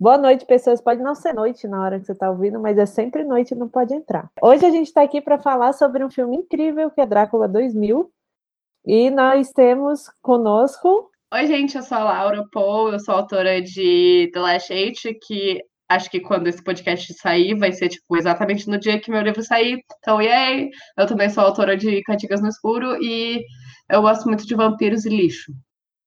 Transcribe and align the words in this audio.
Boa 0.00 0.16
noite, 0.16 0.46
pessoas. 0.46 0.80
Pode 0.80 1.02
não 1.02 1.12
ser 1.12 1.32
noite 1.32 1.66
na 1.66 1.82
hora 1.82 1.98
que 1.98 2.06
você 2.06 2.12
está 2.12 2.30
ouvindo, 2.30 2.60
mas 2.60 2.78
é 2.78 2.86
sempre 2.86 3.24
noite 3.24 3.52
não 3.56 3.68
pode 3.68 3.92
entrar. 3.92 4.30
Hoje 4.40 4.64
a 4.64 4.70
gente 4.70 4.86
está 4.86 5.02
aqui 5.02 5.20
para 5.20 5.40
falar 5.40 5.72
sobre 5.72 6.04
um 6.04 6.10
filme 6.10 6.36
incrível 6.36 6.88
que 6.88 7.00
é 7.00 7.06
Drácula 7.06 7.48
2000. 7.48 8.08
E 8.86 9.10
nós 9.10 9.50
temos 9.50 10.04
conosco. 10.22 11.10
Oi, 11.34 11.46
gente, 11.48 11.76
eu 11.76 11.82
sou 11.82 11.98
a 11.98 12.04
Laura 12.04 12.44
Paul, 12.52 12.92
eu 12.92 13.00
sou 13.00 13.12
autora 13.12 13.60
de 13.60 14.30
The 14.32 14.38
Last 14.38 14.72
Eight, 14.72 15.18
que 15.20 15.64
acho 15.88 16.08
que 16.08 16.20
quando 16.20 16.46
esse 16.46 16.62
podcast 16.62 17.12
sair 17.14 17.56
vai 17.56 17.72
ser 17.72 17.88
tipo 17.88 18.16
exatamente 18.16 18.70
no 18.70 18.78
dia 18.78 19.00
que 19.00 19.10
meu 19.10 19.20
livro 19.20 19.42
sair. 19.42 19.82
Então, 19.98 20.22
yay! 20.22 20.70
Eu 20.96 21.08
também 21.08 21.28
sou 21.28 21.42
autora 21.42 21.76
de 21.76 22.04
Cantigas 22.04 22.40
no 22.40 22.48
Escuro 22.48 23.02
e 23.02 23.42
eu 23.90 24.00
gosto 24.00 24.26
muito 24.26 24.46
de 24.46 24.54
vampiros 24.54 25.04
e 25.04 25.08
lixo. 25.08 25.52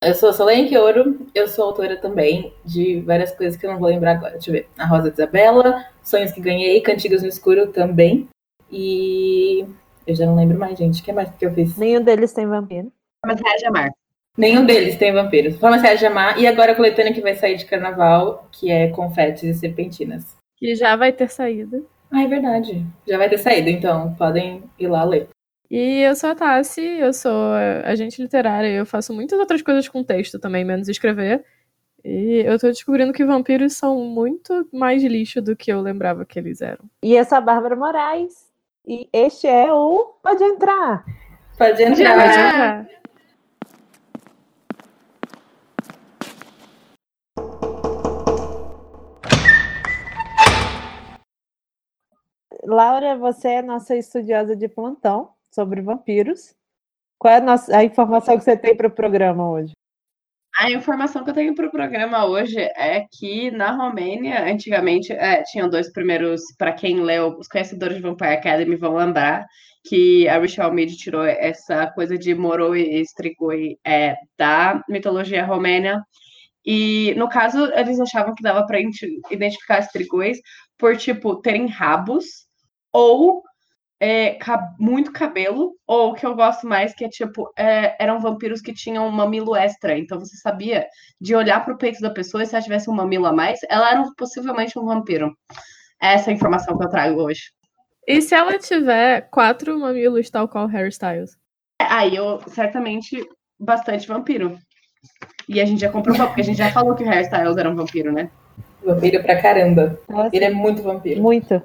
Eu 0.03 0.15
sou 0.15 0.33
Solenque 0.33 0.75
Ouro, 0.75 1.27
eu 1.35 1.47
sou 1.47 1.65
autora 1.65 1.95
também 1.95 2.51
de 2.65 3.01
várias 3.01 3.31
coisas 3.35 3.55
que 3.55 3.67
eu 3.67 3.71
não 3.71 3.77
vou 3.77 3.87
lembrar 3.87 4.13
agora. 4.13 4.33
Deixa 4.33 4.49
eu 4.49 4.53
ver. 4.53 4.67
A 4.75 4.87
Rosa 4.87 5.09
de 5.09 5.13
Isabela, 5.13 5.85
Sonhos 6.01 6.31
que 6.31 6.41
Ganhei, 6.41 6.81
Cantigas 6.81 7.21
no 7.21 7.27
Escuro 7.27 7.67
também. 7.67 8.27
E 8.71 9.63
eu 10.07 10.15
já 10.15 10.25
não 10.25 10.35
lembro 10.35 10.57
mais, 10.57 10.79
gente. 10.79 11.01
O 11.01 11.05
que 11.05 11.13
mais 11.13 11.29
que 11.29 11.45
eu 11.45 11.53
fiz? 11.53 11.77
Nenhum 11.77 12.01
deles 12.01 12.33
tem 12.33 12.47
vampiro. 12.47 12.91
Mas 13.23 13.39
de 13.39 13.65
amar. 13.67 13.91
Nenhum 14.35 14.65
deles 14.65 14.97
tem 14.97 15.13
vampiros. 15.13 15.57
Farmácia 15.57 15.97
de 15.97 16.05
Amar 16.05 16.39
e 16.39 16.47
agora 16.47 16.71
a 16.71 16.75
coletânea 16.75 17.13
que 17.13 17.21
vai 17.21 17.35
sair 17.35 17.57
de 17.57 17.65
carnaval, 17.65 18.47
que 18.51 18.71
é 18.71 18.87
Confetes 18.87 19.43
e 19.43 19.53
Serpentinas. 19.53 20.35
Que 20.57 20.73
já 20.73 20.95
vai 20.95 21.11
ter 21.11 21.29
saído. 21.29 21.87
Ah, 22.09 22.23
é 22.23 22.27
verdade. 22.27 22.83
Já 23.05 23.17
vai 23.17 23.29
ter 23.29 23.37
saído, 23.37 23.69
então 23.69 24.15
podem 24.15 24.63
ir 24.79 24.87
lá 24.87 25.03
ler. 25.03 25.27
E 25.71 26.01
eu 26.01 26.13
sou 26.17 26.31
a 26.31 26.35
Tassi, 26.35 26.81
eu 26.81 27.13
sou 27.13 27.53
agente 27.85 28.21
literária, 28.21 28.67
eu 28.67 28.85
faço 28.85 29.13
muitas 29.13 29.39
outras 29.39 29.61
coisas 29.61 29.87
com 29.87 30.03
texto 30.03 30.37
também, 30.37 30.65
menos 30.65 30.89
escrever. 30.89 31.45
E 32.03 32.43
eu 32.45 32.59
tô 32.59 32.67
descobrindo 32.67 33.13
que 33.13 33.23
vampiros 33.23 33.77
são 33.77 34.03
muito 34.03 34.67
mais 34.73 35.01
lixo 35.01 35.41
do 35.41 35.55
que 35.55 35.71
eu 35.71 35.79
lembrava 35.79 36.25
que 36.25 36.37
eles 36.37 36.59
eram. 36.61 36.83
E 37.01 37.15
eu 37.15 37.23
sou 37.23 37.37
a 37.37 37.41
Bárbara 37.41 37.77
Moraes. 37.77 38.51
E 38.85 39.07
este 39.13 39.47
é 39.47 39.71
o 39.71 40.13
Pode 40.21 40.43
Entrar. 40.43 41.05
Pode 41.57 41.81
entrar. 41.81 42.17
Pode 42.17 42.33
entrar. 42.33 42.87
Laura, 52.65 53.15
você 53.15 53.47
é 53.47 53.61
nossa 53.61 53.95
estudiosa 53.95 54.53
de 54.53 54.67
plantão 54.67 55.29
sobre 55.53 55.81
vampiros. 55.81 56.55
Qual 57.19 57.33
é 57.33 57.37
a, 57.37 57.41
nossa, 57.41 57.77
a 57.77 57.83
informação 57.83 58.37
que 58.37 58.43
você 58.43 58.57
tem 58.57 58.75
para 58.75 58.87
o 58.87 58.91
programa 58.91 59.49
hoje? 59.49 59.73
A 60.57 60.69
informação 60.69 61.23
que 61.23 61.29
eu 61.29 61.33
tenho 61.33 61.55
para 61.55 61.67
o 61.67 61.71
programa 61.71 62.25
hoje 62.25 62.59
é 62.59 63.05
que 63.11 63.49
na 63.51 63.71
Romênia, 63.71 64.43
antigamente, 64.43 65.13
é, 65.13 65.43
tinham 65.43 65.69
dois 65.69 65.91
primeiros, 65.91 66.41
para 66.57 66.73
quem 66.73 67.01
leu, 67.01 67.37
os 67.37 67.47
conhecedores 67.47 67.97
de 67.97 68.01
Vampire 68.03 68.33
Academy 68.33 68.75
vão 68.75 68.95
lembrar 68.95 69.45
que 69.87 70.27
a 70.27 70.37
Rachel 70.37 70.71
Mead 70.73 70.95
tirou 70.97 71.23
essa 71.23 71.87
coisa 71.87 72.17
de 72.17 72.35
Moro 72.35 72.75
e 72.75 73.01
Strigoi 73.01 73.77
é, 73.85 74.15
da 74.37 74.83
mitologia 74.87 75.45
romênia. 75.45 76.03
E 76.65 77.15
no 77.15 77.27
caso, 77.27 77.71
eles 77.73 77.99
achavam 77.99 78.35
que 78.35 78.43
dava 78.43 78.65
para 78.67 78.79
identificar 79.31 79.79
as 79.79 79.87
por 80.77 80.97
tipo 80.97 81.41
terem 81.41 81.67
rabos 81.67 82.45
ou 82.93 83.41
é, 84.01 84.35
muito 84.79 85.13
cabelo, 85.13 85.75
ou 85.85 86.09
o 86.09 86.13
que 86.15 86.25
eu 86.25 86.35
gosto 86.35 86.65
mais, 86.65 86.95
que 86.95 87.05
é 87.05 87.09
tipo, 87.09 87.53
é, 87.55 87.95
eram 88.03 88.19
vampiros 88.19 88.59
que 88.59 88.73
tinham 88.73 89.07
um 89.07 89.11
mamilo 89.11 89.55
extra. 89.55 89.95
Então 89.95 90.19
você 90.19 90.35
sabia 90.37 90.87
de 91.19 91.35
olhar 91.35 91.63
para 91.63 91.75
o 91.75 91.77
peito 91.77 92.01
da 92.01 92.09
pessoa 92.09 92.41
e 92.41 92.47
se 92.47 92.55
ela 92.55 92.63
tivesse 92.63 92.89
um 92.89 92.95
mamilo 92.95 93.27
a 93.27 93.31
mais, 93.31 93.59
ela 93.69 93.91
era 93.91 94.03
possivelmente 94.17 94.79
um 94.79 94.85
vampiro. 94.85 95.31
Essa 96.01 96.31
é 96.31 96.33
a 96.33 96.35
informação 96.35 96.75
que 96.75 96.83
eu 96.83 96.89
trago 96.89 97.21
hoje. 97.21 97.51
E 98.07 98.19
se 98.23 98.33
ela 98.33 98.57
tiver 98.57 99.29
quatro 99.29 99.77
mamilos, 99.77 100.31
tal 100.31 100.47
qual 100.47 100.65
Harry 100.65 100.89
Styles? 100.89 101.37
É, 101.79 101.85
aí 101.85 102.15
eu 102.15 102.41
certamente 102.47 103.23
bastante 103.59 104.07
vampiro. 104.07 104.57
E 105.47 105.61
a 105.61 105.65
gente 105.65 105.81
já 105.81 105.89
comprovou, 105.89 106.25
porque 106.25 106.41
a 106.41 106.43
gente 106.43 106.57
já 106.57 106.71
falou 106.71 106.95
que 106.95 107.03
o 107.03 107.05
Harry 107.07 107.25
Styles 107.25 107.57
era 107.57 107.69
um 107.69 107.75
vampiro, 107.75 108.11
né? 108.11 108.31
Vampiro 108.83 109.21
pra 109.21 109.39
caramba. 109.39 109.99
Nossa. 110.09 110.35
Ele 110.35 110.45
é 110.45 110.49
muito 110.49 110.81
vampiro. 110.81 111.21
Muito. 111.21 111.61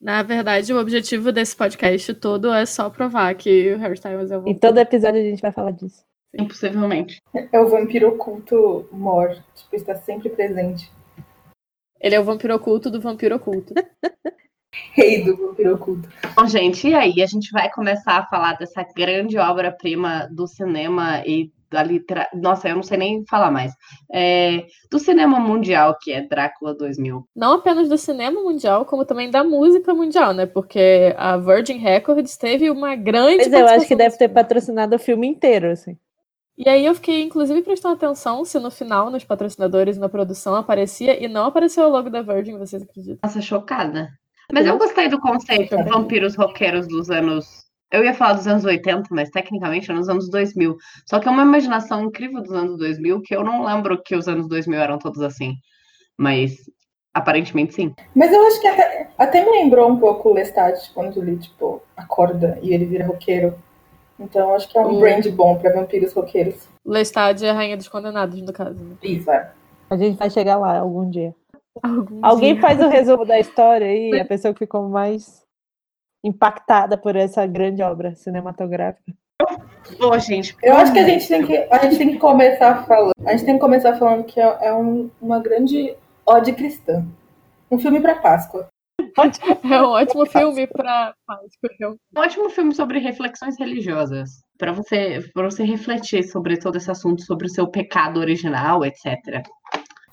Na 0.00 0.22
verdade, 0.22 0.72
o 0.72 0.78
objetivo 0.78 1.32
desse 1.32 1.56
podcast 1.56 2.12
todo 2.14 2.52
é 2.52 2.66
só 2.66 2.90
provar 2.90 3.34
que 3.34 3.72
o 3.72 3.78
Harry 3.78 3.94
Styles 3.94 4.30
é 4.30 4.36
o 4.36 4.40
vampiro. 4.40 4.56
Em 4.56 4.58
todo 4.58 4.78
episódio 4.78 5.20
a 5.20 5.24
gente 5.24 5.42
vai 5.42 5.52
falar 5.52 5.70
disso. 5.70 6.04
Impossivelmente. 6.38 7.20
É 7.52 7.60
o 7.60 7.68
vampiro 7.68 8.08
oculto 8.08 8.88
mor. 8.92 9.34
Tipo, 9.54 9.76
está 9.76 9.94
sempre 9.94 10.28
presente. 10.28 10.90
Ele 12.00 12.14
é 12.14 12.20
o 12.20 12.24
vampiro 12.24 12.54
oculto 12.54 12.90
do 12.90 13.00
vampiro 13.00 13.36
oculto. 13.36 13.74
Rei 14.92 15.24
do 15.24 15.36
vampiro 15.36 15.74
oculto. 15.74 16.08
Bom, 16.34 16.46
gente, 16.46 16.88
e 16.88 16.94
aí? 16.94 17.20
A 17.22 17.26
gente 17.26 17.50
vai 17.50 17.70
começar 17.70 18.18
a 18.18 18.26
falar 18.26 18.54
dessa 18.54 18.82
grande 18.96 19.36
obra-prima 19.36 20.28
do 20.30 20.46
cinema 20.46 21.22
e 21.26 21.52
da 21.70 21.82
litera... 21.82 22.28
Nossa, 22.34 22.68
eu 22.68 22.74
não 22.74 22.82
sei 22.82 22.98
nem 22.98 23.24
falar 23.26 23.50
mais. 23.50 23.72
É, 24.12 24.66
do 24.90 24.98
cinema 24.98 25.38
mundial, 25.38 25.96
que 26.00 26.12
é 26.12 26.22
Drácula 26.22 26.74
2000. 26.74 27.26
Não 27.34 27.54
apenas 27.54 27.88
do 27.88 27.96
cinema 27.96 28.40
mundial, 28.40 28.84
como 28.84 29.04
também 29.04 29.30
da 29.30 29.44
música 29.44 29.94
mundial, 29.94 30.32
né? 30.32 30.46
Porque 30.46 31.14
a 31.16 31.36
Virgin 31.36 31.78
Records 31.78 32.36
teve 32.36 32.70
uma 32.70 32.96
grande. 32.96 33.48
Mas 33.48 33.52
eu 33.52 33.66
acho 33.66 33.86
que 33.86 33.96
deve 33.96 34.16
ter 34.16 34.28
patrocinado 34.28 34.96
o 34.96 34.98
filme 34.98 35.26
inteiro, 35.26 35.70
assim. 35.70 35.96
E 36.58 36.68
aí 36.68 36.84
eu 36.84 36.94
fiquei, 36.94 37.22
inclusive, 37.22 37.62
prestando 37.62 37.94
atenção 37.94 38.44
se 38.44 38.58
no 38.58 38.70
final, 38.70 39.10
nos 39.10 39.24
patrocinadores 39.24 39.96
e 39.96 40.00
na 40.00 40.10
produção, 40.10 40.54
aparecia 40.54 41.22
e 41.22 41.26
não 41.26 41.46
apareceu 41.46 41.84
o 41.84 41.90
logo 41.90 42.10
da 42.10 42.20
Virgin, 42.20 42.58
vocês 42.58 42.82
acreditam? 42.82 43.18
Nossa, 43.22 43.40
chocada. 43.40 44.10
Mas 44.52 44.66
eu 44.66 44.76
gostei 44.76 45.08
do 45.08 45.18
conceito 45.18 45.76
vampiros 45.84 46.36
roqueiros 46.36 46.86
dos 46.86 47.08
anos 47.08 47.69
eu 47.90 48.04
ia 48.04 48.14
falar 48.14 48.34
dos 48.34 48.46
anos 48.46 48.64
80, 48.64 49.08
mas 49.10 49.30
tecnicamente 49.30 49.90
é 49.90 49.94
nos 49.94 50.08
anos 50.08 50.30
2000. 50.30 50.76
Só 51.06 51.18
que 51.18 51.28
é 51.28 51.30
uma 51.30 51.42
imaginação 51.42 52.04
incrível 52.04 52.40
dos 52.40 52.52
anos 52.52 52.78
2000 52.78 53.20
que 53.22 53.34
eu 53.34 53.42
não 53.42 53.64
lembro 53.64 54.00
que 54.02 54.14
os 54.14 54.28
anos 54.28 54.48
2000 54.48 54.80
eram 54.80 54.98
todos 54.98 55.20
assim. 55.20 55.54
Mas 56.16 56.56
aparentemente 57.12 57.74
sim. 57.74 57.94
Mas 58.14 58.32
eu 58.32 58.46
acho 58.46 58.60
que 58.60 58.68
até, 58.68 59.08
até 59.18 59.44
me 59.44 59.50
lembrou 59.50 59.90
um 59.90 59.98
pouco 59.98 60.28
o 60.28 60.32
Lestat 60.32 60.92
quando 60.94 61.20
ele, 61.20 61.36
tipo, 61.36 61.82
acorda 61.96 62.58
e 62.62 62.72
ele 62.72 62.84
vira 62.84 63.06
roqueiro. 63.06 63.54
Então 64.18 64.54
acho 64.54 64.68
que 64.68 64.78
é 64.78 64.80
um 64.82 65.00
brand 65.00 65.26
bom 65.28 65.56
para 65.58 65.72
vampiros 65.72 66.12
roqueiros. 66.12 66.68
Lestat 66.84 67.44
é 67.44 67.50
a 67.50 67.54
rainha 67.54 67.76
dos 67.76 67.88
condenados, 67.88 68.40
no 68.40 68.52
caso. 68.52 68.78
Né? 68.78 68.96
Isso, 69.02 69.30
é. 69.30 69.50
A 69.88 69.96
gente 69.96 70.16
vai 70.16 70.30
chegar 70.30 70.56
lá 70.58 70.78
algum 70.78 71.08
dia. 71.10 71.34
Algum 71.82 72.20
Alguém 72.22 72.52
dia. 72.52 72.62
faz 72.62 72.80
o 72.80 72.88
resumo 72.88 73.24
da 73.24 73.38
história 73.40 73.86
aí, 73.86 74.20
a 74.20 74.24
pessoa 74.24 74.52
que 74.52 74.60
ficou 74.60 74.88
mais 74.88 75.39
impactada 76.22 76.96
por 76.96 77.16
essa 77.16 77.46
grande 77.46 77.82
obra 77.82 78.14
cinematográfica? 78.14 79.12
Bom, 79.98 80.18
gente. 80.18 80.56
Eu 80.62 80.76
acho 80.76 80.92
que 80.92 80.98
a 80.98 81.04
gente 81.04 81.26
tem 81.26 81.46
que, 81.46 81.56
a 81.56 81.78
gente 81.78 81.98
tem 81.98 82.10
que 82.12 82.18
começar 82.18 82.84
falando. 82.86 83.12
A 83.24 83.32
gente 83.32 83.44
tem 83.44 83.54
que 83.54 83.60
começar 83.60 83.96
falando 83.96 84.24
que 84.24 84.40
é, 84.40 84.58
é 84.62 84.74
um, 84.74 85.10
uma 85.20 85.40
grande 85.40 85.96
ode 86.26 86.52
cristã. 86.52 87.04
Um 87.70 87.78
filme 87.78 88.00
para 88.00 88.16
Páscoa. 88.16 88.68
É 89.64 89.82
um 89.82 89.86
ótimo 89.86 90.26
filme 90.26 90.66
para 90.66 91.14
Páscoa. 91.26 91.96
Um 92.14 92.20
ótimo 92.20 92.50
filme 92.50 92.74
sobre 92.74 92.98
reflexões 92.98 93.58
religiosas. 93.58 94.30
Para 94.58 94.72
você, 94.72 95.18
você 95.34 95.64
refletir 95.64 96.22
sobre 96.24 96.58
todo 96.58 96.76
esse 96.76 96.90
assunto, 96.90 97.22
sobre 97.22 97.46
o 97.46 97.50
seu 97.50 97.68
pecado 97.68 98.20
original, 98.20 98.84
etc. 98.84 99.42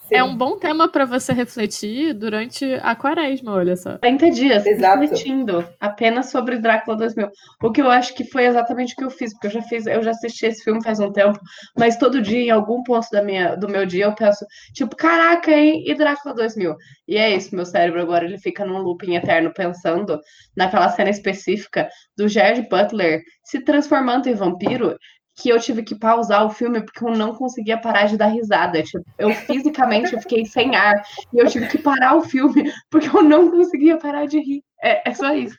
Sim. 0.07 0.15
É 0.15 0.23
um 0.23 0.37
bom 0.37 0.57
tema 0.57 0.87
para 0.87 1.03
você 1.03 1.33
refletir 1.33 2.13
durante 2.13 2.65
a 2.81 2.95
quaresma, 2.95 3.51
olha 3.51 3.75
só. 3.75 3.97
30 3.97 4.31
dias 4.31 4.65
Exato. 4.65 5.01
refletindo 5.01 5.67
apenas 5.81 6.31
sobre 6.31 6.57
Drácula 6.57 6.95
2000. 6.95 7.29
O 7.61 7.71
que 7.71 7.81
eu 7.81 7.91
acho 7.91 8.15
que 8.15 8.23
foi 8.23 8.45
exatamente 8.45 8.93
o 8.93 8.95
que 8.95 9.03
eu 9.03 9.09
fiz, 9.09 9.33
porque 9.33 9.47
eu 9.47 9.51
já 9.51 9.61
fiz, 9.63 9.85
eu 9.85 10.01
já 10.01 10.11
assisti 10.11 10.45
esse 10.45 10.63
filme 10.63 10.81
faz 10.81 11.01
um 11.01 11.11
tempo, 11.11 11.37
mas 11.77 11.97
todo 11.97 12.21
dia, 12.21 12.39
em 12.39 12.49
algum 12.49 12.81
ponto 12.83 13.07
da 13.11 13.21
minha, 13.21 13.55
do 13.55 13.67
meu 13.67 13.85
dia, 13.85 14.05
eu 14.05 14.15
penso, 14.15 14.45
tipo, 14.73 14.95
caraca, 14.95 15.51
hein? 15.51 15.83
E 15.85 15.93
Drácula 15.93 16.33
2000? 16.33 16.73
E 17.05 17.17
é 17.17 17.35
isso, 17.35 17.53
meu 17.53 17.65
cérebro 17.65 18.01
agora 18.01 18.23
ele 18.23 18.37
fica 18.37 18.65
num 18.65 18.77
looping 18.77 19.15
eterno 19.15 19.51
pensando 19.53 20.19
naquela 20.55 20.87
cena 20.89 21.09
específica 21.09 21.89
do 22.17 22.29
Jared 22.29 22.67
Butler 22.69 23.21
se 23.43 23.59
transformando 23.61 24.27
em 24.27 24.33
vampiro 24.33 24.97
que 25.37 25.49
eu 25.49 25.59
tive 25.59 25.83
que 25.83 25.95
pausar 25.95 26.45
o 26.45 26.49
filme 26.49 26.81
porque 26.81 27.05
eu 27.05 27.15
não 27.15 27.35
conseguia 27.35 27.77
parar 27.79 28.07
de 28.07 28.17
dar 28.17 28.27
risada. 28.27 28.81
Tipo, 28.81 29.05
eu 29.19 29.31
fisicamente 29.31 30.13
eu 30.13 30.19
fiquei 30.19 30.43
sem 30.45 30.75
ar 30.75 30.95
e 31.31 31.37
eu 31.37 31.47
tive 31.47 31.67
que 31.67 31.77
parar 31.77 32.15
o 32.15 32.21
filme 32.21 32.73
porque 32.89 33.07
eu 33.07 33.21
não 33.21 33.51
conseguia 33.51 33.97
parar 33.97 34.25
de 34.25 34.39
rir. 34.39 34.63
É, 34.83 35.09
é 35.09 35.13
só 35.13 35.33
isso. 35.33 35.55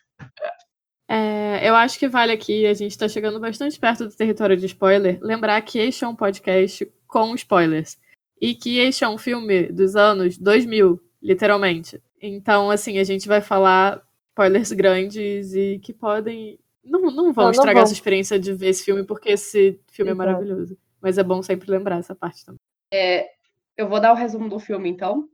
É, 1.07 1.67
eu 1.67 1.73
acho 1.75 1.97
que 1.97 2.07
vale 2.07 2.33
aqui, 2.33 2.67
a 2.67 2.73
gente 2.73 2.91
está 2.91 3.07
chegando 3.07 3.39
bastante 3.39 3.79
perto 3.79 4.05
do 4.05 4.15
território 4.15 4.55
de 4.55 4.65
spoiler, 4.67 5.17
lembrar 5.21 5.59
que 5.61 5.79
este 5.79 6.03
é 6.03 6.07
um 6.07 6.15
podcast 6.15 6.85
com 7.07 7.33
spoilers. 7.33 7.97
E 8.39 8.53
que 8.53 8.77
este 8.79 9.03
é 9.03 9.09
um 9.09 9.17
filme 9.17 9.71
dos 9.71 9.95
anos 9.95 10.37
2000, 10.37 10.99
literalmente. 11.21 12.01
Então, 12.21 12.69
assim, 12.69 12.99
a 12.99 13.03
gente 13.03 13.27
vai 13.27 13.41
falar 13.41 14.01
spoilers 14.31 14.71
grandes 14.71 15.53
e 15.53 15.79
que 15.79 15.93
podem 15.93 16.59
não, 16.89 17.11
não 17.11 17.33
vão 17.33 17.45
não, 17.45 17.51
estragar 17.51 17.75
não 17.75 17.83
essa 17.83 17.93
experiência 17.93 18.39
de 18.39 18.53
ver 18.53 18.69
esse 18.69 18.83
filme, 18.83 19.03
porque 19.03 19.29
esse 19.29 19.79
filme 19.91 20.11
Exato. 20.11 20.29
é 20.29 20.33
maravilhoso. 20.33 20.77
Mas 21.01 21.17
é 21.17 21.23
bom 21.23 21.41
sempre 21.41 21.71
lembrar 21.71 21.99
essa 21.99 22.15
parte 22.15 22.45
também. 22.45 22.59
É, 22.91 23.29
eu 23.77 23.87
vou 23.87 23.99
dar 23.99 24.11
o 24.11 24.15
resumo 24.15 24.49
do 24.49 24.59
filme, 24.59 24.89
então. 24.89 25.27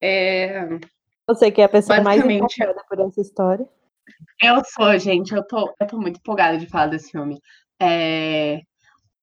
É, 0.00 0.68
Você 1.26 1.50
que 1.50 1.60
é 1.60 1.64
a 1.64 1.68
pessoa 1.68 2.00
mais 2.00 2.24
empolgada 2.24 2.84
por 2.88 3.00
essa 3.00 3.20
história. 3.20 3.68
Eu 4.42 4.62
sou, 4.64 4.96
gente, 4.98 5.34
eu 5.34 5.42
tô, 5.42 5.74
eu 5.80 5.86
tô 5.86 5.98
muito 5.98 6.18
empolgada 6.18 6.56
de 6.58 6.66
falar 6.66 6.86
desse 6.86 7.10
filme. 7.10 7.40
É, 7.80 8.60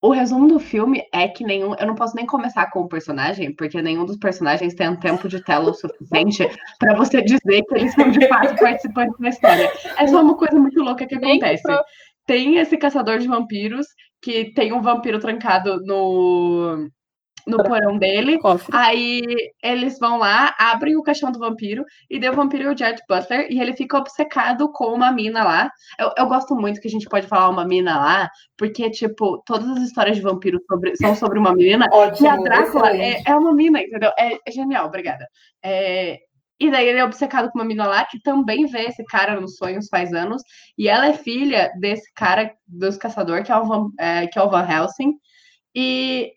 O 0.05 0.11
resumo 0.11 0.47
do 0.47 0.59
filme 0.59 1.01
é 1.11 1.27
que 1.27 1.43
nenhum. 1.43 1.73
Eu 1.79 1.87
não 1.87 1.95
posso 1.95 2.15
nem 2.15 2.27
começar 2.27 2.69
com 2.69 2.81
o 2.81 2.87
personagem, 2.87 3.51
porque 3.55 3.81
nenhum 3.81 4.05
dos 4.05 4.17
personagens 4.17 4.75
tem 4.75 4.87
um 4.87 4.95
tempo 4.95 5.27
de 5.27 5.43
tela 5.43 5.71
o 5.71 5.73
suficiente 5.73 6.47
pra 6.77 6.93
você 6.93 7.23
dizer 7.23 7.63
que 7.63 7.73
eles 7.73 7.91
são 7.95 8.11
de 8.11 8.27
fato 8.27 8.53
participantes 8.61 9.19
da 9.19 9.29
história. 9.29 9.71
É 9.97 10.05
só 10.05 10.21
uma 10.21 10.37
coisa 10.37 10.59
muito 10.59 10.79
louca 10.79 11.07
que 11.07 11.15
acontece. 11.15 11.63
Tem 12.23 12.57
esse 12.57 12.77
caçador 12.77 13.17
de 13.17 13.27
vampiros 13.27 13.87
que 14.21 14.53
tem 14.53 14.71
um 14.73 14.81
vampiro 14.81 15.17
trancado 15.17 15.81
no, 15.83 16.87
no 17.47 17.63
porão 17.63 17.97
dele. 17.97 18.37
Cofre. 18.39 18.75
Aí 18.75 19.23
eles 19.61 19.99
vão 19.99 20.17
lá, 20.17 20.55
abrem 20.57 20.95
o 20.95 21.03
caixão 21.03 21.31
do 21.31 21.39
vampiro, 21.39 21.85
e 22.09 22.19
daí 22.19 22.29
o 22.29 22.35
vampiro 22.35 22.71
o 22.71 22.77
Jared 22.77 23.01
Butler, 23.07 23.47
e 23.49 23.59
ele 23.59 23.75
fica 23.75 23.97
obcecado 23.97 24.71
com 24.71 24.93
uma 24.93 25.11
mina 25.11 25.43
lá. 25.43 25.71
Eu, 25.99 26.11
eu 26.17 26.27
gosto 26.27 26.55
muito 26.55 26.81
que 26.81 26.87
a 26.87 26.91
gente 26.91 27.07
pode 27.07 27.27
falar 27.27 27.49
uma 27.49 27.65
mina 27.65 27.97
lá, 27.97 28.29
porque, 28.57 28.89
tipo, 28.89 29.41
todas 29.45 29.69
as 29.69 29.83
histórias 29.83 30.15
de 30.17 30.21
vampiro 30.21 30.59
sobre- 30.67 30.95
são 30.95 31.15
sobre 31.15 31.39
uma 31.39 31.53
menina, 31.53 31.87
e 31.91 31.95
Ótimo. 31.95 32.29
a 32.29 32.35
Drácula 32.37 32.95
é, 32.95 33.21
é 33.25 33.35
uma 33.35 33.53
mina, 33.53 33.81
entendeu? 33.81 34.11
É, 34.17 34.37
é 34.45 34.51
genial, 34.51 34.87
obrigada. 34.87 35.27
É, 35.63 36.19
e 36.59 36.71
daí 36.71 36.87
ele 36.87 36.99
é 36.99 37.03
obcecado 37.03 37.51
com 37.51 37.59
uma 37.59 37.65
mina 37.65 37.85
lá 37.85 38.05
que 38.05 38.19
também 38.21 38.65
vê 38.65 38.83
esse 38.83 39.03
cara 39.05 39.39
nos 39.39 39.57
sonhos 39.57 39.87
faz 39.89 40.13
anos. 40.13 40.41
E 40.77 40.87
ela 40.87 41.07
é 41.07 41.13
filha 41.13 41.71
desse 41.79 42.11
cara 42.13 42.53
dos 42.65 42.97
caçadores, 42.97 43.45
que 43.45 43.51
é 43.51 43.57
o 43.57 43.65
Van, 43.65 43.89
é, 43.99 44.27
que 44.27 44.39
é 44.39 44.41
o 44.41 44.49
Van 44.49 44.65
Helsing. 44.65 45.13
E 45.75 46.31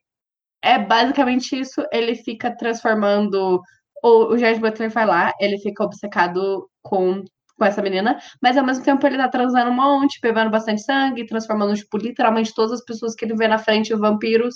é 0.62 0.78
basicamente 0.78 1.58
isso. 1.58 1.84
Ele 1.93 2.14
fica 2.14 2.55
transformando. 2.56 3.60
O, 4.02 4.32
o 4.32 4.38
Jared 4.38 4.60
Butler 4.60 4.90
vai 4.90 5.06
lá, 5.06 5.32
ele 5.40 5.58
fica 5.58 5.82
obcecado 5.82 6.69
com, 6.82 7.25
com 7.58 7.64
essa 7.64 7.82
menina, 7.82 8.16
mas 8.40 8.56
ao 8.56 8.64
mesmo 8.64 8.84
tempo 8.84 9.05
ele 9.05 9.16
tá 9.16 9.28
transando 9.28 9.70
um 9.70 9.75
monte, 9.75 10.20
bebendo 10.20 10.50
bastante 10.50 10.82
sangue, 10.82 11.26
transformando, 11.26 11.75
tipo, 11.75 11.96
literalmente 11.99 12.55
todas 12.55 12.72
as 12.72 12.84
pessoas 12.84 13.16
que 13.16 13.25
ele 13.25 13.34
vê 13.34 13.49
na 13.49 13.58
frente 13.58 13.93
em 13.93 13.96
vampiros 13.96 14.55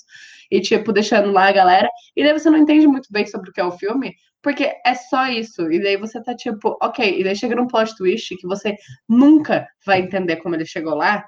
e, 0.49 0.61
tipo, 0.61 0.93
deixando 0.93 1.33
lá 1.33 1.49
a 1.49 1.53
galera. 1.53 1.89
E 2.15 2.23
daí 2.23 2.33
você 2.33 2.49
não 2.51 2.59
entende 2.59 2.87
muito 2.87 3.09
bem 3.11 3.27
sobre 3.27 3.51
o 3.51 3.53
que 3.53 3.61
é 3.61 3.65
o 3.65 3.73
filme, 3.73 4.15
porque 4.43 4.73
é 4.85 4.95
só 4.95 5.27
isso. 5.29 5.71
E 5.71 5.83
daí 5.83 5.97
você 5.97 6.23
tá 6.23 6.35
tipo, 6.35 6.77
ok. 6.83 7.21
E 7.21 7.25
daí 7.25 7.35
chega 7.35 7.57
num 7.57 7.67
plot 7.67 7.97
twist 7.97 8.37
que 8.37 8.47
você 8.47 8.77
nunca 9.09 9.67
vai 9.85 10.01
entender 10.01 10.37
como 10.37 10.55
ele 10.55 10.67
chegou 10.67 10.95
lá, 10.95 11.25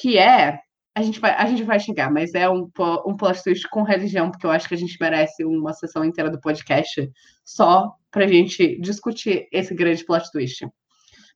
que 0.00 0.18
é. 0.18 0.60
A 0.98 1.02
gente 1.02 1.20
vai, 1.20 1.30
a 1.30 1.46
gente 1.46 1.62
vai 1.62 1.78
chegar, 1.78 2.10
mas 2.10 2.34
é 2.34 2.50
um, 2.50 2.68
um 3.06 3.16
plot 3.16 3.44
twist 3.44 3.68
com 3.68 3.84
religião, 3.84 4.32
porque 4.32 4.44
eu 4.44 4.50
acho 4.50 4.66
que 4.66 4.74
a 4.74 4.76
gente 4.76 4.96
merece 5.00 5.44
uma 5.44 5.72
sessão 5.72 6.04
inteira 6.04 6.28
do 6.28 6.40
podcast 6.40 7.08
só 7.44 7.94
pra 8.10 8.26
gente 8.26 8.80
discutir 8.80 9.46
esse 9.52 9.72
grande 9.76 10.04
plot 10.04 10.28
twist. 10.32 10.66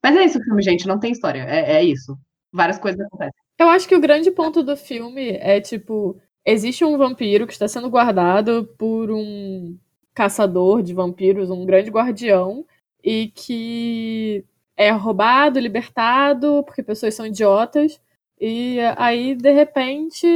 Mas 0.03 0.17
é 0.17 0.25
isso 0.25 0.37
o 0.37 0.43
filme, 0.43 0.61
gente, 0.61 0.85
não 0.85 0.99
tem 0.99 1.13
história. 1.13 1.45
É, 1.47 1.77
é 1.77 1.83
isso. 1.83 2.17
Várias 2.51 2.77
coisas 2.77 2.99
acontecem. 2.99 3.33
Eu 3.57 3.69
acho 3.69 3.87
que 3.87 3.95
o 3.95 4.01
grande 4.01 4.29
ponto 4.31 4.61
do 4.61 4.75
filme 4.75 5.37
é, 5.39 5.61
tipo, 5.61 6.19
existe 6.45 6.83
um 6.83 6.97
vampiro 6.97 7.47
que 7.47 7.53
está 7.53 7.65
sendo 7.65 7.89
guardado 7.89 8.67
por 8.77 9.11
um 9.11 9.77
caçador 10.13 10.83
de 10.83 10.93
vampiros, 10.93 11.49
um 11.49 11.65
grande 11.65 11.89
guardião, 11.89 12.65
e 13.01 13.31
que 13.33 14.43
é 14.75 14.89
roubado, 14.91 15.57
libertado, 15.57 16.63
porque 16.65 16.83
pessoas 16.83 17.15
são 17.15 17.25
idiotas. 17.25 18.01
E 18.45 18.77
aí, 18.97 19.35
de 19.35 19.51
repente, 19.53 20.27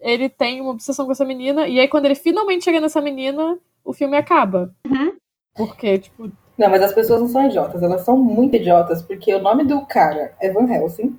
ele 0.00 0.28
tem 0.28 0.60
uma 0.60 0.72
obsessão 0.72 1.06
com 1.06 1.12
essa 1.12 1.24
menina, 1.24 1.68
e 1.68 1.78
aí 1.78 1.86
quando 1.86 2.06
ele 2.06 2.16
finalmente 2.16 2.64
chega 2.64 2.80
nessa 2.80 3.00
menina, 3.00 3.56
o 3.84 3.92
filme 3.92 4.16
acaba. 4.16 4.74
Uhum. 4.84 5.12
Porque, 5.54 5.98
tipo, 6.00 6.28
Não, 6.58 6.68
mas 6.68 6.82
as 6.82 6.92
pessoas 6.92 7.20
não 7.20 7.28
são 7.28 7.46
idiotas, 7.46 7.80
elas 7.80 8.00
são 8.00 8.16
muito 8.16 8.56
idiotas, 8.56 9.00
porque 9.00 9.32
o 9.32 9.40
nome 9.40 9.62
do 9.62 9.86
cara 9.86 10.34
é 10.40 10.50
Van 10.50 10.68
Helsing. 10.68 11.16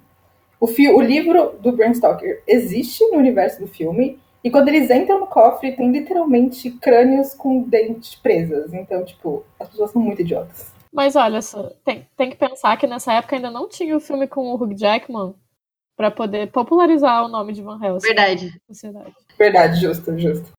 O, 0.60 0.68
fi- 0.68 0.92
o 0.92 1.00
livro 1.00 1.56
do 1.62 1.72
Bram 1.72 1.94
Stoker 1.94 2.44
existe 2.46 3.06
no 3.10 3.20
universo 3.20 3.62
do 3.62 3.68
filme, 3.68 4.20
e 4.44 4.52
quando 4.52 4.68
eles 4.68 4.92
entram 4.92 5.22
no 5.22 5.28
cofre, 5.28 5.72
tem 5.78 5.90
literalmente 5.90 6.70
crânios 6.72 7.34
com 7.34 7.62
dentes 7.64 8.16
presas. 8.16 8.74
Então, 8.74 9.06
tipo, 9.06 9.46
as 9.58 9.70
pessoas 9.70 9.92
são 9.92 10.02
muito 10.02 10.22
idiotas. 10.22 10.74
Mas 10.92 11.16
olha 11.16 11.42
só, 11.42 11.72
tem, 11.86 12.06
tem 12.18 12.30
que 12.32 12.36
pensar 12.36 12.76
que 12.78 12.86
nessa 12.86 13.14
época 13.14 13.38
ainda 13.38 13.50
não 13.50 13.70
tinha 13.70 13.96
o 13.96 14.02
filme 14.02 14.28
com 14.28 14.42
o 14.52 14.56
Hugh 14.56 14.76
Jackman 14.78 15.34
pra 15.96 16.10
poder 16.12 16.52
popularizar 16.52 17.24
o 17.26 17.28
nome 17.28 17.54
de 17.54 17.62
Van 17.62 17.80
Helsing 17.82 18.08
Verdade. 18.08 18.62
sociedade. 18.68 19.14
Verdade, 19.38 19.80
justo, 19.82 20.18
justo. 20.18 20.52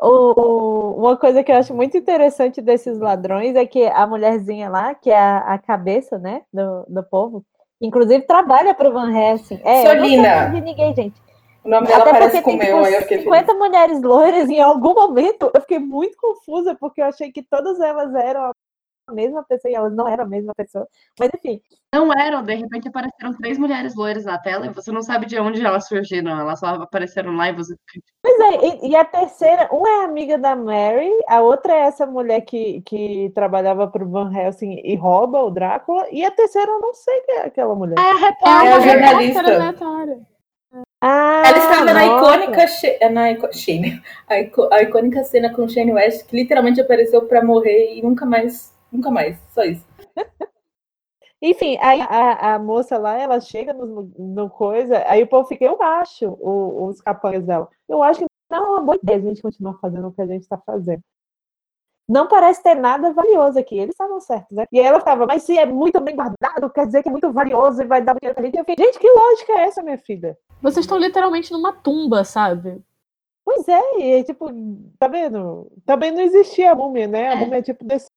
O- 0.00 0.94
uma 0.98 1.16
coisa 1.16 1.42
que 1.42 1.50
eu 1.50 1.56
acho 1.56 1.74
muito 1.74 1.96
interessante 1.96 2.60
desses 2.60 2.98
ladrões 2.98 3.56
é 3.56 3.66
que 3.66 3.84
a 3.86 4.06
mulherzinha 4.06 4.68
lá, 4.70 4.94
que 4.94 5.10
é 5.10 5.18
a, 5.18 5.38
a 5.54 5.58
cabeça, 5.58 6.18
né, 6.18 6.42
do, 6.52 6.84
do 6.88 7.02
povo, 7.02 7.44
inclusive 7.80 8.22
trabalha 8.26 8.74
para 8.74 8.88
o 8.88 8.92
Van 8.92 9.10
Helsing. 9.12 9.60
É, 9.64 9.80
eu 9.88 9.94
não 9.96 10.04
Solina. 10.04 10.46
de 10.50 10.60
ninguém, 10.60 10.94
gente. 10.94 11.20
O 11.64 11.68
nome 11.68 11.86
dela 11.88 12.02
Até 12.02 12.10
parece 12.12 12.30
porque 12.40 12.42
com 12.42 12.56
o 12.56 12.58
tem 12.58 12.68
meu, 12.68 12.76
tipo, 12.76 12.86
aí 12.86 12.94
eu 12.94 13.02
fiquei 13.02 13.18
feliz. 13.18 13.34
50 13.40 13.54
mulheres 13.54 14.00
loiras 14.02 14.48
em 14.48 14.60
algum 14.60 14.94
momento. 14.94 15.50
Eu 15.52 15.60
fiquei 15.60 15.78
muito 15.80 16.16
confusa, 16.16 16.74
porque 16.78 17.02
eu 17.02 17.06
achei 17.06 17.32
que 17.32 17.42
todas 17.42 17.80
elas 17.80 18.14
eram 18.14 18.52
a 19.08 19.12
mesma 19.12 19.42
pessoa 19.44 19.70
e 19.72 19.74
elas 19.74 19.92
não 19.94 20.06
eram 20.06 20.24
a 20.24 20.28
mesma 20.28 20.52
pessoa. 20.54 20.86
Mas 21.18 21.30
enfim, 21.34 21.60
Não 21.94 22.12
eram, 22.12 22.42
de 22.42 22.54
repente 22.54 22.88
apareceram 22.88 23.32
três 23.34 23.56
mulheres 23.58 23.94
loiras 23.96 24.24
na 24.26 24.38
tela 24.38 24.66
e 24.66 24.70
você 24.70 24.92
não 24.92 25.02
sabe 25.02 25.24
de 25.26 25.38
onde 25.40 25.64
elas 25.64 25.86
surgiram. 25.88 26.38
Elas 26.38 26.60
só 26.60 26.66
apareceram 26.66 27.34
lá 27.34 27.48
e 27.48 27.52
você 27.54 27.74
fica. 27.90 28.06
Pois 28.22 28.38
é, 28.40 28.66
e, 28.86 28.90
e 28.90 28.96
a 28.96 29.04
terceira, 29.04 29.68
uma 29.72 29.88
é 29.88 30.04
amiga 30.04 30.36
da 30.36 30.54
Mary, 30.54 31.10
a 31.28 31.40
outra 31.40 31.72
é 31.72 31.80
essa 31.80 32.04
mulher 32.06 32.42
que, 32.42 32.82
que 32.82 33.32
trabalhava 33.34 33.86
para 33.88 34.04
o 34.04 34.08
Van 34.10 34.30
Helsing 34.32 34.80
e 34.84 34.94
rouba 34.96 35.42
o 35.42 35.50
Drácula, 35.50 36.06
e 36.12 36.24
a 36.24 36.30
terceira 36.30 36.70
eu 36.70 36.80
não 36.80 36.92
sei 36.92 37.20
quem 37.22 37.36
é 37.36 37.42
aquela 37.46 37.74
mulher. 37.74 37.96
É 37.98 38.02
a 38.02 38.10
É 38.10 38.12
repórter. 38.20 38.72
a 38.72 38.80
jornalista. 38.80 39.40
repórter 39.42 39.54
aleatória. 39.54 40.20
Ah, 41.00 41.42
Ela 41.46 41.58
estava 41.58 41.84
na 41.84 42.04
nossa. 42.06 42.34
icônica 42.36 42.66
She- 42.66 42.98
é, 43.00 43.08
na 43.08 43.30
ico- 43.30 43.52
Shane, 43.52 44.02
a, 44.28 44.40
ico- 44.40 44.68
a 44.72 44.82
icônica 44.82 45.22
cena 45.24 45.52
com 45.54 45.68
Shane 45.68 45.92
West, 45.92 46.26
que 46.26 46.36
literalmente 46.36 46.80
apareceu 46.80 47.22
pra 47.22 47.42
morrer 47.42 47.94
e 47.94 48.02
nunca 48.02 48.26
mais, 48.26 48.74
nunca 48.92 49.10
mais, 49.10 49.38
só 49.54 49.62
isso. 49.64 49.86
Enfim, 51.40 51.78
aí 51.80 52.00
a, 52.00 52.54
a 52.54 52.58
moça 52.58 52.98
lá, 52.98 53.16
ela 53.16 53.40
chega 53.40 53.72
no, 53.72 54.10
no 54.18 54.50
coisa, 54.50 55.04
aí 55.06 55.22
o 55.22 55.26
povo 55.28 55.46
fica, 55.48 55.64
eu 55.64 55.80
acho, 55.80 56.26
o- 56.40 56.86
os 56.86 57.00
capangas 57.00 57.44
dela. 57.44 57.68
Eu 57.88 58.02
acho 58.02 58.20
que 58.20 58.26
não 58.50 58.58
é 58.58 58.70
uma 58.70 58.80
boa 58.80 58.98
ideia 59.00 59.18
a 59.18 59.22
gente 59.22 59.42
continuar 59.42 59.74
fazendo 59.74 60.08
o 60.08 60.12
que 60.12 60.20
a 60.20 60.26
gente 60.26 60.42
está 60.42 60.58
fazendo. 60.58 61.00
Não 62.08 62.26
parece 62.26 62.62
ter 62.62 62.74
nada 62.74 63.12
valioso 63.12 63.58
aqui. 63.58 63.76
Eles 63.78 63.92
estavam 63.92 64.18
certos, 64.18 64.56
né? 64.56 64.64
E 64.72 64.80
aí 64.80 64.86
ela 64.86 64.98
ficava, 64.98 65.26
mas 65.26 65.42
se 65.42 65.56
é 65.58 65.66
muito 65.66 66.00
bem 66.00 66.16
guardado, 66.16 66.70
quer 66.70 66.86
dizer 66.86 67.02
que 67.02 67.08
é 67.08 67.12
muito 67.12 67.30
valioso 67.30 67.82
e 67.82 67.86
vai 67.86 68.00
dar 68.02 68.14
dinheiro 68.14 68.34
pra 68.34 68.44
gente. 68.44 68.56
Eu 68.58 68.64
fiquei, 68.64 68.82
gente, 68.86 68.98
que 68.98 69.10
lógica 69.10 69.52
é 69.52 69.64
essa, 69.64 69.82
minha 69.82 69.98
filha? 69.98 70.36
Vocês 70.62 70.84
estão 70.86 70.96
literalmente 70.98 71.52
numa 71.52 71.72
tumba, 71.72 72.24
sabe? 72.24 72.82
Pois 73.44 73.68
é, 73.68 73.98
e 74.00 74.24
tipo, 74.24 74.46
tá 74.98 75.06
vendo? 75.06 75.70
Também 75.84 76.10
não 76.10 76.20
existia 76.22 76.72
a 76.72 76.74
múmia, 76.74 77.06
né? 77.06 77.28
A 77.28 77.32
É. 77.32 77.36
múmia 77.36 77.58
é 77.58 77.62
tipo 77.62 77.84
desse 77.84 78.07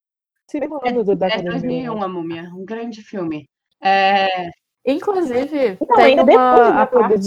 ano 0.60 1.04
do 1.04 1.12
É 1.12 1.16
década 1.16 1.44
de 1.44 1.50
2001, 1.50 1.94
mil. 1.94 2.04
A 2.04 2.08
Múmia. 2.08 2.44
Um 2.56 2.66
grande 2.66 3.02
filme. 3.02 3.48
É, 3.82 4.50
Inclusive, 4.86 5.78
Não, 5.80 5.96
tem 5.96 6.06
ainda 6.06 6.24
depois 6.24 6.38
uma 6.38 6.72
da 6.72 6.82
a 6.82 6.88
parte... 6.88 7.24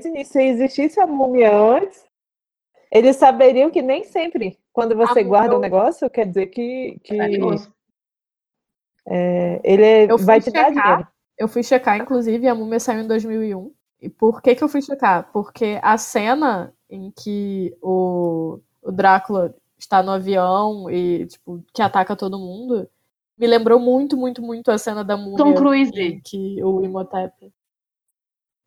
Se 0.00 0.24
se 0.24 0.42
existisse 0.42 1.00
a 1.00 1.06
múmia 1.06 1.54
antes, 1.54 2.04
eles 2.90 3.16
saberiam 3.16 3.70
que 3.70 3.82
nem 3.82 4.04
sempre, 4.04 4.58
quando 4.72 4.96
você 4.96 5.20
A 5.20 5.22
guarda 5.22 5.54
múmia- 5.54 5.58
um 5.58 5.60
negócio, 5.70 6.08
quer 6.08 6.26
dizer 6.26 6.46
que, 6.46 6.98
que 7.04 7.16
valioso. 7.16 7.72
é, 9.06 9.60
ele 9.64 10.10
Eu 10.12 10.16
fui 10.18 10.26
vai 10.26 10.40
te 10.40 10.50
dar 10.50 10.68
checar. 10.68 10.82
dinheiro. 10.84 11.08
Eu 11.38 11.48
fui 11.48 11.62
checar, 11.62 11.98
inclusive, 11.98 12.46
a 12.48 12.54
múmia 12.54 12.78
saiu 12.80 13.00
em 13.02 13.06
2001. 13.08 13.72
E 14.00 14.08
por 14.08 14.40
que 14.40 14.54
que 14.54 14.62
eu 14.64 14.68
fui 14.68 14.80
checar? 14.82 15.30
Porque 15.32 15.78
a 15.82 15.98
cena 15.98 16.72
em 16.88 17.10
que 17.10 17.76
o, 17.82 18.60
o 18.82 18.92
Drácula 18.92 19.54
está 19.82 20.02
no 20.02 20.12
avião 20.12 20.90
e, 20.90 21.26
tipo, 21.26 21.64
que 21.72 21.82
ataca 21.82 22.16
todo 22.16 22.38
mundo, 22.38 22.88
me 23.36 23.46
lembrou 23.46 23.78
muito, 23.78 24.16
muito, 24.16 24.40
muito 24.42 24.70
a 24.70 24.78
cena 24.78 25.04
da 25.04 25.16
múmia. 25.16 25.36
Tom 25.36 25.54
Cruise. 25.54 25.92
Em 25.94 26.20
que 26.20 26.62
o 26.62 26.82
Imhotep... 26.82 27.52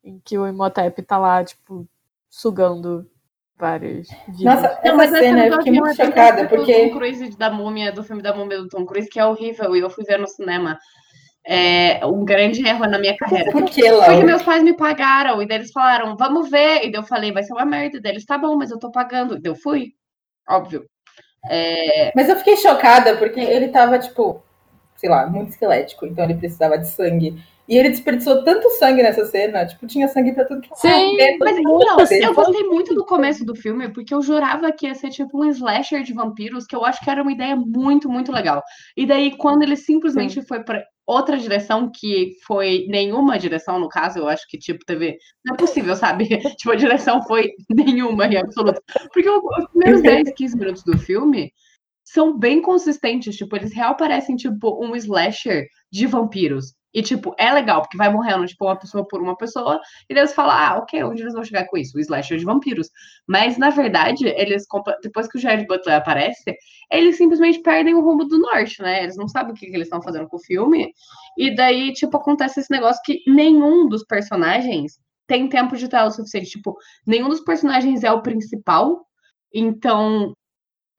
Em 0.04 0.20
que 0.24 0.38
o 0.38 0.46
Imhotep 0.46 1.02
tá 1.02 1.18
lá, 1.18 1.42
tipo, 1.44 1.88
sugando 2.28 3.10
várias 3.58 4.08
vidas. 4.28 4.62
Nossa, 4.62 4.80
Não, 4.84 4.96
mas 4.96 5.10
cena 5.10 5.46
eu 5.46 5.56
fiquei 5.56 5.72
muito 5.72 5.96
chocada, 5.96 6.44
o 6.44 6.48
porque 6.48 6.88
Tom 6.88 6.96
Cruise 6.96 7.36
da 7.36 7.50
múmia, 7.50 7.90
do 7.90 8.04
filme 8.04 8.22
da 8.22 8.34
múmia 8.34 8.58
do 8.58 8.68
Tom 8.68 8.84
Cruise, 8.84 9.08
que 9.08 9.18
é 9.18 9.26
horrível, 9.26 9.74
e 9.74 9.80
eu 9.80 9.90
fui 9.90 10.04
ver 10.04 10.18
no 10.18 10.28
cinema. 10.28 10.78
É 11.48 12.04
um 12.04 12.24
grande 12.24 12.66
erro 12.66 12.86
na 12.86 12.98
minha 12.98 13.16
carreira. 13.16 13.52
por 13.52 13.64
que, 13.64 13.80
Porque 13.80 13.90
Laura? 13.90 14.24
meus 14.24 14.42
pais 14.42 14.62
me 14.64 14.76
pagaram, 14.76 15.40
e 15.40 15.46
daí 15.46 15.58
eles 15.58 15.70
falaram, 15.70 16.16
vamos 16.16 16.50
ver. 16.50 16.84
E 16.84 16.90
daí 16.90 17.00
eu 17.00 17.04
falei, 17.04 17.32
vai 17.32 17.44
ser 17.44 17.52
uma 17.52 17.64
merda. 17.64 17.98
E 17.98 18.00
daí 18.00 18.12
eles, 18.12 18.24
tá 18.24 18.36
bom, 18.36 18.56
mas 18.56 18.70
eu 18.70 18.78
tô 18.78 18.90
pagando. 18.90 19.36
E 19.36 19.40
daí 19.40 19.52
eu 19.52 19.56
fui. 19.56 19.92
Óbvio. 20.48 20.84
É, 21.48 22.12
Mas 22.14 22.28
eu 22.28 22.36
fiquei 22.36 22.56
chocada 22.56 23.16
porque 23.16 23.40
ele 23.40 23.68
tava, 23.68 23.98
tipo, 23.98 24.42
sei 24.96 25.08
lá, 25.10 25.26
muito 25.26 25.50
esquelético, 25.50 26.06
então 26.06 26.24
ele 26.24 26.34
precisava 26.34 26.78
de 26.78 26.88
sangue. 26.88 27.42
E 27.68 27.76
ele 27.76 27.90
desperdiçou 27.90 28.44
tanto 28.44 28.70
sangue 28.70 29.02
nessa 29.02 29.24
cena, 29.24 29.66
tipo, 29.66 29.86
tinha 29.86 30.06
sangue 30.06 30.32
pra 30.32 30.44
tudo 30.44 30.60
que 30.60 30.68
Sim, 30.76 31.16
Mas 31.40 31.58
então, 31.58 31.80
eu 32.22 32.34
gostei 32.34 32.62
muito 32.64 32.94
do 32.94 33.04
começo 33.04 33.44
do 33.44 33.56
filme, 33.56 33.92
porque 33.92 34.14
eu 34.14 34.22
jurava 34.22 34.70
que 34.72 34.86
ia 34.86 34.94
ser 34.94 35.10
tipo 35.10 35.42
um 35.42 35.50
slasher 35.50 36.02
de 36.02 36.12
vampiros, 36.12 36.64
que 36.64 36.76
eu 36.76 36.84
acho 36.84 37.02
que 37.02 37.10
era 37.10 37.22
uma 37.22 37.32
ideia 37.32 37.56
muito, 37.56 38.08
muito 38.08 38.30
legal. 38.30 38.62
E 38.96 39.04
daí, 39.04 39.36
quando 39.36 39.62
ele 39.62 39.76
simplesmente 39.76 40.40
foi 40.42 40.62
pra 40.62 40.84
outra 41.06 41.36
direção, 41.36 41.90
que 41.90 42.36
foi 42.46 42.86
nenhuma 42.88 43.38
direção, 43.38 43.78
no 43.78 43.88
caso, 43.88 44.18
eu 44.18 44.28
acho 44.28 44.46
que, 44.48 44.58
tipo, 44.58 44.84
teve. 44.84 45.16
Não 45.44 45.54
é 45.54 45.56
possível, 45.56 45.94
sabe? 45.96 46.28
tipo, 46.56 46.70
a 46.70 46.76
direção 46.76 47.22
foi 47.22 47.50
nenhuma 47.70 48.26
em 48.26 48.36
absoluto. 48.36 48.80
Porque 49.12 49.28
os 49.28 49.66
primeiros 49.70 50.02
10, 50.02 50.32
15 50.32 50.56
minutos 50.56 50.82
do 50.84 50.98
filme 50.98 51.52
são 52.04 52.38
bem 52.38 52.62
consistentes, 52.62 53.36
tipo, 53.36 53.56
eles 53.56 53.74
real 53.74 53.96
parecem, 53.96 54.36
tipo, 54.36 54.84
um 54.84 54.94
slasher 54.94 55.66
de 55.92 56.06
vampiros. 56.06 56.74
E, 56.96 57.02
tipo, 57.02 57.34
é 57.38 57.52
legal, 57.52 57.82
porque 57.82 57.98
vai 57.98 58.10
morrendo, 58.10 58.46
tipo, 58.46 58.64
uma 58.64 58.74
pessoa 58.74 59.06
por 59.06 59.20
uma 59.20 59.36
pessoa, 59.36 59.78
e 60.08 60.14
você 60.14 60.34
fala, 60.34 60.68
ah, 60.68 60.78
ok, 60.78 61.04
onde 61.04 61.20
eles 61.20 61.34
vão 61.34 61.44
chegar 61.44 61.66
com 61.66 61.76
isso? 61.76 61.98
O 61.98 62.00
slasher 62.00 62.38
de 62.38 62.44
vampiros. 62.46 62.88
Mas, 63.28 63.58
na 63.58 63.68
verdade, 63.68 64.26
eles, 64.26 64.64
depois 65.02 65.28
que 65.28 65.36
o 65.36 65.40
Jared 65.40 65.66
Butler 65.66 65.96
aparece, 65.96 66.56
eles 66.90 67.18
simplesmente 67.18 67.60
perdem 67.60 67.92
o 67.92 68.00
rumo 68.00 68.24
do 68.24 68.38
norte, 68.38 68.80
né? 68.80 69.02
Eles 69.02 69.14
não 69.14 69.28
sabem 69.28 69.52
o 69.52 69.54
que, 69.54 69.66
que 69.66 69.76
eles 69.76 69.88
estão 69.88 70.00
fazendo 70.00 70.26
com 70.26 70.38
o 70.38 70.42
filme. 70.42 70.90
E 71.36 71.54
daí, 71.54 71.92
tipo, 71.92 72.16
acontece 72.16 72.60
esse 72.60 72.70
negócio 72.70 73.02
que 73.04 73.22
nenhum 73.26 73.86
dos 73.86 74.02
personagens 74.02 74.98
tem 75.26 75.50
tempo 75.50 75.76
de 75.76 75.88
tela 75.88 76.08
o 76.08 76.10
suficiente. 76.12 76.52
Tipo, 76.52 76.78
nenhum 77.06 77.28
dos 77.28 77.40
personagens 77.40 78.04
é 78.04 78.10
o 78.10 78.22
principal. 78.22 79.04
Então, 79.52 80.32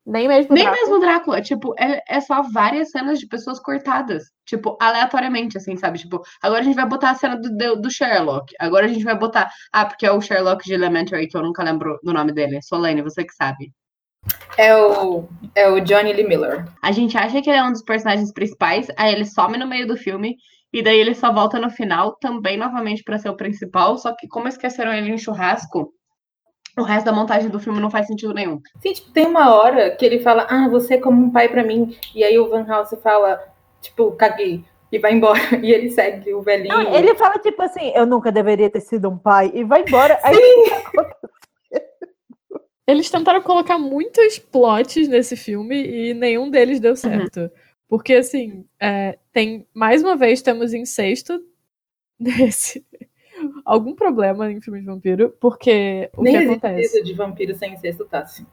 Nem 0.08 0.26
mesmo 0.26 0.56
nem 0.56 0.64
Drácula. 0.64 0.82
mesmo 0.82 1.00
Drácula, 1.02 1.42
tipo, 1.42 1.76
é, 1.78 2.02
é 2.08 2.22
só 2.22 2.42
várias 2.42 2.92
cenas 2.92 3.20
de 3.20 3.28
pessoas 3.28 3.60
cortadas, 3.60 4.32
tipo, 4.46 4.78
aleatoriamente, 4.80 5.58
assim, 5.58 5.76
sabe? 5.76 6.00
Tipo, 6.00 6.22
agora 6.42 6.62
a 6.62 6.64
gente 6.64 6.76
vai 6.76 6.88
botar 6.88 7.10
a 7.10 7.16
cena 7.16 7.36
do, 7.36 7.50
do, 7.50 7.82
do 7.82 7.92
Sherlock, 7.92 8.56
agora 8.58 8.86
a 8.86 8.88
gente 8.88 9.04
vai 9.04 9.18
botar. 9.18 9.52
Ah, 9.70 9.86
porque 9.86 10.06
é 10.06 10.12
o 10.12 10.22
Sherlock 10.22 10.64
de 10.64 10.74
Elementary, 10.74 11.28
que 11.28 11.36
eu 11.36 11.44
nunca 11.44 11.62
lembro 11.62 12.00
do 12.02 12.14
nome 12.14 12.32
dele. 12.32 12.62
Solane, 12.62 13.02
você 13.02 13.26
que 13.26 13.34
sabe. 13.34 13.74
É 14.58 14.74
o, 14.78 15.28
é 15.54 15.70
o 15.70 15.82
Johnny 15.82 16.14
Lee 16.14 16.26
Miller. 16.26 16.66
A 16.82 16.94
gente 16.94 17.18
acha 17.18 17.42
que 17.42 17.50
ele 17.50 17.60
é 17.60 17.64
um 17.64 17.74
dos 17.74 17.84
personagens 17.84 18.32
principais, 18.32 18.88
aí 18.96 19.14
ele 19.14 19.26
some 19.26 19.58
no 19.58 19.68
meio 19.68 19.86
do 19.86 19.98
filme, 19.98 20.38
e 20.72 20.82
daí 20.82 21.00
ele 21.00 21.16
só 21.16 21.34
volta 21.34 21.60
no 21.60 21.70
final, 21.70 22.16
também 22.16 22.58
novamente 22.58 23.04
pra 23.04 23.18
ser 23.20 23.28
o 23.28 23.36
principal, 23.36 23.98
só 23.98 24.16
que 24.16 24.26
como 24.26 24.48
esqueceram 24.48 24.94
ele 24.94 25.12
em 25.12 25.18
churrasco, 25.18 25.92
o 26.78 26.84
resto 26.84 27.06
da 27.06 27.12
montagem 27.12 27.50
do 27.50 27.60
filme 27.60 27.80
não 27.80 27.90
faz 27.90 28.08
sentido 28.08 28.34
nenhum. 28.34 28.62
Sim, 28.80 28.94
tipo, 28.94 29.12
tem 29.12 29.26
uma 29.26 29.54
hora 29.54 29.92
que 29.92 30.06
ele 30.06 30.20
fala, 30.20 30.46
ah, 30.50 30.68
você 30.70 30.94
é 30.96 31.00
como 31.00 31.26
um 31.26 31.32
pai 31.32 31.50
pra 31.50 31.64
mim. 31.64 31.96
E 32.14 32.24
aí 32.24 32.38
o 32.38 32.50
Van 32.50 32.66
Helsing 32.68 32.98
fala, 32.98 33.44
tipo, 33.82 34.12
caguei. 34.12 34.64
E 34.92 35.00
vai 35.00 35.14
embora. 35.14 35.40
E 35.62 35.72
ele 35.72 35.90
segue 35.90 36.34
o 36.34 36.42
velhinho. 36.42 36.74
Não, 36.74 36.96
ele 36.96 37.16
fala 37.16 37.40
tipo 37.40 37.62
assim, 37.62 37.92
eu 37.96 38.06
nunca 38.06 38.32
deveria 38.32 38.70
ter 38.70 38.82
sido 38.82 39.10
um 39.10 39.18
pai, 39.18 39.52
e 39.54 39.64
vai 39.64 39.82
embora. 39.82 40.20
Aí 40.24 40.36
Eles 42.88 43.10
tentaram 43.10 43.42
colocar 43.42 43.78
muitos 43.78 44.40
plots 44.40 45.10
nesse 45.10 45.36
filme 45.36 45.76
e 45.76 46.14
nenhum 46.14 46.50
deles 46.50 46.80
deu 46.80 46.96
certo. 46.96 47.52
Porque, 47.90 48.14
assim, 48.14 48.66
é, 48.80 49.18
tem. 49.34 49.68
Mais 49.74 50.02
uma 50.02 50.16
vez 50.16 50.42
temos 50.42 50.74
incesto 50.74 51.38
nesse. 52.18 52.86
Algum 53.68 53.94
problema 53.94 54.50
em 54.50 54.62
filme 54.62 54.80
de 54.80 54.86
vampiro, 54.86 55.36
porque 55.42 56.10
o 56.16 56.24
Nem 56.24 56.38
que 56.38 56.44
acontece? 56.46 57.04
de 57.04 57.14
vampiro 57.14 57.54
sem 57.54 57.74
incesto, 57.74 58.06
Tassi. 58.06 58.48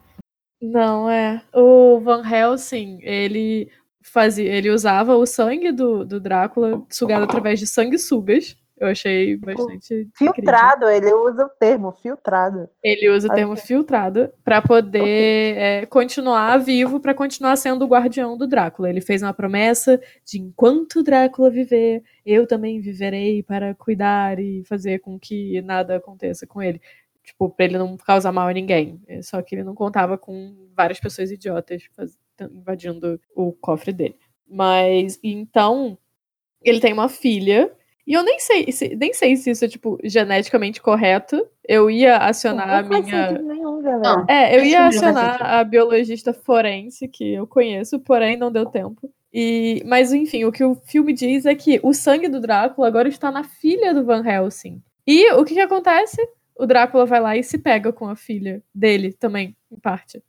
Não, 0.60 1.08
é. 1.08 1.40
O 1.54 2.00
Van 2.00 2.20
Helsing, 2.28 2.98
ele 3.00 3.70
fazia, 4.02 4.52
ele 4.52 4.70
usava 4.70 5.14
o 5.14 5.24
sangue 5.24 5.70
do, 5.70 6.04
do 6.04 6.18
Drácula 6.18 6.84
sugado 6.90 7.22
através 7.22 7.60
de 7.60 7.66
sanguessugas. 7.68 8.56
Eu 8.76 8.88
achei 8.88 9.36
bastante 9.36 9.94
incrível. 9.94 10.34
filtrado, 10.34 10.88
ele 10.88 11.12
usa 11.12 11.44
o 11.46 11.48
termo 11.48 11.92
filtrado. 11.92 12.68
Ele 12.82 13.08
usa 13.08 13.28
o 13.28 13.34
termo 13.34 13.56
filtrado 13.56 14.32
pra 14.44 14.60
poder 14.60 15.56
é, 15.56 15.86
continuar 15.86 16.58
vivo, 16.58 16.98
pra 16.98 17.14
continuar 17.14 17.54
sendo 17.56 17.84
o 17.84 17.88
guardião 17.88 18.36
do 18.36 18.48
Drácula. 18.48 18.90
Ele 18.90 19.00
fez 19.00 19.22
uma 19.22 19.32
promessa 19.32 20.00
de 20.24 20.40
enquanto 20.40 21.04
Drácula 21.04 21.50
viver, 21.50 22.02
eu 22.26 22.46
também 22.48 22.80
viverei 22.80 23.42
para 23.44 23.74
cuidar 23.76 24.40
e 24.40 24.64
fazer 24.64 24.98
com 24.98 25.18
que 25.20 25.62
nada 25.62 25.96
aconteça 25.96 26.44
com 26.44 26.60
ele. 26.60 26.80
Tipo, 27.22 27.48
pra 27.48 27.64
ele 27.66 27.78
não 27.78 27.96
causar 27.96 28.32
mal 28.32 28.48
a 28.48 28.52
ninguém. 28.52 29.00
É 29.06 29.22
Só 29.22 29.40
que 29.40 29.54
ele 29.54 29.62
não 29.64 29.74
contava 29.74 30.18
com 30.18 30.68
várias 30.76 30.98
pessoas 30.98 31.30
idiotas 31.30 31.84
faz- 31.96 32.18
invadindo 32.52 33.20
o 33.36 33.52
cofre 33.52 33.92
dele. 33.92 34.16
Mas, 34.46 35.18
então, 35.22 35.96
ele 36.60 36.80
tem 36.80 36.92
uma 36.92 37.08
filha. 37.08 37.72
E 38.06 38.12
eu 38.12 38.22
nem 38.22 38.38
sei, 38.38 38.70
se, 38.70 38.94
nem 38.96 39.14
sei 39.14 39.34
se 39.36 39.50
isso 39.50 39.64
é, 39.64 39.68
tipo, 39.68 39.98
geneticamente 40.04 40.80
correto. 40.80 41.46
Eu 41.66 41.90
ia 41.90 42.18
acionar 42.18 42.68
a 42.68 42.82
não 42.82 42.88
faz 42.88 43.04
minha. 43.06 43.32
nenhum, 43.32 43.80
galera. 43.80 44.16
Não. 44.16 44.26
É, 44.28 44.58
eu 44.58 44.64
ia 44.64 44.86
acionar 44.86 45.42
a 45.42 45.64
biologista 45.64 46.34
forense 46.34 47.08
que 47.08 47.34
eu 47.34 47.46
conheço, 47.46 47.98
porém 47.98 48.36
não 48.36 48.52
deu 48.52 48.66
tempo. 48.66 49.10
E, 49.32 49.82
mas 49.86 50.12
enfim, 50.12 50.44
o 50.44 50.52
que 50.52 50.62
o 50.62 50.74
filme 50.74 51.12
diz 51.12 51.46
é 51.46 51.54
que 51.54 51.80
o 51.82 51.94
sangue 51.94 52.28
do 52.28 52.40
Drácula 52.40 52.86
agora 52.86 53.08
está 53.08 53.32
na 53.32 53.42
filha 53.42 53.94
do 53.94 54.04
Van 54.04 54.24
Helsing. 54.24 54.82
E 55.06 55.32
o 55.32 55.44
que, 55.44 55.54
que 55.54 55.60
acontece? 55.60 56.20
O 56.54 56.66
Drácula 56.66 57.06
vai 57.06 57.20
lá 57.20 57.36
e 57.36 57.42
se 57.42 57.58
pega 57.58 57.92
com 57.92 58.08
a 58.08 58.14
filha 58.14 58.62
dele 58.74 59.12
também, 59.12 59.56
em 59.72 59.78
parte. 59.78 60.22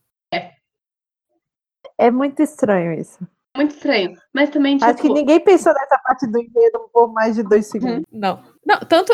É 1.98 2.12
muito 2.12 2.41
estranho 2.41 2.94
isso. 2.94 3.25
Muito 3.56 3.76
estranho. 3.76 4.18
Mas 4.34 4.50
também, 4.50 4.78
tipo. 4.78 4.90
Acho 4.90 5.02
que 5.02 5.10
ninguém 5.10 5.40
pensou 5.40 5.74
nessa 5.74 5.98
parte 6.00 6.28
do 6.28 6.40
enredo 6.40 6.90
por 6.92 7.12
mais 7.12 7.36
de 7.36 7.44
dois 7.44 7.68
segundos. 7.68 8.04
Não. 8.12 8.44
Não, 8.66 8.80
tanto. 8.80 9.14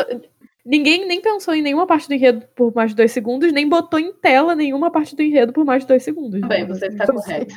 Ninguém 0.64 1.06
nem 1.06 1.20
pensou 1.20 1.54
em 1.54 1.62
nenhuma 1.62 1.86
parte 1.86 2.06
do 2.06 2.14
enredo 2.14 2.46
por 2.54 2.72
mais 2.72 2.90
de 2.90 2.96
dois 2.96 3.10
segundos, 3.10 3.52
nem 3.52 3.68
botou 3.68 3.98
em 3.98 4.12
tela 4.12 4.54
nenhuma 4.54 4.92
parte 4.92 5.16
do 5.16 5.22
enredo 5.22 5.52
por 5.52 5.64
mais 5.64 5.82
de 5.82 5.88
dois 5.88 6.04
segundos. 6.04 6.40
Bem, 6.42 6.66
você 6.66 6.86
está 6.86 7.04
Então, 7.04 7.16
correto. 7.16 7.54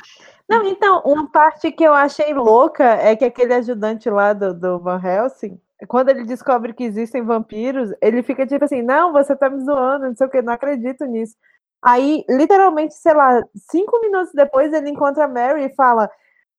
Não, 0.49 0.65
então, 0.65 1.01
uma 1.05 1.29
parte 1.31 1.71
que 1.71 1.83
eu 1.83 1.93
achei 1.93 2.33
louca 2.33 2.83
é 2.83 3.15
que 3.15 3.25
aquele 3.25 3.53
ajudante 3.53 4.09
lá 4.09 4.33
do, 4.33 4.53
do 4.53 4.79
Van 4.79 5.01
Helsing, 5.03 5.59
quando 5.87 6.09
ele 6.09 6.23
descobre 6.23 6.73
que 6.73 6.83
existem 6.83 7.23
vampiros, 7.23 7.91
ele 8.01 8.23
fica 8.23 8.45
tipo 8.45 8.63
assim, 8.65 8.81
não, 8.81 9.11
você 9.11 9.35
tá 9.35 9.49
me 9.49 9.63
zoando, 9.63 10.07
não 10.07 10.15
sei 10.15 10.27
o 10.27 10.29
que, 10.29 10.41
não 10.41 10.53
acredito 10.53 11.05
nisso. 11.05 11.35
Aí, 11.83 12.23
literalmente, 12.29 12.95
sei 12.95 13.13
lá, 13.13 13.43
cinco 13.55 13.99
minutos 14.01 14.31
depois, 14.33 14.73
ele 14.73 14.89
encontra 14.89 15.25
a 15.25 15.27
Mary 15.27 15.65
e 15.65 15.75
fala, 15.75 16.09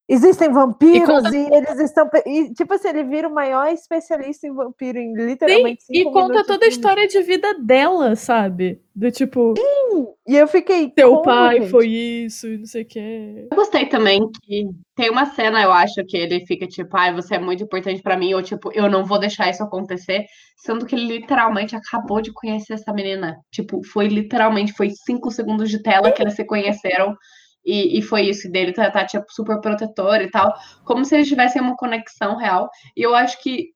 existem 0.09 0.51
vampiros 0.51 1.09
conta- 1.09 1.37
e, 1.37 1.55
eles 1.55 1.81
estão... 1.81 2.09
pe-" 2.09 2.23
E, 2.27 2.53
tipo 2.55 2.75
assim, 2.75 2.89
ele 2.89 3.05
vira 3.05 3.29
o 3.29 3.35
maior 3.35 3.69
especialista 3.73 4.47
em 4.47 4.55
vampiro 4.55 4.99
em 4.99 5.15
Sim, 5.15 5.27
literalmente 5.27 5.85
e 5.91 5.99
cinco 5.99 6.13
conta 6.13 6.45
toda 6.45 6.65
a 6.65 6.69
história 6.69 7.07
de 7.09 7.21
vida 7.23 7.55
dela, 7.59 8.15
sabe? 8.17 8.81
Do 8.95 9.11
tipo, 9.11 9.53
E 10.27 10.37
eu 10.37 10.49
fiquei, 10.49 10.89
teu 10.89 11.11
como, 11.11 11.23
pai 11.23 11.61
gente? 11.61 11.71
foi 11.71 11.87
isso 11.89 12.47
e 12.47 12.59
não 12.59 12.65
sei 12.67 12.83
o 12.83 12.87
que. 12.87 13.49
Eu 13.51 13.57
gostei 13.57 13.87
também 13.87 14.21
que 14.43 14.65
tem 14.95 15.11
uma 15.11 15.27
cena, 15.27 15.63
eu 15.63 15.71
acho, 15.71 16.03
que 16.07 16.17
ele 16.17 16.47
fica 16.47 16.67
tipo, 16.67 16.97
ai, 16.97 17.13
você 17.13 17.35
é 17.35 17.39
muito 17.39 17.63
importante 17.63 18.01
pra 18.03 18.17
mim, 18.17 18.33
ou 18.33 18.43
tipo, 18.43 18.71
eu 18.73 18.89
não 18.89 19.05
vou 19.05 19.19
deixar 19.19 19.51
isso 19.51 19.63
acontecer, 19.63 20.25
sendo 20.57 20.87
que 20.87 20.95
ele 20.95 21.19
literalmente 21.19 21.77
acabou 21.77 22.23
de 22.23 22.33
conhecer 22.33 22.73
essa 22.73 22.93
menina. 22.93 23.37
Tipo, 23.51 23.85
foi 23.85 24.09
literalmente, 24.09 24.73
foi 24.73 24.91
cinco 24.91 25.31
segundos 25.31 25.69
de 25.69 25.83
tela 25.83 26.11
que 26.11 26.23
eles 26.23 26.35
se 26.35 26.45
conheceram. 26.47 27.15
E, 27.67 27.99
e 27.99 28.03
foi 28.03 28.23
isso, 28.23 28.51
dele 28.51 28.73
tá, 28.73 28.91
tá, 28.91 29.05
tipo, 29.05 29.27
super 29.31 29.61
protetor 29.61 30.21
e 30.23 30.31
tal, 30.31 30.55
como 30.85 31.05
se 31.05 31.17
eles 31.17 31.29
tivessem 31.29 31.61
uma 31.61 31.77
conexão 31.77 32.37
real. 32.37 32.71
E 32.97 33.03
eu 33.03 33.15
acho 33.15 33.43
que. 33.43 33.75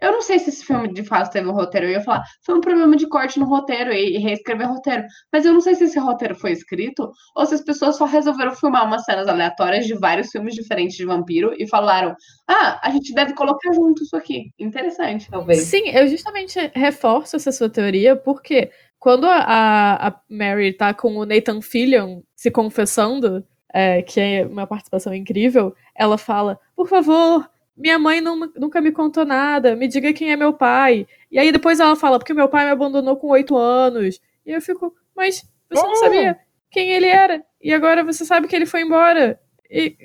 Eu 0.00 0.12
não 0.12 0.22
sei 0.22 0.38
se 0.38 0.50
esse 0.50 0.64
filme 0.64 0.92
de 0.92 1.02
fato 1.04 1.32
teve 1.32 1.48
um 1.48 1.52
roteiro. 1.52 1.86
Eu 1.86 1.92
ia 1.92 2.00
falar, 2.02 2.22
foi 2.44 2.54
um 2.56 2.60
problema 2.60 2.96
de 2.96 3.08
corte 3.08 3.38
no 3.38 3.46
roteiro 3.46 3.92
e, 3.92 4.16
e 4.16 4.18
reescrever 4.18 4.68
roteiro. 4.68 5.04
Mas 5.32 5.44
eu 5.44 5.52
não 5.52 5.60
sei 5.60 5.74
se 5.74 5.84
esse 5.84 5.98
roteiro 5.98 6.34
foi 6.34 6.52
escrito 6.52 7.10
ou 7.36 7.46
se 7.46 7.54
as 7.54 7.62
pessoas 7.62 7.96
só 7.96 8.04
resolveram 8.04 8.54
filmar 8.54 8.84
umas 8.86 9.04
cenas 9.04 9.28
aleatórias 9.28 9.86
de 9.86 9.94
vários 9.94 10.30
filmes 10.30 10.54
diferentes 10.54 10.96
de 10.96 11.04
vampiro 11.06 11.54
e 11.58 11.66
falaram: 11.68 12.14
ah, 12.48 12.80
a 12.82 12.90
gente 12.90 13.14
deve 13.14 13.34
colocar 13.34 13.72
junto 13.72 14.02
isso 14.02 14.16
aqui. 14.16 14.50
Interessante. 14.58 15.28
Talvez. 15.30 15.60
Sim, 15.62 15.88
eu 15.88 16.06
justamente 16.08 16.58
reforço 16.74 17.36
essa 17.36 17.52
sua 17.52 17.68
teoria, 17.70 18.14
porque 18.16 18.70
quando 18.98 19.26
a, 19.26 19.36
a- 19.38 20.08
a 20.08 20.20
Mary 20.28 20.72
tá 20.72 20.92
com 20.92 21.16
o 21.16 21.24
Nathan 21.24 21.60
Fillion 21.62 22.20
se 22.36 22.50
confessando, 22.50 23.44
é, 23.72 24.02
que 24.02 24.20
é 24.20 24.46
uma 24.46 24.66
participação 24.66 25.14
incrível, 25.14 25.74
ela 25.94 26.18
fala: 26.18 26.58
Por 26.76 26.88
favor, 26.88 27.48
minha 27.80 27.98
mãe 27.98 28.20
não- 28.20 28.36
nunca 28.56 28.80
me 28.80 28.92
contou 28.92 29.24
nada, 29.24 29.74
me 29.74 29.88
diga 29.88 30.12
quem 30.12 30.30
é 30.30 30.36
meu 30.36 30.52
pai. 30.52 31.06
E 31.30 31.38
aí 31.38 31.50
depois 31.50 31.80
ela 31.80 31.96
fala: 31.96 32.18
Porque 32.18 32.34
meu 32.34 32.48
pai 32.48 32.66
me 32.66 32.70
abandonou 32.72 33.16
com 33.16 33.28
oito 33.28 33.56
anos. 33.56 34.20
E 34.44 34.52
eu 34.52 34.60
fico: 34.60 34.94
Mas 35.16 35.42
você 35.70 35.82
não 35.82 35.96
sabia 35.96 36.38
quem 36.70 36.90
ele 36.90 37.06
era, 37.06 37.42
e 37.60 37.72
agora 37.72 38.04
você 38.04 38.24
sabe 38.24 38.46
que 38.46 38.54
ele 38.54 38.66
foi 38.66 38.82
embora. 38.82 39.40
E. 39.70 39.96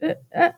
é, 0.00 0.18
é, 0.32 0.54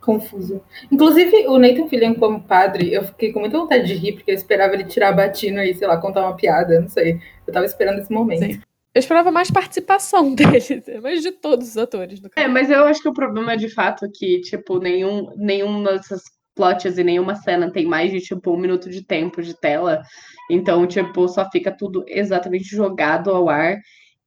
Confuso. 0.00 0.62
Inclusive, 0.90 1.46
o 1.48 1.58
Nathan 1.58 1.86
Fillion 1.88 2.14
como 2.14 2.42
padre, 2.42 2.92
eu 2.92 3.04
fiquei 3.04 3.32
com 3.32 3.40
muita 3.40 3.58
vontade 3.58 3.86
de 3.86 3.94
rir, 3.94 4.12
porque 4.14 4.30
eu 4.30 4.34
esperava 4.34 4.72
ele 4.74 4.84
tirar 4.84 5.08
a 5.10 5.12
batina 5.12 5.64
e, 5.66 5.74
sei 5.74 5.86
lá, 5.86 5.98
contar 5.98 6.22
uma 6.22 6.36
piada, 6.36 6.80
não 6.80 6.88
sei. 6.88 7.20
Eu 7.46 7.52
tava 7.52 7.66
esperando 7.66 7.98
esse 7.98 8.10
momento. 8.10 8.44
Sim. 8.44 8.62
Eu 8.94 8.98
esperava 8.98 9.30
mais 9.30 9.50
participação 9.50 10.34
dele, 10.34 10.82
mas 11.02 11.22
de 11.22 11.32
todos 11.32 11.68
os 11.68 11.76
atores, 11.76 12.20
no 12.20 12.28
É, 12.36 12.48
mas 12.48 12.70
eu 12.70 12.84
acho 12.86 13.02
que 13.02 13.08
o 13.08 13.14
problema 13.14 13.56
de 13.56 13.68
fato 13.68 14.04
é 14.04 14.08
que, 14.12 14.40
tipo, 14.40 14.78
nenhum, 14.78 15.32
nenhum 15.36 15.82
dessas 15.82 16.22
plots 16.54 16.98
e 16.98 17.04
nenhuma 17.04 17.36
cena 17.36 17.70
tem 17.70 17.86
mais 17.86 18.10
de, 18.10 18.20
tipo, 18.20 18.52
um 18.52 18.58
minuto 18.58 18.90
de 18.90 19.04
tempo 19.04 19.40
de 19.42 19.58
tela. 19.58 20.02
Então, 20.50 20.86
tipo, 20.86 21.28
só 21.28 21.48
fica 21.50 21.70
tudo 21.70 22.04
exatamente 22.08 22.66
jogado 22.74 23.30
ao 23.30 23.48
ar 23.48 23.78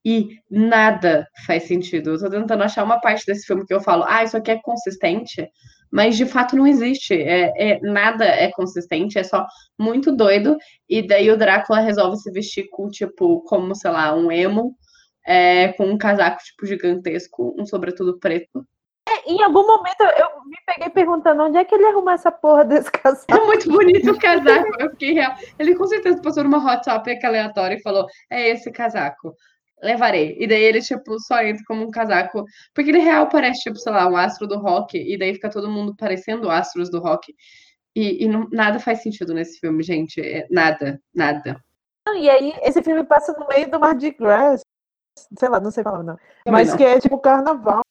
e 0.04 0.28
nada 0.50 1.26
faz 1.46 1.64
sentido. 1.64 2.10
Eu 2.10 2.18
tô 2.18 2.30
tentando 2.30 2.62
achar 2.62 2.84
uma 2.84 3.00
parte 3.00 3.24
desse 3.26 3.46
filme 3.46 3.64
que 3.66 3.72
eu 3.72 3.80
falo, 3.80 4.04
ah, 4.06 4.24
isso 4.24 4.36
aqui 4.36 4.50
é 4.50 4.60
consistente, 4.60 5.48
mas 5.94 6.16
de 6.16 6.26
fato 6.26 6.56
não 6.56 6.66
existe. 6.66 7.14
É, 7.14 7.52
é, 7.56 7.80
nada 7.80 8.24
é 8.24 8.50
consistente, 8.50 9.16
é 9.16 9.22
só 9.22 9.46
muito 9.78 10.10
doido. 10.10 10.58
E 10.88 11.06
daí 11.06 11.30
o 11.30 11.36
Drácula 11.36 11.78
resolve 11.78 12.16
se 12.16 12.32
vestir 12.32 12.68
com, 12.68 12.88
tipo, 12.88 13.42
como, 13.42 13.76
sei 13.76 13.92
lá, 13.92 14.12
um 14.12 14.32
emo, 14.32 14.76
é, 15.24 15.68
com 15.74 15.86
um 15.86 15.96
casaco, 15.96 16.42
tipo, 16.42 16.66
gigantesco, 16.66 17.54
um 17.56 17.64
sobretudo 17.64 18.18
preto. 18.18 18.66
É, 19.08 19.30
em 19.30 19.40
algum 19.44 19.64
momento 19.64 20.00
eu 20.00 20.44
me 20.46 20.56
peguei 20.66 20.90
perguntando 20.90 21.44
onde 21.44 21.58
é 21.58 21.64
que 21.64 21.72
ele 21.72 21.86
arrumou 21.86 22.10
essa 22.10 22.32
porra 22.32 22.64
desse 22.64 22.90
casaco. 22.90 23.32
É 23.32 23.46
muito 23.46 23.70
bonito 23.70 24.10
o 24.10 24.18
casaco, 24.18 24.68
eu 24.80 24.90
fiquei 24.90 25.12
real. 25.12 25.36
Ele 25.60 25.76
com 25.76 25.86
certeza 25.86 26.20
passou 26.20 26.42
numa 26.42 26.58
hot 26.58 26.84
topic 26.84 27.22
aleatória 27.22 27.76
e 27.76 27.82
falou: 27.82 28.08
é 28.28 28.48
esse 28.48 28.72
casaco 28.72 29.32
levarei. 29.84 30.36
E 30.38 30.46
daí 30.46 30.62
ele, 30.62 30.80
tipo, 30.80 31.18
só 31.20 31.42
entra 31.42 31.62
como 31.66 31.84
um 31.84 31.90
casaco. 31.90 32.44
Porque 32.74 32.90
ele 32.90 32.98
real 32.98 33.28
parece, 33.28 33.60
tipo, 33.60 33.76
sei 33.76 33.92
lá, 33.92 34.08
um 34.08 34.16
astro 34.16 34.46
do 34.46 34.58
rock. 34.58 34.98
E 34.98 35.18
daí 35.18 35.34
fica 35.34 35.50
todo 35.50 35.70
mundo 35.70 35.94
parecendo 35.96 36.50
astros 36.50 36.90
do 36.90 37.00
rock. 37.00 37.32
E, 37.94 38.24
e 38.24 38.28
não, 38.28 38.48
nada 38.50 38.80
faz 38.80 39.02
sentido 39.02 39.34
nesse 39.34 39.60
filme, 39.60 39.82
gente. 39.82 40.20
É, 40.20 40.46
nada, 40.50 41.00
nada. 41.14 41.62
E 42.16 42.28
aí, 42.28 42.52
esse 42.62 42.82
filme 42.82 43.04
passa 43.04 43.32
no 43.38 43.46
meio 43.46 43.70
do 43.70 43.78
Mardi 43.78 44.10
Gras. 44.10 44.62
Sei 45.38 45.48
lá, 45.48 45.60
não 45.60 45.70
sei 45.70 45.84
falar, 45.84 46.02
não. 46.02 46.16
Também 46.16 46.52
Mas 46.52 46.70
não. 46.70 46.76
que 46.76 46.84
é 46.84 46.98
tipo 46.98 47.18
carnaval. 47.18 47.82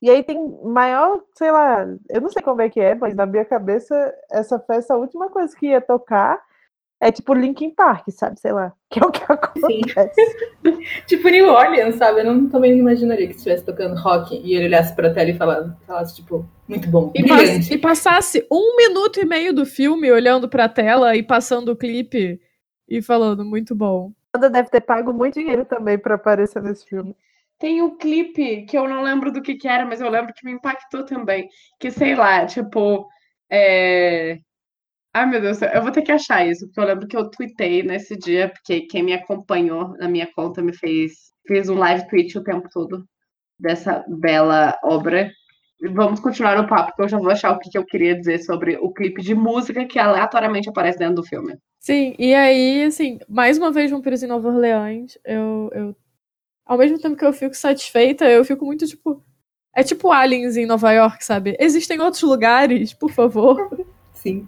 E 0.00 0.10
aí 0.10 0.22
tem 0.22 0.38
maior, 0.62 1.20
sei 1.36 1.50
lá, 1.50 1.84
eu 2.08 2.20
não 2.20 2.28
sei 2.28 2.40
como 2.40 2.62
é 2.62 2.70
que 2.70 2.80
é, 2.80 2.94
mas 2.94 3.16
na 3.16 3.26
minha 3.26 3.44
cabeça, 3.44 4.14
essa 4.30 4.58
festa, 4.60 4.94
a 4.94 4.96
última 4.96 5.28
coisa 5.28 5.56
que 5.56 5.66
ia 5.66 5.80
tocar 5.80 6.40
é 7.00 7.12
tipo 7.12 7.32
Linkin 7.32 7.70
Park, 7.70 8.10
sabe? 8.10 8.38
Sei 8.40 8.52
lá. 8.52 8.72
Que 8.90 9.00
é 9.00 9.06
o 9.06 9.10
que 9.10 9.22
acontece. 9.30 10.14
tipo 11.06 11.28
New 11.28 11.46
Orleans, 11.46 11.96
sabe? 11.96 12.20
Eu 12.20 12.24
não, 12.24 12.48
também 12.48 12.72
não 12.72 12.78
imaginaria 12.78 13.26
que 13.28 13.34
estivesse 13.34 13.62
tocando 13.62 14.00
rock 14.00 14.34
e 14.34 14.54
ele 14.54 14.64
olhasse 14.64 14.96
pra 14.96 15.12
tela 15.12 15.28
e 15.28 15.36
falasse, 15.36 15.70
falasse 15.86 16.16
tipo, 16.16 16.48
muito 16.66 16.88
bom. 16.88 17.12
E, 17.14 17.22
pass 17.28 17.70
e, 17.70 17.76
passasse 17.76 18.46
um 18.50 18.76
minuto 18.76 19.20
e 19.20 19.26
meio 19.26 19.52
do 19.52 19.66
filme 19.66 20.10
olhando 20.10 20.48
pra 20.48 20.70
tela 20.70 21.14
e 21.14 21.22
passando 21.22 21.72
o 21.72 21.76
clipe 21.76 22.40
e 22.88 23.02
falando, 23.02 23.44
muito 23.44 23.74
bom. 23.74 24.10
Ela 24.34 24.48
deve 24.48 24.70
ter 24.70 24.80
pago 24.80 25.12
muito 25.12 25.34
dinheiro 25.34 25.66
também 25.66 25.98
pra 25.98 26.14
aparecer 26.14 26.62
nesse 26.62 26.86
filme. 26.86 27.14
Tem 27.58 27.82
um 27.82 27.94
clipe 27.94 28.62
que 28.62 28.78
eu 28.78 28.88
não 28.88 29.02
lembro 29.02 29.30
do 29.30 29.42
que, 29.42 29.56
que 29.56 29.68
era, 29.68 29.84
mas 29.84 30.00
eu 30.00 30.08
lembro 30.08 30.32
que 30.32 30.46
me 30.46 30.52
impactou 30.52 31.04
também. 31.04 31.50
Que, 31.78 31.90
sei 31.90 32.14
lá, 32.14 32.46
tipo. 32.46 33.06
É 33.50 34.38
Ai, 35.18 35.26
meu 35.26 35.40
Deus, 35.40 35.60
eu 35.60 35.82
vou 35.82 35.90
ter 35.90 36.02
que 36.02 36.12
achar 36.12 36.46
isso, 36.46 36.64
porque 36.66 36.78
eu 36.78 36.84
lembro 36.84 37.08
que 37.08 37.16
eu 37.16 37.28
tuitei 37.28 37.82
nesse 37.82 38.16
dia, 38.16 38.50
porque 38.50 38.82
quem 38.82 39.02
me 39.02 39.12
acompanhou 39.12 39.88
na 39.98 40.08
minha 40.08 40.28
conta 40.32 40.62
me 40.62 40.72
fez, 40.72 41.32
fez 41.44 41.68
um 41.68 41.74
live 41.74 42.06
tweet 42.06 42.38
o 42.38 42.44
tempo 42.44 42.68
todo 42.72 43.04
dessa 43.58 44.04
bela 44.06 44.78
obra. 44.84 45.28
Vamos 45.92 46.20
continuar 46.20 46.56
o 46.60 46.68
papo, 46.68 46.90
porque 46.90 47.02
eu 47.02 47.08
já 47.08 47.18
vou 47.18 47.30
achar 47.30 47.50
o 47.50 47.58
que, 47.58 47.76
eu 47.76 47.84
queria 47.84 48.14
dizer 48.14 48.38
sobre 48.44 48.76
o 48.76 48.92
clipe 48.92 49.20
de 49.20 49.34
música 49.34 49.84
que 49.86 49.98
aleatoriamente 49.98 50.68
aparece 50.68 51.00
dentro 51.00 51.16
do 51.16 51.26
filme. 51.26 51.58
Sim, 51.80 52.14
e 52.16 52.32
aí, 52.32 52.84
assim, 52.84 53.18
mais 53.28 53.58
uma 53.58 53.72
vez 53.72 53.90
Vampiros 53.90 54.22
em 54.22 54.28
Nova 54.28 54.48
Orleans, 54.48 55.18
eu, 55.24 55.68
eu. 55.72 55.96
Ao 56.64 56.78
mesmo 56.78 56.96
tempo 56.96 57.16
que 57.16 57.24
eu 57.24 57.32
fico 57.32 57.56
satisfeita, 57.56 58.24
eu 58.30 58.44
fico 58.44 58.64
muito 58.64 58.86
tipo. 58.86 59.20
É 59.74 59.82
tipo 59.82 60.12
aliens 60.12 60.56
em 60.56 60.64
Nova 60.64 60.92
York, 60.92 61.24
sabe? 61.24 61.56
Existem 61.58 62.00
outros 62.00 62.22
lugares, 62.22 62.92
por 62.94 63.10
favor. 63.10 63.68
Sim. 64.14 64.46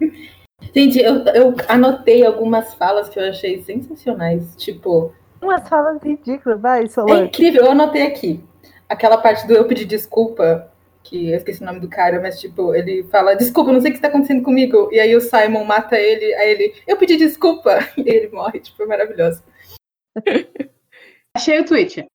Gente, 0.74 0.98
eu, 0.98 1.24
eu 1.34 1.54
anotei 1.68 2.24
algumas 2.24 2.74
falas 2.74 3.08
que 3.08 3.18
eu 3.18 3.28
achei 3.28 3.62
sensacionais. 3.62 4.54
Tipo. 4.56 5.12
Umas 5.40 5.68
falas 5.68 6.02
ridículas, 6.02 6.60
vai, 6.60 6.86
Solange. 6.86 7.22
É 7.22 7.24
incrível, 7.26 7.64
eu 7.64 7.70
anotei 7.72 8.02
aqui. 8.02 8.44
Aquela 8.88 9.18
parte 9.18 9.46
do 9.46 9.54
eu 9.54 9.66
pedir 9.66 9.84
desculpa, 9.84 10.70
que 11.02 11.30
eu 11.30 11.36
esqueci 11.36 11.62
o 11.62 11.66
nome 11.66 11.80
do 11.80 11.88
cara, 11.88 12.20
mas 12.20 12.40
tipo, 12.40 12.74
ele 12.74 13.04
fala, 13.04 13.34
desculpa, 13.34 13.72
não 13.72 13.80
sei 13.80 13.90
o 13.90 13.92
que 13.92 13.98
está 13.98 14.08
acontecendo 14.08 14.42
comigo. 14.42 14.88
E 14.92 15.00
aí 15.00 15.14
o 15.16 15.20
Simon 15.20 15.64
mata 15.64 15.98
ele, 15.98 16.34
aí 16.34 16.50
ele, 16.50 16.74
eu 16.86 16.96
pedi 16.96 17.16
desculpa. 17.16 17.78
E 17.96 18.08
ele 18.08 18.28
morre, 18.28 18.60
tipo, 18.60 18.82
é 18.82 18.86
maravilhoso. 18.86 19.42
Achei 21.34 21.60
o 21.60 21.64
tweet. 21.64 22.06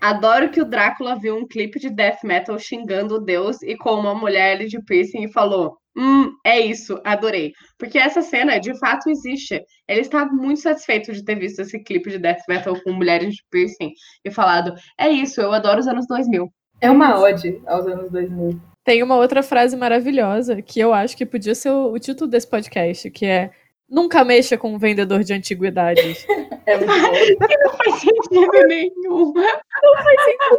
Adoro 0.00 0.50
que 0.50 0.60
o 0.60 0.64
Drácula 0.64 1.18
viu 1.18 1.36
um 1.36 1.46
clipe 1.46 1.80
de 1.80 1.90
death 1.90 2.22
metal 2.22 2.58
xingando 2.58 3.16
o 3.16 3.20
deus 3.20 3.62
e 3.62 3.76
com 3.76 3.90
uma 3.94 4.14
mulher 4.14 4.64
de 4.66 4.80
piercing 4.82 5.24
e 5.24 5.32
falou: 5.32 5.76
Hum, 5.98 6.32
é 6.44 6.60
isso, 6.60 7.00
adorei. 7.02 7.52
Porque 7.76 7.98
essa 7.98 8.22
cena 8.22 8.60
de 8.60 8.78
fato 8.78 9.10
existe. 9.10 9.60
Ele 9.88 10.02
está 10.02 10.24
muito 10.26 10.60
satisfeito 10.60 11.12
de 11.12 11.24
ter 11.24 11.34
visto 11.34 11.58
esse 11.58 11.82
clipe 11.82 12.08
de 12.08 12.18
death 12.18 12.38
metal 12.48 12.80
com 12.84 12.92
mulheres 12.92 13.34
de 13.34 13.42
piercing 13.50 13.92
e 14.24 14.30
falado: 14.30 14.74
É 14.96 15.08
isso, 15.08 15.40
eu 15.40 15.52
adoro 15.52 15.80
os 15.80 15.88
anos 15.88 16.06
2000. 16.06 16.48
É 16.80 16.88
uma 16.88 17.18
ode 17.18 17.60
aos 17.66 17.84
anos 17.88 18.12
2000. 18.12 18.60
Tem 18.84 19.02
uma 19.02 19.16
outra 19.16 19.42
frase 19.42 19.76
maravilhosa 19.76 20.62
que 20.62 20.78
eu 20.78 20.94
acho 20.94 21.16
que 21.16 21.26
podia 21.26 21.54
ser 21.54 21.70
o, 21.70 21.92
o 21.92 21.98
título 21.98 22.30
desse 22.30 22.48
podcast, 22.48 23.10
que 23.10 23.26
é 23.26 23.50
Nunca 23.88 24.22
mexa 24.22 24.58
com 24.58 24.74
um 24.74 24.78
vendedor 24.78 25.24
de 25.24 25.32
antiguidades. 25.32 26.26
É 26.68 26.76
muito 26.76 26.92
bom. 26.92 27.46
não 27.64 27.70
faz 27.78 27.94
sentido 27.94 28.66
nenhum. 28.66 29.32
Não 29.32 29.94
faz 30.02 30.22
sentido 30.22 30.58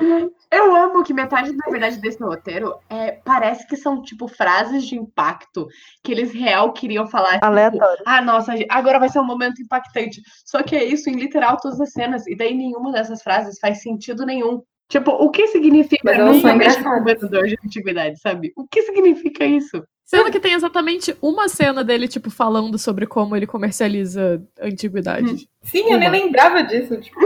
nenhum. 0.00 0.30
Eu 0.50 0.74
amo 0.74 1.04
que 1.04 1.12
metade, 1.12 1.52
na 1.52 1.70
verdade, 1.70 2.00
desse 2.00 2.22
roteiro 2.22 2.78
é, 2.88 3.12
parece 3.22 3.66
que 3.66 3.76
são, 3.76 4.00
tipo, 4.00 4.26
frases 4.26 4.86
de 4.86 4.96
impacto 4.96 5.68
que 6.02 6.10
eles 6.10 6.32
real 6.32 6.72
queriam 6.72 7.06
falar. 7.06 7.34
Tipo, 7.34 7.44
Aleatório. 7.44 8.02
ah, 8.06 8.22
nossa, 8.22 8.54
agora 8.70 8.98
vai 8.98 9.10
ser 9.10 9.18
um 9.18 9.26
momento 9.26 9.60
impactante. 9.60 10.22
Só 10.46 10.62
que 10.62 10.74
é 10.74 10.82
isso 10.82 11.10
em 11.10 11.16
literal 11.16 11.58
todas 11.58 11.78
as 11.78 11.92
cenas. 11.92 12.26
E 12.26 12.34
daí 12.34 12.54
nenhuma 12.54 12.92
dessas 12.92 13.22
frases 13.22 13.58
faz 13.60 13.82
sentido 13.82 14.24
nenhum. 14.24 14.62
Tipo, 14.88 15.10
o 15.12 15.30
que 15.30 15.46
significa 15.48 16.02
Mas 16.04 16.18
nunca 16.18 16.54
mexer 16.54 16.82
com 16.82 17.00
o 17.00 17.04
vendedor 17.04 17.46
de 17.46 17.58
antiguidade, 17.64 18.20
sabe? 18.20 18.52
O 18.56 18.66
que 18.66 18.82
significa 18.82 19.44
isso? 19.44 19.82
Sendo 20.04 20.30
que 20.30 20.40
tem 20.40 20.52
exatamente 20.52 21.16
uma 21.22 21.48
cena 21.48 21.82
dele, 21.82 22.06
tipo, 22.06 22.30
falando 22.30 22.78
sobre 22.78 23.06
como 23.06 23.34
ele 23.34 23.46
comercializa 23.46 24.42
antiguidades. 24.60 25.46
Sim, 25.62 25.84
uma. 25.84 25.94
eu 25.94 25.98
nem 25.98 26.10
lembrava 26.10 26.62
disso, 26.62 27.00
tipo. 27.00 27.18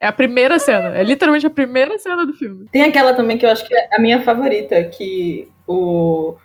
É 0.00 0.06
a 0.06 0.12
primeira 0.12 0.60
cena, 0.60 0.96
é 0.96 1.02
literalmente 1.02 1.46
a 1.46 1.50
primeira 1.50 1.98
cena 1.98 2.24
do 2.24 2.32
filme. 2.32 2.68
Tem 2.70 2.82
aquela 2.82 3.14
também 3.14 3.36
que 3.36 3.44
eu 3.44 3.50
acho 3.50 3.66
que 3.66 3.74
é 3.74 3.88
a 3.92 4.00
minha 4.00 4.22
favorita, 4.22 4.82
que 4.84 5.48
o. 5.66 6.36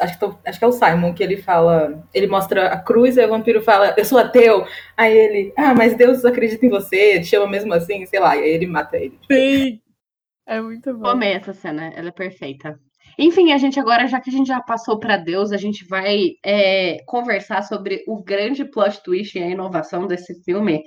acho, 0.00 0.14
que 0.14 0.20
tô, 0.20 0.34
acho 0.44 0.58
que 0.58 0.64
é 0.64 0.68
o 0.68 0.72
Simon, 0.72 1.14
que 1.14 1.22
ele 1.22 1.36
fala. 1.36 2.02
Ele 2.12 2.26
mostra 2.26 2.68
a 2.68 2.78
cruz 2.78 3.16
e 3.16 3.24
o 3.24 3.28
vampiro 3.28 3.62
fala, 3.62 3.94
eu 3.96 4.04
sou 4.04 4.18
ateu. 4.18 4.66
Aí 4.96 5.16
ele, 5.16 5.52
ah, 5.56 5.74
mas 5.74 5.96
Deus 5.96 6.24
acredita 6.24 6.64
em 6.64 6.70
você, 6.70 7.20
te 7.20 7.26
chama 7.26 7.46
mesmo 7.46 7.72
assim, 7.72 8.04
sei 8.06 8.20
lá, 8.20 8.36
e 8.36 8.42
aí 8.42 8.50
ele 8.50 8.66
mata 8.66 8.96
ele. 8.96 9.18
Sim! 9.30 9.80
É 10.46 10.60
muito 10.60 10.92
bom. 10.96 11.06
Amei 11.06 11.32
essa 11.32 11.54
cena, 11.54 11.92
ela 11.94 12.08
é 12.08 12.12
perfeita. 12.12 12.78
Enfim, 13.18 13.52
a 13.52 13.58
gente 13.58 13.78
agora, 13.78 14.06
já 14.06 14.20
que 14.20 14.30
a 14.30 14.32
gente 14.32 14.48
já 14.48 14.60
passou 14.60 14.98
para 14.98 15.16
Deus, 15.16 15.52
a 15.52 15.56
gente 15.56 15.86
vai 15.86 16.30
é, 16.44 17.02
conversar 17.04 17.62
sobre 17.62 18.02
o 18.06 18.22
grande 18.22 18.64
plot 18.64 19.02
twist 19.02 19.38
e 19.38 19.42
a 19.42 19.48
inovação 19.48 20.06
desse 20.06 20.42
filme, 20.42 20.82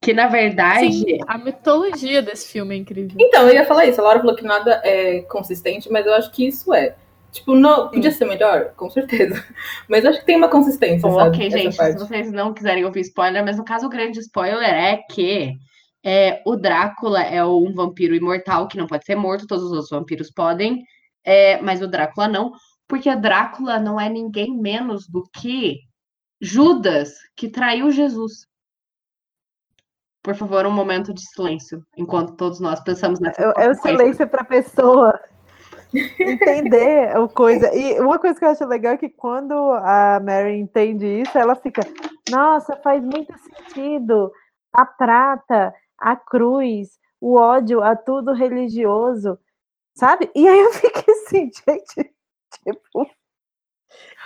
que 0.00 0.12
na 0.12 0.26
verdade. 0.26 0.92
Sim, 0.92 1.18
a 1.26 1.36
mitologia 1.36 2.22
desse 2.22 2.50
filme 2.52 2.74
é 2.74 2.78
incrível. 2.78 3.16
Então, 3.20 3.46
eu 3.48 3.54
ia 3.54 3.66
falar 3.66 3.86
isso. 3.86 4.00
A 4.00 4.04
Laura 4.04 4.20
falou 4.20 4.34
que 4.34 4.44
nada 4.44 4.80
é 4.84 5.22
consistente, 5.22 5.90
mas 5.90 6.06
eu 6.06 6.14
acho 6.14 6.30
que 6.30 6.46
isso 6.46 6.72
é. 6.72 6.96
Tipo, 7.34 7.56
não, 7.56 7.90
podia 7.90 8.12
ser 8.12 8.26
melhor? 8.26 8.74
Com 8.76 8.88
certeza. 8.88 9.34
Mas 9.90 10.04
acho 10.04 10.20
que 10.20 10.24
tem 10.24 10.36
uma 10.36 10.48
consistência, 10.48 11.08
oh, 11.08 11.16
sabe? 11.16 11.30
Ok, 11.30 11.50
gente, 11.50 11.76
parte. 11.76 11.98
se 11.98 12.06
vocês 12.06 12.30
não 12.30 12.54
quiserem 12.54 12.84
ouvir 12.84 13.00
spoiler, 13.00 13.44
mas 13.44 13.56
no 13.56 13.64
caso 13.64 13.86
o 13.86 13.90
grande 13.90 14.20
spoiler 14.20 14.62
é 14.62 14.98
que 15.10 15.56
é, 16.04 16.40
o 16.46 16.54
Drácula 16.54 17.22
é 17.22 17.44
um 17.44 17.74
vampiro 17.74 18.14
imortal 18.14 18.68
que 18.68 18.78
não 18.78 18.86
pode 18.86 19.04
ser 19.04 19.16
morto, 19.16 19.48
todos 19.48 19.64
os 19.64 19.72
outros 19.72 19.90
vampiros 19.90 20.30
podem, 20.30 20.84
é, 21.24 21.60
mas 21.60 21.82
o 21.82 21.88
Drácula 21.88 22.28
não, 22.28 22.52
porque 22.86 23.12
Drácula 23.16 23.80
não 23.80 24.00
é 24.00 24.08
ninguém 24.08 24.56
menos 24.56 25.08
do 25.08 25.24
que 25.34 25.80
Judas, 26.40 27.14
que 27.34 27.48
traiu 27.48 27.90
Jesus. 27.90 28.46
Por 30.22 30.36
favor, 30.36 30.64
um 30.66 30.70
momento 30.70 31.12
de 31.12 31.20
silêncio, 31.20 31.82
enquanto 31.96 32.36
todos 32.36 32.60
nós 32.60 32.80
pensamos 32.84 33.18
nessa 33.18 33.42
É, 33.42 33.64
é 33.64 33.70
o 33.70 33.74
silêncio 33.74 34.28
para 34.28 34.42
a 34.42 34.46
pessoa 34.46 35.20
entender 36.20 37.16
o 37.18 37.28
coisa. 37.28 37.74
E 37.74 37.98
uma 38.00 38.18
coisa 38.18 38.38
que 38.38 38.44
eu 38.44 38.50
acho 38.50 38.66
legal 38.66 38.94
é 38.94 38.98
que 38.98 39.08
quando 39.08 39.52
a 39.54 40.20
Mary 40.20 40.58
entende 40.58 41.06
isso, 41.06 41.36
ela 41.38 41.54
fica, 41.54 41.82
nossa, 42.30 42.76
faz 42.76 43.02
muito 43.02 43.32
sentido. 43.38 44.30
A 44.72 44.84
prata, 44.84 45.74
a 45.98 46.16
cruz, 46.16 46.98
o 47.20 47.36
ódio 47.36 47.82
a 47.82 47.94
tudo 47.96 48.32
religioso 48.32 49.38
sabe? 49.94 50.30
E 50.34 50.46
aí 50.46 50.60
eu 50.60 50.72
fiquei 50.72 51.14
assim, 51.14 51.50
gente, 51.66 52.12
tipo. 52.64 53.08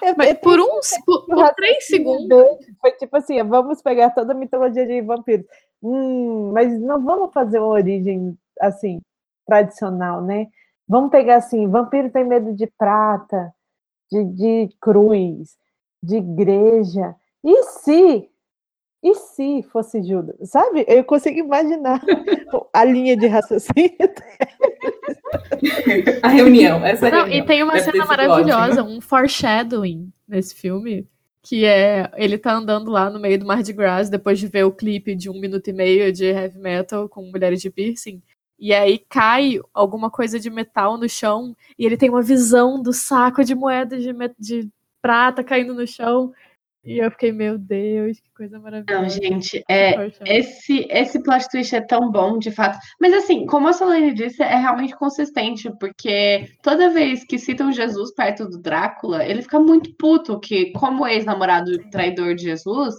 É, 0.02 0.14
Mas 0.16 0.28
é 0.30 0.34
por 0.34 0.58
uns, 0.58 0.90
por, 1.04 1.26
por 1.26 1.54
três 1.54 1.86
segundos. 1.86 2.46
Foi 2.80 2.92
tipo 2.92 3.16
assim, 3.16 3.42
vamos 3.42 3.82
pegar 3.82 4.10
toda 4.10 4.32
a 4.32 4.36
mitologia 4.36 4.86
de 4.86 5.02
vampiros. 5.02 5.46
Hum, 5.82 6.52
mas 6.52 6.78
não 6.80 7.02
vamos 7.04 7.32
fazer 7.32 7.58
uma 7.58 7.68
origem 7.68 8.36
assim, 8.60 9.00
tradicional, 9.46 10.22
né? 10.22 10.46
Vamos 10.88 11.10
pegar 11.10 11.36
assim, 11.36 11.68
vampiro 11.68 12.10
tem 12.10 12.24
medo 12.24 12.54
de 12.54 12.66
prata, 12.78 13.52
de, 14.10 14.24
de 14.24 14.68
cruz, 14.80 15.56
de 16.02 16.16
igreja. 16.16 17.14
E 17.44 17.62
se? 17.64 18.28
E 19.02 19.14
se 19.14 19.62
fosse 19.70 20.02
Judas? 20.02 20.36
Sabe? 20.50 20.84
Eu 20.88 21.04
consigo 21.04 21.38
imaginar 21.38 22.02
a 22.72 22.84
linha 22.84 23.16
de 23.16 23.26
raciocínio. 23.26 23.96
a 26.22 26.28
reunião. 26.28 26.84
Essa 26.84 27.10
Não, 27.10 27.18
reunião. 27.20 27.44
e 27.44 27.46
tem 27.46 27.62
uma 27.62 27.74
Deve 27.74 27.84
cena 27.84 28.06
maravilhosa, 28.06 28.82
ótima. 28.82 28.96
um 28.96 29.00
foreshadowing 29.00 30.10
nesse 30.26 30.54
filme, 30.54 31.06
que 31.42 31.64
é 31.64 32.10
ele 32.16 32.38
tá 32.38 32.52
andando 32.54 32.90
lá 32.90 33.08
no 33.08 33.20
meio 33.20 33.38
do 33.38 33.46
Mar 33.46 33.62
de 33.62 33.72
Grass 33.72 34.10
depois 34.10 34.38
de 34.38 34.48
ver 34.48 34.64
o 34.64 34.72
clipe 34.72 35.14
de 35.14 35.30
um 35.30 35.40
minuto 35.40 35.68
e 35.68 35.72
meio 35.72 36.12
de 36.12 36.24
heavy 36.24 36.58
metal 36.58 37.08
com 37.08 37.22
mulheres 37.22 37.60
de 37.60 37.70
piercing. 37.70 38.20
E 38.58 38.74
aí 38.74 38.98
cai 38.98 39.60
alguma 39.72 40.10
coisa 40.10 40.40
de 40.40 40.50
metal 40.50 40.98
no 40.98 41.08
chão 41.08 41.56
e 41.78 41.86
ele 41.86 41.96
tem 41.96 42.10
uma 42.10 42.22
visão 42.22 42.82
do 42.82 42.92
saco 42.92 43.44
de 43.44 43.54
moedas 43.54 44.02
de, 44.02 44.12
de 44.38 44.68
prata 45.00 45.44
caindo 45.44 45.74
no 45.74 45.86
chão. 45.86 46.32
E 46.84 46.98
eu 46.98 47.10
fiquei, 47.10 47.32
meu 47.32 47.58
Deus, 47.58 48.18
que 48.18 48.30
coisa 48.34 48.58
maravilhosa. 48.58 49.02
Não, 49.02 49.08
gente, 49.10 49.62
é, 49.68 49.92
Foreshadowing. 49.92 50.38
esse, 50.38 50.86
esse 50.88 51.22
plot 51.22 51.48
twist 51.50 51.74
é 51.74 51.80
tão 51.80 52.10
bom, 52.10 52.38
de 52.38 52.50
fato. 52.50 52.78
Mas 53.00 53.12
assim, 53.12 53.44
como 53.46 53.68
a 53.68 53.72
Solane 53.72 54.14
disse, 54.14 54.42
é 54.42 54.56
realmente 54.56 54.96
consistente, 54.96 55.70
porque 55.78 56.48
toda 56.62 56.90
vez 56.90 57.24
que 57.24 57.38
citam 57.38 57.70
Jesus 57.72 58.14
perto 58.14 58.48
do 58.48 58.58
Drácula, 58.58 59.24
ele 59.24 59.42
fica 59.42 59.60
muito 59.60 59.94
puto 59.96 60.40
que, 60.40 60.72
como 60.72 61.06
ex-namorado 61.06 61.78
traidor 61.90 62.34
de 62.34 62.44
Jesus, 62.44 62.94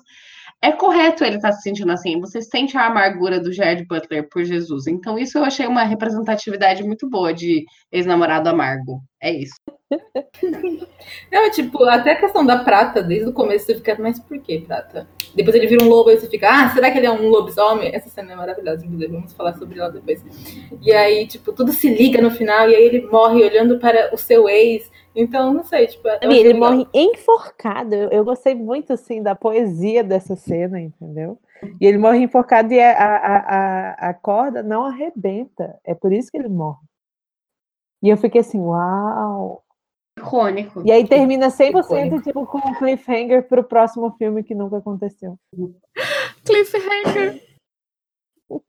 é 0.61 0.71
correto 0.71 1.23
ele 1.23 1.37
estar 1.37 1.53
se 1.53 1.61
sentindo 1.61 1.91
assim. 1.91 2.19
Você 2.19 2.41
sente 2.41 2.77
a 2.77 2.85
amargura 2.85 3.39
do 3.39 3.51
Jared 3.51 3.85
Butler 3.85 4.27
por 4.27 4.43
Jesus. 4.43 4.87
Então, 4.87 5.17
isso 5.17 5.37
eu 5.37 5.45
achei 5.45 5.65
uma 5.65 5.83
representatividade 5.83 6.83
muito 6.83 7.09
boa 7.09 7.33
de 7.33 7.65
ex-namorado 7.91 8.49
amargo. 8.49 9.01
É 9.21 9.31
isso. 9.31 9.55
Não, 11.31 11.49
tipo, 11.49 11.83
até 11.85 12.11
a 12.11 12.19
questão 12.19 12.45
da 12.45 12.63
prata, 12.63 13.01
desde 13.01 13.29
o 13.29 13.33
começo 13.33 13.65
você 13.65 13.75
fica, 13.75 13.97
mas 13.99 14.19
por 14.19 14.37
que 14.39 14.59
prata? 14.59 15.07
Depois 15.33 15.55
ele 15.55 15.67
vira 15.67 15.83
um 15.83 15.87
lobo 15.87 16.11
e 16.11 16.17
você 16.17 16.29
fica, 16.29 16.49
ah, 16.49 16.69
será 16.69 16.91
que 16.91 16.97
ele 16.97 17.07
é 17.07 17.11
um 17.11 17.27
lobisomem? 17.29 17.93
Essa 17.93 18.09
cena 18.09 18.33
é 18.33 18.35
maravilhosa, 18.35 18.85
inclusive, 18.85 19.11
vamos 19.11 19.33
falar 19.33 19.53
sobre 19.53 19.79
ela 19.79 19.89
depois. 19.89 20.23
E 20.81 20.91
aí, 20.91 21.25
tipo, 21.25 21.53
tudo 21.53 21.71
se 21.71 21.89
liga 21.93 22.21
no 22.21 22.31
final 22.31 22.69
e 22.69 22.75
aí 22.75 22.83
ele 22.83 23.07
morre 23.07 23.43
olhando 23.43 23.79
para 23.79 24.13
o 24.13 24.17
seu 24.17 24.47
ex. 24.47 24.91
Então, 25.15 25.53
não 25.53 25.63
sei, 25.63 25.87
tipo, 25.87 26.07
eu 26.07 26.15
achei 26.15 26.39
ele 26.39 26.53
legal. 26.53 26.71
morre 26.71 26.87
enforcado. 26.93 27.95
Eu, 27.95 28.09
eu 28.09 28.23
gostei 28.23 28.53
muito 28.53 28.93
assim 28.93 29.21
da 29.21 29.35
poesia 29.35 30.03
dessa 30.03 30.35
cena, 30.35 30.79
entendeu? 30.79 31.39
E 31.79 31.85
ele 31.85 31.97
morre 31.97 32.19
enforcado 32.19 32.71
e 32.71 32.79
a, 32.79 32.91
a, 32.91 33.37
a, 33.37 34.09
a 34.09 34.13
corda 34.13 34.63
não 34.63 34.85
arrebenta. 34.85 35.79
É 35.83 35.93
por 35.93 36.13
isso 36.13 36.31
que 36.31 36.37
ele 36.37 36.47
morre. 36.47 36.79
E 38.01 38.09
eu 38.09 38.17
fiquei 38.17 38.41
assim, 38.41 38.59
uau! 38.59 39.63
Icônico. 40.17 40.83
E 40.85 40.91
aí 40.91 41.07
termina 41.07 41.47
100% 41.47 41.79
Icônico. 41.79 42.21
tipo 42.21 42.45
com 42.45 42.57
um 42.59 42.75
cliffhanger 42.75 43.47
pro 43.47 43.63
próximo 43.63 44.11
filme 44.17 44.43
que 44.43 44.55
nunca 44.55 44.77
aconteceu. 44.77 45.37
Cliffhanger. 46.45 47.41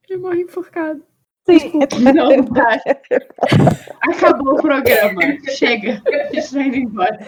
Ele 0.09 0.19
morre 0.19 0.43
enforcado. 0.43 1.03
Sim, 1.47 1.73
Não 2.15 2.45
dá. 2.45 2.81
Acabou 4.03 4.55
o 4.55 4.63
programa. 4.63 5.21
Chega. 5.49 6.03
Deixa 6.31 6.59
eu 6.59 6.63
ir 6.63 6.77
embora. 6.77 7.19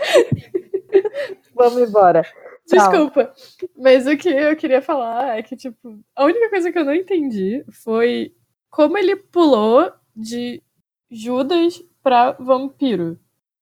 vamos 1.54 1.88
embora. 1.88 2.22
Desculpa, 2.66 3.34
mas 3.76 4.06
o 4.06 4.16
que 4.16 4.28
eu 4.28 4.56
queria 4.56 4.80
falar 4.80 5.36
é 5.36 5.42
que, 5.42 5.56
tipo, 5.56 5.98
a 6.14 6.24
única 6.24 6.48
coisa 6.48 6.70
que 6.70 6.78
eu 6.78 6.84
não 6.84 6.94
entendi 6.94 7.64
foi 7.70 8.32
como 8.70 8.96
ele 8.96 9.16
pulou 9.16 9.92
de 10.14 10.62
Judas 11.10 11.82
pra 12.02 12.32
vampiro. 12.32 13.18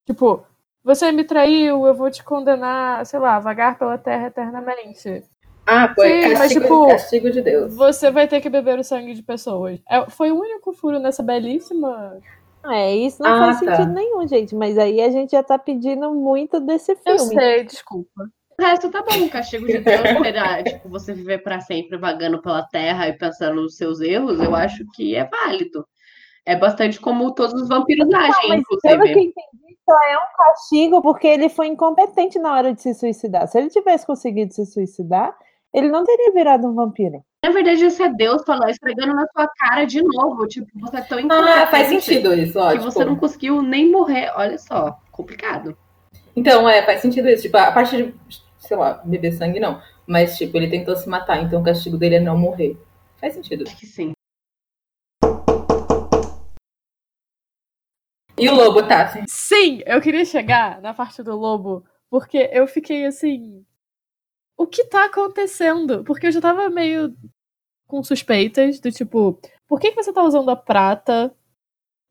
Tipo, 0.06 0.44
você 0.84 1.10
me 1.12 1.24
traiu, 1.24 1.86
eu 1.86 1.94
vou 1.94 2.10
te 2.10 2.22
condenar, 2.22 3.04
sei 3.06 3.18
lá, 3.18 3.38
vagar 3.38 3.78
pela 3.78 3.98
terra 3.98 4.26
eternamente. 4.28 5.24
Ah, 5.72 5.94
foi 5.94 6.08
Sim, 6.08 6.28
mas, 6.30 6.38
castigo, 6.38 6.60
tipo, 6.62 6.86
castigo 6.88 7.30
de 7.30 7.42
Deus. 7.42 7.74
Você 7.76 8.10
vai 8.10 8.26
ter 8.26 8.40
que 8.40 8.50
beber 8.50 8.78
o 8.78 8.82
sangue 8.82 9.14
de 9.14 9.22
pessoas. 9.22 9.78
É, 9.88 10.10
foi 10.10 10.32
o 10.32 10.40
único 10.40 10.72
furo 10.72 10.98
nessa 10.98 11.22
belíssima. 11.22 12.18
É, 12.66 12.94
isso 12.94 13.22
não 13.22 13.30
Ah, 13.30 13.38
faz 13.38 13.60
tá. 13.60 13.76
sentido 13.76 13.94
nenhum, 13.94 14.26
gente. 14.26 14.54
Mas 14.56 14.76
aí 14.76 15.00
a 15.00 15.10
gente 15.10 15.30
já 15.30 15.42
tá 15.44 15.56
pedindo 15.58 16.12
muito 16.12 16.58
desse 16.60 16.92
Eu 16.92 16.96
filme. 17.18 17.34
sei, 17.34 17.64
desculpa. 17.64 18.28
O 18.58 18.62
resto 18.62 18.90
tá 18.90 19.02
bom, 19.02 19.24
o 19.24 19.30
castigo 19.30 19.66
de 19.66 19.78
Deus 19.78 20.00
será, 20.22 20.60
tipo, 20.64 20.88
você 20.88 21.14
viver 21.14 21.38
pra 21.42 21.60
sempre 21.60 21.96
vagando 21.96 22.42
pela 22.42 22.62
terra 22.64 23.08
e 23.08 23.16
pensando 23.16 23.62
nos 23.62 23.76
seus 23.76 24.00
erros, 24.00 24.40
eu 24.40 24.54
acho 24.54 24.84
que 24.94 25.14
é 25.14 25.24
válido. 25.24 25.86
É 26.44 26.56
bastante 26.56 26.98
como 27.00 27.32
todos 27.32 27.54
os 27.62 27.68
vampiros 27.68 28.08
Não, 28.08 28.18
agem, 28.18 28.48
mas 28.48 28.62
pelo 28.66 28.80
que 28.80 28.88
eu 28.88 28.92
inclusive. 28.96 29.20
entendi, 29.20 29.78
só 29.88 29.94
é 30.08 30.18
um 30.18 30.36
castigo 30.36 31.00
porque 31.00 31.26
ele 31.28 31.48
foi 31.48 31.68
incompetente 31.68 32.38
na 32.38 32.52
hora 32.54 32.74
de 32.74 32.82
se 32.82 32.92
suicidar. 32.92 33.46
Se 33.46 33.56
ele 33.56 33.70
tivesse 33.70 34.04
conseguido 34.06 34.52
se 34.52 34.66
suicidar, 34.66 35.34
ele 35.72 35.88
não 35.88 36.04
teria 36.04 36.32
virado 36.32 36.66
um 36.66 36.74
vampiro. 36.74 37.22
Na 37.44 37.50
verdade, 37.52 37.84
isso 37.84 38.02
é 38.02 38.12
Deus 38.12 38.42
falando, 38.44 38.68
esfregando 38.68 39.14
na 39.14 39.26
sua 39.28 39.48
cara 39.48 39.84
de 39.84 40.02
novo. 40.02 40.46
Tipo, 40.46 40.66
você 40.78 40.98
é 40.98 41.00
tão 41.00 41.18
Ah, 41.30 41.66
faz 41.68 41.88
sentido 41.88 42.34
isso, 42.34 42.58
ó. 42.58 42.68
que 42.70 42.78
tipo, 42.78 42.84
você 42.90 43.04
não 43.04 43.16
conseguiu 43.16 43.62
nem 43.62 43.90
morrer. 43.90 44.30
Olha 44.36 44.58
só, 44.58 44.98
complicado. 45.10 45.76
Então, 46.36 46.68
é, 46.68 46.82
faz 46.84 47.00
sentido 47.00 47.28
isso. 47.28 47.42
Tipo, 47.42 47.56
a 47.56 47.72
parte 47.72 47.96
de, 47.96 48.14
sei 48.58 48.76
lá, 48.76 49.00
beber 49.04 49.32
sangue, 49.32 49.58
não. 49.58 49.80
Mas, 50.06 50.36
tipo, 50.36 50.56
ele 50.56 50.68
tentou 50.68 50.94
se 50.96 51.08
matar, 51.08 51.42
então 51.42 51.60
o 51.60 51.64
castigo 51.64 51.96
dele 51.96 52.16
é 52.16 52.20
não 52.20 52.36
morrer. 52.36 52.76
Faz 53.18 53.34
sentido. 53.34 53.64
Acho 53.66 53.76
que 53.76 53.86
sim. 53.86 54.12
E 58.38 58.48
o 58.48 58.54
lobo, 58.54 58.82
tá? 58.86 59.12
Sim, 59.28 59.82
eu 59.86 60.00
queria 60.00 60.24
chegar 60.24 60.80
na 60.80 60.94
parte 60.94 61.22
do 61.22 61.36
lobo, 61.36 61.84
porque 62.08 62.48
eu 62.52 62.66
fiquei 62.66 63.04
assim. 63.04 63.64
O 64.60 64.66
que 64.66 64.84
tá 64.84 65.06
acontecendo? 65.06 66.04
Porque 66.04 66.26
eu 66.26 66.32
já 66.32 66.38
tava 66.38 66.68
meio 66.68 67.16
com 67.86 68.02
suspeitas 68.02 68.78
do 68.78 68.92
tipo, 68.92 69.40
por 69.66 69.80
que, 69.80 69.90
que 69.90 70.02
você 70.02 70.12
tá 70.12 70.22
usando 70.22 70.50
a 70.50 70.54
prata 70.54 71.34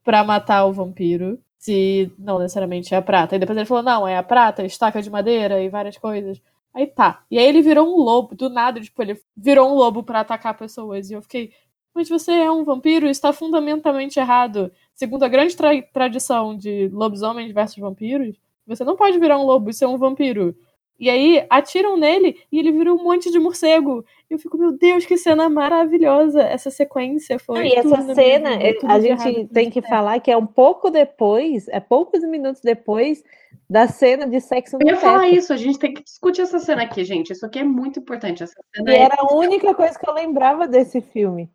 pra 0.03 0.23
matar 0.23 0.65
o 0.65 0.73
vampiro? 0.73 1.39
Se 1.59 2.12
não 2.17 2.39
necessariamente 2.39 2.91
é 2.95 2.97
a 2.97 3.03
prata. 3.03 3.35
E 3.35 3.39
depois 3.39 3.55
ele 3.55 3.67
falou, 3.67 3.83
não, 3.83 4.07
é 4.07 4.17
a 4.17 4.23
prata, 4.23 4.65
estaca 4.65 4.99
de 4.99 5.12
madeira 5.12 5.62
e 5.62 5.69
várias 5.69 5.95
coisas. 5.99 6.41
Aí 6.73 6.88
tá. 6.88 7.23
E 7.29 7.38
aí 7.38 7.45
ele 7.45 7.62
virou 7.62 7.85
um 7.88 7.97
lobo, 8.03 8.33
do 8.35 8.49
nada, 8.49 8.81
tipo, 8.81 8.99
ele 9.03 9.21
virou 9.38 9.69
um 9.69 9.75
lobo 9.75 10.01
pra 10.01 10.21
atacar 10.21 10.57
pessoas. 10.57 11.12
E 11.12 11.13
eu 11.13 11.21
fiquei, 11.21 11.51
mas 11.93 12.09
você 12.09 12.31
é 12.31 12.49
um 12.49 12.63
vampiro, 12.63 13.07
isso 13.07 13.21
tá 13.21 13.31
fundamentalmente 13.31 14.19
errado. 14.19 14.71
Segundo 14.95 15.21
a 15.21 15.27
grande 15.27 15.55
tra- 15.55 15.83
tradição 15.93 16.57
de 16.57 16.88
lobisomens 16.88 17.53
versus 17.53 17.77
vampiros, 17.77 18.35
você 18.65 18.83
não 18.83 18.95
pode 18.95 19.19
virar 19.19 19.38
um 19.38 19.45
lobo 19.45 19.69
e 19.69 19.73
ser 19.73 19.85
um 19.85 19.99
vampiro. 19.99 20.55
E 20.99 21.09
aí 21.09 21.45
atiram 21.49 21.95
nele 21.95 22.38
e 22.51 22.59
ele 22.59 22.71
vira 22.71 22.93
um 22.93 23.01
monte 23.01 23.31
de 23.31 23.39
morcego. 23.39 24.03
E 24.29 24.33
eu 24.33 24.39
fico, 24.39 24.57
meu 24.57 24.71
Deus, 24.71 25.05
que 25.05 25.17
cena 25.17 25.47
maravilhosa! 25.49 26.41
Essa 26.41 26.69
sequência 26.69 27.39
foi. 27.39 27.67
e 27.67 27.73
essa 27.73 28.13
cena, 28.13 28.53
é, 28.55 28.73
tudo 28.73 28.91
a 28.91 28.99
gente 28.99 29.47
tem 29.47 29.69
que 29.69 29.81
falar 29.81 30.19
que 30.19 30.29
é 30.29 30.35
um 30.35 30.45
pouco 30.45 30.89
depois, 30.89 31.67
é 31.69 31.79
poucos 31.79 32.21
minutos 32.23 32.62
depois 32.62 33.23
da 33.69 33.88
cena 33.88 34.27
de 34.27 34.41
sexo 34.41 34.77
no 34.77 34.83
Eu 34.83 34.95
ia 34.95 34.97
falar 34.97 35.29
isso, 35.29 35.53
a 35.53 35.57
gente 35.57 35.79
tem 35.79 35.93
que 35.93 36.03
discutir 36.03 36.41
essa 36.41 36.59
cena 36.59 36.83
aqui, 36.83 37.03
gente. 37.03 37.31
Isso 37.31 37.45
aqui 37.45 37.59
é 37.59 37.63
muito 37.63 37.99
importante. 37.99 38.43
Essa 38.43 38.55
cena 38.75 38.91
E 38.91 38.95
é 38.95 39.01
era 39.01 39.15
a 39.19 39.33
única 39.33 39.73
coisa 39.73 39.97
que 39.97 40.09
eu 40.09 40.13
lembrava 40.13 40.67
desse 40.67 40.99
filme. 40.99 41.49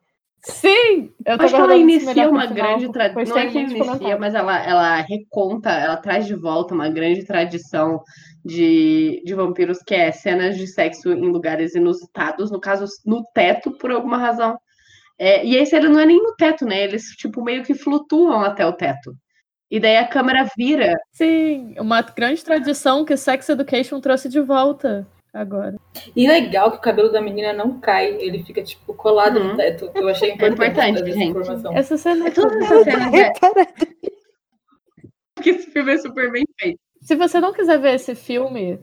Sim! 0.45 1.11
Eu 1.25 1.37
Acho 1.41 1.55
que 1.55 1.61
ela 1.61 1.77
inicia 1.77 2.29
uma 2.29 2.47
final, 2.47 2.55
grande 2.55 2.93
tradição. 2.93 3.37
Não 3.37 3.43
é 3.43 3.51
que 3.51 3.59
inicia, 3.59 4.19
mas 4.19 4.35
ela, 4.35 4.63
ela 4.63 4.97
reconta, 5.01 5.71
ela 5.71 5.97
traz 5.97 6.27
de 6.27 6.35
volta 6.35 6.75
uma 6.75 6.91
grande 6.91 7.25
tradição 7.25 8.03
de, 8.45 9.23
de 9.25 9.35
vampiros, 9.35 9.79
que 9.79 9.95
é 9.95 10.13
cenas 10.13 10.59
de 10.59 10.67
sexo 10.67 11.13
em 11.13 11.31
lugares 11.31 11.75
inusitados, 11.75 12.51
no 12.51 12.61
caso, 12.61 12.85
no 13.07 13.25
teto, 13.35 13.73
por 13.79 13.91
alguma 13.91 14.19
razão. 14.19 14.59
É, 15.19 15.45
e 15.47 15.57
esse 15.57 15.75
ele 15.75 15.89
não 15.89 16.01
é 16.01 16.05
nem 16.05 16.23
no 16.23 16.35
teto, 16.37 16.67
né? 16.67 16.85
Eles, 16.85 17.05
tipo, 17.17 17.43
meio 17.43 17.63
que 17.63 17.73
flutuam 17.73 18.43
até 18.43 18.67
o 18.67 18.73
teto. 18.73 19.17
E 19.71 19.81
daí 19.81 19.97
a 19.97 20.07
câmera 20.07 20.47
vira. 20.57 20.95
Sim, 21.13 21.75
uma 21.79 22.03
grande 22.03 22.45
tradição 22.45 23.05
que 23.05 23.17
Sex 23.17 23.49
Education 23.49 23.99
trouxe 23.99 24.29
de 24.29 24.41
volta 24.41 25.07
agora. 25.35 25.77
E 26.17 26.27
legal 26.29 26.71
que 26.71 26.79
o 26.79 26.81
cabelo 26.81 27.11
da 27.11 27.21
menina 27.21 27.53
não 27.53 27.79
cai, 27.81 28.15
ele 28.21 28.43
fica, 28.45 28.63
tipo, 28.63 28.95
colado 28.95 29.39
Uhum. 29.41 29.49
no 29.49 29.57
teto. 29.57 29.91
Eu 29.95 30.09
achei 30.09 30.31
importante, 30.33 30.55
importante, 30.71 30.95
trazer 30.97 31.11
essa 31.11 31.19
gente. 31.19 31.31
informação. 31.31 31.77
Essa 31.77 31.97
cena 31.99 32.27
é 32.29 32.31
Todas 32.31 32.53
tudo. 32.53 32.65
essas 32.65 32.85
cenas 32.85 33.15
é 33.15 33.33
Cara, 33.33 33.67
porque 35.35 35.51
esse 35.51 35.71
filme 35.71 35.93
é 35.93 35.99
super 35.99 36.31
bem 36.33 36.45
feito. 36.59 36.79
Se 37.03 37.15
você 37.17 37.41
não 37.41 37.53
quiser 37.53 37.79
ver 37.79 37.95
esse 37.95 38.15
filme, 38.15 38.79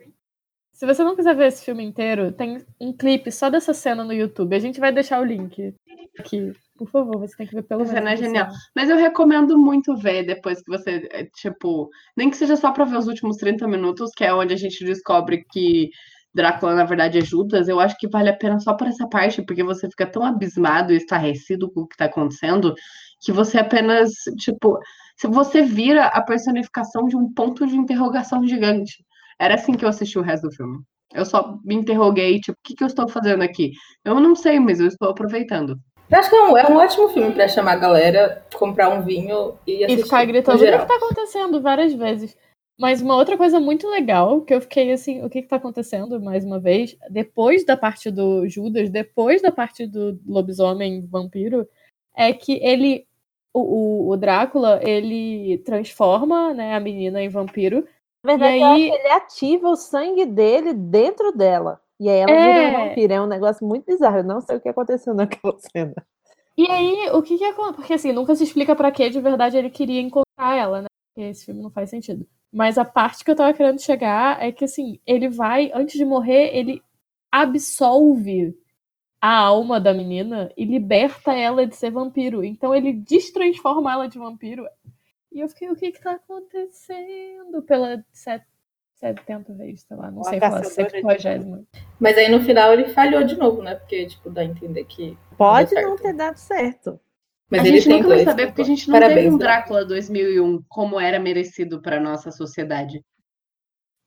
se 0.74 0.86
você 0.86 1.04
não 1.04 1.16
quiser 1.16 1.36
ver 1.36 1.48
esse 1.48 1.64
filme 1.66 1.84
inteiro, 1.84 2.32
tem 2.32 2.64
um 2.80 2.94
clipe 2.96 3.32
só 3.32 3.50
dessa 3.50 3.74
cena 3.74 4.04
no 4.04 4.14
YouTube. 4.14 4.56
A 4.56 4.60
gente 4.60 4.80
vai 4.80 4.92
deixar 4.92 5.20
o 5.22 5.26
link 5.26 5.74
aqui. 6.20 6.52
Por 6.78 6.88
favor, 6.90 7.20
você 7.20 7.36
tem 7.38 7.46
que 7.48 7.54
ver 7.56 7.62
pelo 7.64 7.84
Essa 7.84 7.94
menos. 7.94 8.10
cena 8.10 8.12
é 8.12 8.14
essa 8.16 8.24
genial. 8.24 8.46
cena. 8.50 8.60
Mas 8.76 8.90
eu 8.90 8.98
recomendo 8.98 9.58
muito 9.58 9.96
ver 9.96 10.24
depois 10.24 10.62
que 10.64 10.70
você, 10.72 11.08
é, 11.12 11.26
tipo, 11.36 11.90
nem 12.18 12.30
que 12.30 12.36
seja 12.38 12.56
só 12.56 12.72
pra 12.72 12.86
ver 12.86 12.98
os 12.98 13.08
últimos 13.08 13.38
30 13.38 13.68
minutos, 13.68 14.10
que 14.16 14.24
é 14.24 14.34
onde 14.34 14.54
a 14.54 14.58
gente 14.58 14.84
descobre 14.84 15.46
que 15.52 15.90
Drácula, 16.34 16.76
na 16.76 16.86
verdade, 16.86 17.18
é 17.18 17.22
Judas. 17.22 17.68
Eu 17.68 17.80
acho 17.80 17.98
que 17.98 18.08
vale 18.08 18.30
a 18.30 18.36
pena 18.36 18.60
só 18.60 18.74
por 18.74 18.88
essa 18.88 19.08
parte, 19.08 19.42
porque 19.42 19.64
você 19.64 19.88
fica 19.90 20.06
tão 20.06 20.24
abismado 20.24 20.94
e 20.94 20.98
estarrecido 20.98 21.72
com 21.72 21.82
o 21.82 21.88
que 21.88 21.98
tá 21.98 22.06
acontecendo, 22.06 22.74
que 23.20 23.32
você 23.32 23.60
apenas, 23.60 24.12
tipo, 24.38 24.80
se 25.18 25.28
você 25.28 25.62
vira 25.62 26.06
a 26.06 26.22
personificação 26.22 27.06
de 27.08 27.16
um 27.16 27.32
ponto 27.32 27.68
de 27.68 27.76
interrogação 27.76 28.48
gigante. 28.48 29.04
Era 29.40 29.56
assim 29.56 29.74
que 29.74 29.84
eu 29.84 29.90
assisti 29.90 30.18
o 30.18 30.24
resto 30.24 30.48
do 30.48 30.56
filme. 30.56 30.80
Eu 31.14 31.26
só 31.26 31.58
me 31.66 31.76
interroguei, 31.76 32.40
tipo, 32.40 32.58
o 32.58 32.62
que, 32.64 32.76
que 32.76 32.84
eu 32.84 32.88
estou 32.88 33.08
fazendo 33.08 33.44
aqui? 33.44 33.72
Eu 34.06 34.20
não 34.20 34.36
sei, 34.36 34.60
mas 34.60 34.80
eu 34.80 34.88
estou 34.88 35.10
aproveitando. 35.10 35.78
Eu 36.10 36.20
acho 36.20 36.30
que 36.30 36.36
é 36.36 36.42
um, 36.42 36.58
é 36.58 36.68
um 36.68 36.76
ótimo 36.76 37.10
filme 37.10 37.32
pra 37.34 37.48
chamar 37.48 37.74
a 37.74 37.78
galera, 37.78 38.46
comprar 38.54 38.90
um 38.90 39.02
vinho 39.02 39.56
e 39.66 39.84
assistir. 39.84 40.02
E 40.02 40.04
ficar 40.04 40.26
gritando 40.26 40.58
o 40.58 40.66
que, 40.66 40.78
que 40.78 40.86
tá 40.86 40.96
acontecendo 40.96 41.62
várias 41.62 41.94
vezes. 41.94 42.36
Mas 42.82 43.00
uma 43.00 43.16
outra 43.16 43.38
coisa 43.38 43.60
muito 43.60 43.88
legal, 43.88 44.42
que 44.42 44.52
eu 44.54 44.60
fiquei 44.60 44.92
assim, 44.92 45.24
o 45.24 45.30
que 45.30 45.44
que 45.44 45.48
tá 45.48 45.58
acontecendo, 45.58 46.20
mais 46.20 46.44
uma 46.44 46.60
vez, 46.60 46.98
depois 47.12 47.64
da 47.64 47.78
parte 47.78 48.10
do 48.10 48.48
Judas, 48.50 48.90
depois 48.90 49.40
da 49.40 49.52
parte 49.52 49.86
do 49.86 50.20
lobisomem 50.26 51.06
vampiro, 51.06 51.68
é 52.16 52.34
que 52.34 52.54
ele, 52.64 53.06
o, 53.54 53.60
o, 53.62 54.10
o 54.10 54.18
Drácula, 54.18 54.80
ele 54.84 55.60
transforma, 55.60 56.56
né, 56.56 56.74
a 56.74 56.80
menina 56.80 57.22
em 57.22 57.30
vampiro. 57.30 57.86
Na 58.26 58.36
verdade, 58.36 58.58
E 58.60 58.64
aí- 58.64 58.90
ele 58.90 59.08
ativa 59.10 59.70
o 59.70 59.76
sangue 59.76 60.26
dele 60.26 60.74
dentro 60.74 61.32
dela. 61.32 61.80
E 62.00 62.10
aí 62.10 62.18
ela 62.20 62.32
É. 62.32 62.54
vira 62.54 62.68
um 62.80 62.88
vampiro. 62.88 63.14
É 63.14 63.22
um 63.22 63.28
negócio 63.28 63.64
muito 63.68 63.86
bizarro. 63.86 64.18
Eu 64.18 64.24
não 64.24 64.42
sei 64.42 64.58
o 64.58 64.60
que 64.60 64.70
aconteceu 64.70 65.14
naquela 65.46 65.56
cena. 65.60 65.94
E 66.58 66.68
aí, 66.70 67.10
o 67.14 67.22
que 67.22 67.38
que 67.38 67.44
acontece? 67.46 67.76
Porque 67.76 67.94
assim, 67.94 68.12
nunca 68.12 68.34
se 68.36 68.44
explica 68.44 68.76
pra 68.76 68.92
que 68.92 69.08
de 69.10 69.22
verdade 69.22 69.56
ele 69.58 69.70
queria 69.70 70.02
encontrar 70.02 70.56
ela, 70.58 70.82
né? 70.82 70.88
Porque 71.14 71.30
esse 71.30 71.46
filme 71.46 71.62
não 71.62 71.70
faz 71.70 71.90
sentido. 71.90 72.28
Mas 72.52 72.78
a 72.78 72.86
parte 72.86 73.24
que 73.24 73.32
eu 73.32 73.36
tava 73.36 73.54
querendo 73.54 73.82
chegar 73.82 74.42
é 74.42 74.52
que 74.52 74.66
assim, 74.66 75.00
ele 75.06 75.30
vai, 75.30 75.72
antes 75.74 75.98
de 75.98 76.06
morrer, 76.06 76.56
ele 76.56 76.82
absolve 77.32 78.58
a 79.22 79.38
alma 79.38 79.80
da 79.80 79.94
menina 79.94 80.52
e 80.58 80.66
liberta 80.66 81.34
ela 81.34 81.66
de 81.68 81.76
ser 81.76 81.92
vampiro. 81.92 82.44
Então 82.44 82.74
ele 82.74 82.92
destransforma 82.92 83.92
ela 83.92 84.08
de 84.08 84.18
vampiro. 84.18 84.66
E 85.32 85.40
eu 85.40 85.48
fiquei, 85.48 85.70
o 85.70 85.76
que 85.76 85.92
que 85.92 86.02
tá 86.02 86.14
acontecendo? 86.14 87.62
Pela 87.62 88.04
set... 88.12 88.44
70 89.02 89.54
vezes, 89.56 89.82
sei 89.82 89.98
lá, 89.98 90.12
não 90.12 90.18
Uma 90.18 90.30
sei 90.30 90.40
falar, 90.40 90.62
caçadora 90.62 91.18
de 91.18 91.24
70. 91.24 91.68
Mas 92.00 92.18
aí 92.18 92.30
no 92.30 92.40
final 92.42 92.72
ele 92.72 92.90
falhou 92.90 93.24
de 93.24 93.36
novo, 93.36 93.64
né? 93.64 93.74
Porque, 93.74 94.06
tipo, 94.06 94.30
dá 94.30 94.42
a 94.42 94.46
entender 94.46 94.86
que. 94.86 95.18
Pode 95.36 95.74
não 95.74 95.96
ter 95.96 96.14
dado 96.14 96.38
certo. 96.38 97.00
Mas 97.52 97.62
a 97.62 97.66
gente 97.66 97.90
nunca 97.90 98.08
vai 98.08 98.24
saber 98.24 98.48
porque 98.48 98.62
a 98.62 98.66
gente 98.66 98.88
não 98.88 98.94
Parabéns, 98.94 99.16
teve 99.24 99.30
um 99.30 99.38
né? 99.38 99.44
Drácula 99.44 99.86
2001 99.86 100.64
como 100.70 101.00
era 101.00 101.20
merecido 101.20 101.82
pra 101.82 102.00
nossa 102.00 102.32
sociedade. 102.32 103.04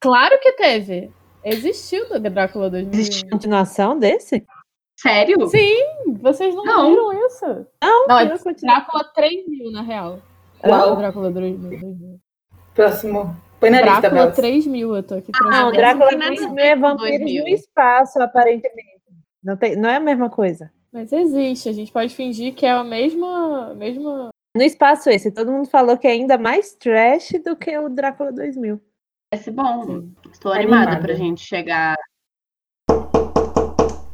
Claro 0.00 0.38
que 0.40 0.52
teve. 0.52 1.12
Existiu 1.44 2.08
no 2.08 2.18
Drácula 2.18 2.70
2001. 2.70 2.98
Existe 3.00 3.28
continuação 3.28 3.98
desse? 3.98 4.44
Sério? 4.98 5.46
Sim, 5.48 5.84
vocês 6.20 6.54
não, 6.54 6.64
Não. 6.64 6.88
viram 6.90 7.26
isso? 7.26 7.46
Não, 7.82 8.06
Não, 8.06 8.18
é. 8.18 8.26
Drácula 8.62 9.04
3000, 9.14 9.70
na 9.72 9.82
real. 9.82 10.20
Uau. 10.64 10.96
Drácula 10.96 11.30
3000. 11.30 11.70
2000. 11.80 12.20
Próximo. 12.74 13.36
Põe 13.60 13.70
na 13.70 13.82
lista, 13.82 14.00
Drácula 14.00 14.24
Bels. 14.26 14.36
3000, 14.36 14.96
eu 14.96 15.02
tô 15.02 15.14
aqui 15.16 15.32
Não, 15.42 15.72
Drácula 15.72 16.10
não 16.12 16.18
tem 16.18 16.18
nada 16.18 16.32
a 16.32 16.36
2000 16.36 16.54
ver 16.54 16.62
é 16.62 16.74
com 16.74 16.80
vampiros 16.80 17.18
2000. 17.18 17.42
no 17.42 17.48
espaço, 17.48 18.22
aparentemente. 18.22 19.02
Não, 19.42 19.56
tem, 19.56 19.76
não 19.76 19.90
é 19.90 19.96
a 19.96 20.00
mesma 20.00 20.30
coisa. 20.30 20.70
Mas 20.94 21.12
existe, 21.12 21.68
a 21.68 21.72
gente 21.72 21.90
pode 21.90 22.14
fingir 22.14 22.54
que 22.54 22.64
é 22.64 22.70
a 22.70 22.84
mesma. 22.84 23.74
mesma... 23.74 24.28
No 24.56 24.62
espaço 24.62 25.10
esse, 25.10 25.32
todo 25.32 25.50
mundo 25.50 25.68
falou 25.68 25.98
que 25.98 26.06
é 26.06 26.12
ainda 26.12 26.38
mais 26.38 26.72
trash 26.72 27.32
do 27.44 27.56
que 27.56 27.76
o 27.76 27.88
Drácula 27.88 28.30
2000. 28.30 28.80
Parece 29.28 29.50
bom. 29.50 29.84
Sim. 29.84 30.14
Estou 30.30 30.52
animada 30.52 30.82
Animada. 30.82 31.02
pra 31.02 31.14
gente 31.16 31.40
chegar. 31.40 31.96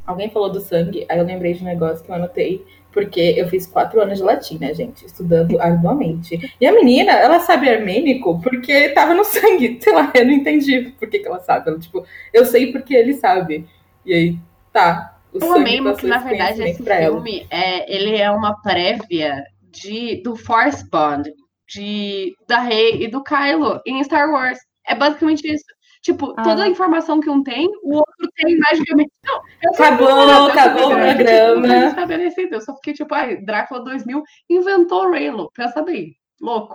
Alguém 0.07 0.31
falou 0.31 0.51
do 0.51 0.59
sangue, 0.59 1.05
aí 1.11 1.19
eu 1.19 1.25
lembrei 1.27 1.53
de 1.53 1.61
um 1.63 1.67
negócio 1.67 2.03
que 2.03 2.11
eu 2.11 2.15
anotei, 2.15 2.65
porque 2.91 3.35
eu 3.37 3.47
fiz 3.51 3.67
quatro 3.67 4.01
anos 4.01 4.17
de 4.17 4.25
latim, 4.25 4.57
né, 4.59 4.73
gente? 4.73 5.05
Estudando 5.05 5.61
arduamente. 5.61 6.57
E 6.59 6.67
a 6.67 6.73
menina, 6.73 7.13
ela 7.13 7.41
sabe 7.41 7.69
armênico 7.69 8.41
porque 8.41 8.89
tava 8.89 9.13
no 9.13 9.23
sangue. 9.23 9.79
Sei 9.85 9.93
lá, 9.93 10.11
eu 10.15 10.25
não 10.25 10.33
entendi 10.33 10.95
por 10.99 11.11
que, 11.11 11.19
que 11.19 11.29
ela 11.29 11.41
sabe. 11.41 11.69
Ela, 11.69 11.79
tipo, 11.79 12.07
eu 12.33 12.47
sei 12.47 12.73
porque 12.73 12.95
ele 12.95 13.13
sabe. 13.13 13.69
E 14.07 14.15
aí, 14.15 14.39
tá. 14.73 15.10
O 15.33 15.39
Eu 15.45 15.55
amei, 15.55 15.81
porque 15.81 16.07
na 16.07 16.19
verdade 16.19 16.63
esse 16.63 16.89
ela. 16.89 17.13
filme 17.13 17.47
é, 17.51 17.93
ele 17.95 18.17
é 18.17 18.31
uma 18.31 18.61
prévia 18.63 19.43
de, 19.71 20.21
do 20.23 20.35
Force 20.37 20.89
Bond, 20.91 21.31
de, 21.69 22.35
da 22.49 22.59
Rey 22.61 23.05
e 23.05 23.09
do 23.09 23.23
Kylo 23.23 23.81
em 23.87 24.03
Star 24.03 24.31
Wars. 24.31 24.59
É 24.87 24.95
basicamente 24.95 25.47
isso. 25.47 25.65
Tipo, 26.03 26.33
Ah. 26.37 26.43
toda 26.43 26.65
a 26.65 26.69
informação 26.69 27.21
que 27.21 27.29
um 27.29 27.43
tem, 27.43 27.69
o 27.83 27.97
outro 27.97 28.29
tem 28.35 28.59
magicamente. 28.59 29.11
Não, 29.25 29.41
Acabou, 29.73 30.09
eu 30.09 30.47
acabou 30.47 30.87
o 30.87 30.91
programa. 30.97 31.63
Tipo, 31.69 31.89
estabelecido. 31.89 32.55
Eu 32.55 32.61
só 32.63 32.75
fiquei 32.77 32.95
tipo, 32.95 33.15
ai, 33.15 33.37
Drácula 33.37 33.85
2000 33.85 34.23
inventou 34.49 35.05
o 35.07 35.11
Raylo. 35.11 35.51
Pensa 35.55 35.83
bem, 35.83 36.15
louco. 36.41 36.75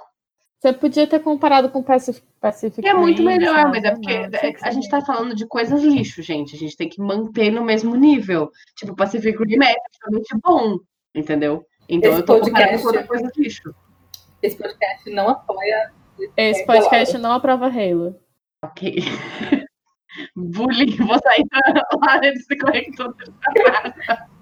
Você 0.66 0.74
podia 0.74 1.06
ter 1.06 1.20
comparado 1.20 1.70
com 1.70 1.84
Pacific, 1.84 2.26
Pacific 2.42 2.88
é 2.88 2.92
muito 2.96 3.22
melhor, 3.22 3.70
mas 3.70 3.84
é 3.84 3.92
porque 3.92 4.30
que 4.32 4.66
a 4.66 4.72
gente 4.72 4.90
tá 4.90 5.00
falando 5.00 5.36
de 5.36 5.46
coisas 5.46 5.84
lixo, 5.84 6.24
gente. 6.24 6.56
A 6.56 6.58
gente 6.58 6.76
tem 6.76 6.90
que 6.90 7.00
manter 7.00 7.52
no 7.52 7.64
mesmo 7.64 7.96
nível. 7.96 8.50
Tipo, 8.76 8.96
Pacific 8.96 9.38
Rim 9.38 9.64
é 9.64 9.76
extremamente 9.92 10.36
bom, 10.44 10.80
entendeu? 11.14 11.64
Então 11.88 12.10
Esse 12.14 12.22
eu 12.22 12.26
tô 12.26 12.40
comparando 12.40 12.56
podcast- 12.56 12.82
com 12.82 12.88
outra 12.88 13.04
coisa 13.08 13.32
lixo. 13.38 13.76
Esse 14.42 14.58
podcast 14.58 15.10
não 15.12 15.30
apoia. 15.30 15.92
Esse 16.36 16.62
É, 16.64 16.66
podcast 16.66 17.18
não 17.20 17.32
aprova 17.34 17.68
Halo. 17.68 18.20
Ok. 18.64 18.96
Bullying, 20.36 20.96
vou 20.98 21.20
sair 21.22 21.46
da 21.52 22.12
área 22.12 22.34
de 22.34 22.40
se 22.40 22.58
conector. 22.58 23.16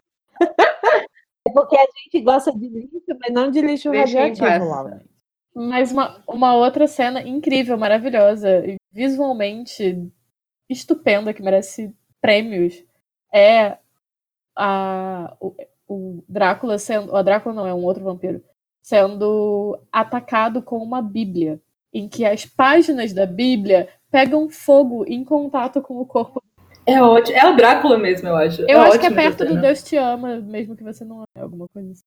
É 1.46 1.52
porque 1.52 1.76
a 1.76 1.82
gente 1.82 2.24
gosta 2.24 2.54
de 2.58 2.70
lixo, 2.70 3.02
mas 3.20 3.34
não 3.34 3.52
de 3.52 3.60
lixo 3.62 3.92
Deixa 3.92 4.22
radioativo. 4.22 4.70
Laura. 4.70 5.04
Mas 5.56 5.92
uma, 5.92 6.24
uma 6.28 6.56
outra 6.56 6.88
cena 6.88 7.22
incrível, 7.22 7.78
maravilhosa, 7.78 8.66
e 8.66 8.76
visualmente 8.92 10.12
estupenda, 10.70 11.34
que 11.34 11.44
merece 11.44 11.96
prêmios, 12.20 12.84
é 13.32 13.78
a, 14.56 15.36
o, 15.40 15.56
o 15.88 16.24
Drácula 16.28 16.78
sendo. 16.78 17.14
O 17.14 17.24
Drácula 17.24 17.54
não, 17.54 17.68
é 17.68 17.74
um 17.74 17.84
outro 17.84 18.04
vampiro. 18.04 18.44
Sendo 18.82 19.80
atacado 19.92 20.62
com 20.62 20.78
uma 20.78 21.02
Bíblia. 21.02 21.62
Em 21.94 22.10
que 22.10 22.26
as 22.26 22.46
páginas 22.46 23.14
da 23.14 23.26
Bíblia 23.26 23.88
pegam 24.10 24.50
fogo 24.50 25.06
em 25.08 25.24
contato 25.24 25.82
com 25.82 26.00
o 26.00 26.06
corpo. 26.06 26.42
É 26.86 27.02
ótimo. 27.02 27.38
É 27.38 27.48
o 27.48 27.56
Drácula 27.56 27.98
mesmo, 27.98 28.28
eu 28.28 28.36
acho. 28.36 28.62
Eu 28.64 28.82
acho 28.82 29.00
que 29.00 29.06
é 29.06 29.12
perto 29.12 29.46
do 29.46 29.50
cena. 29.50 29.62
Deus 29.62 29.84
te 29.84 29.96
ama, 29.96 30.40
mesmo 30.40 30.76
que 30.76 30.84
você 30.84 31.06
não 31.06 31.24
é 31.36 31.42
alguma 31.42 31.68
coisa 31.68 31.92
assim. 31.92 32.04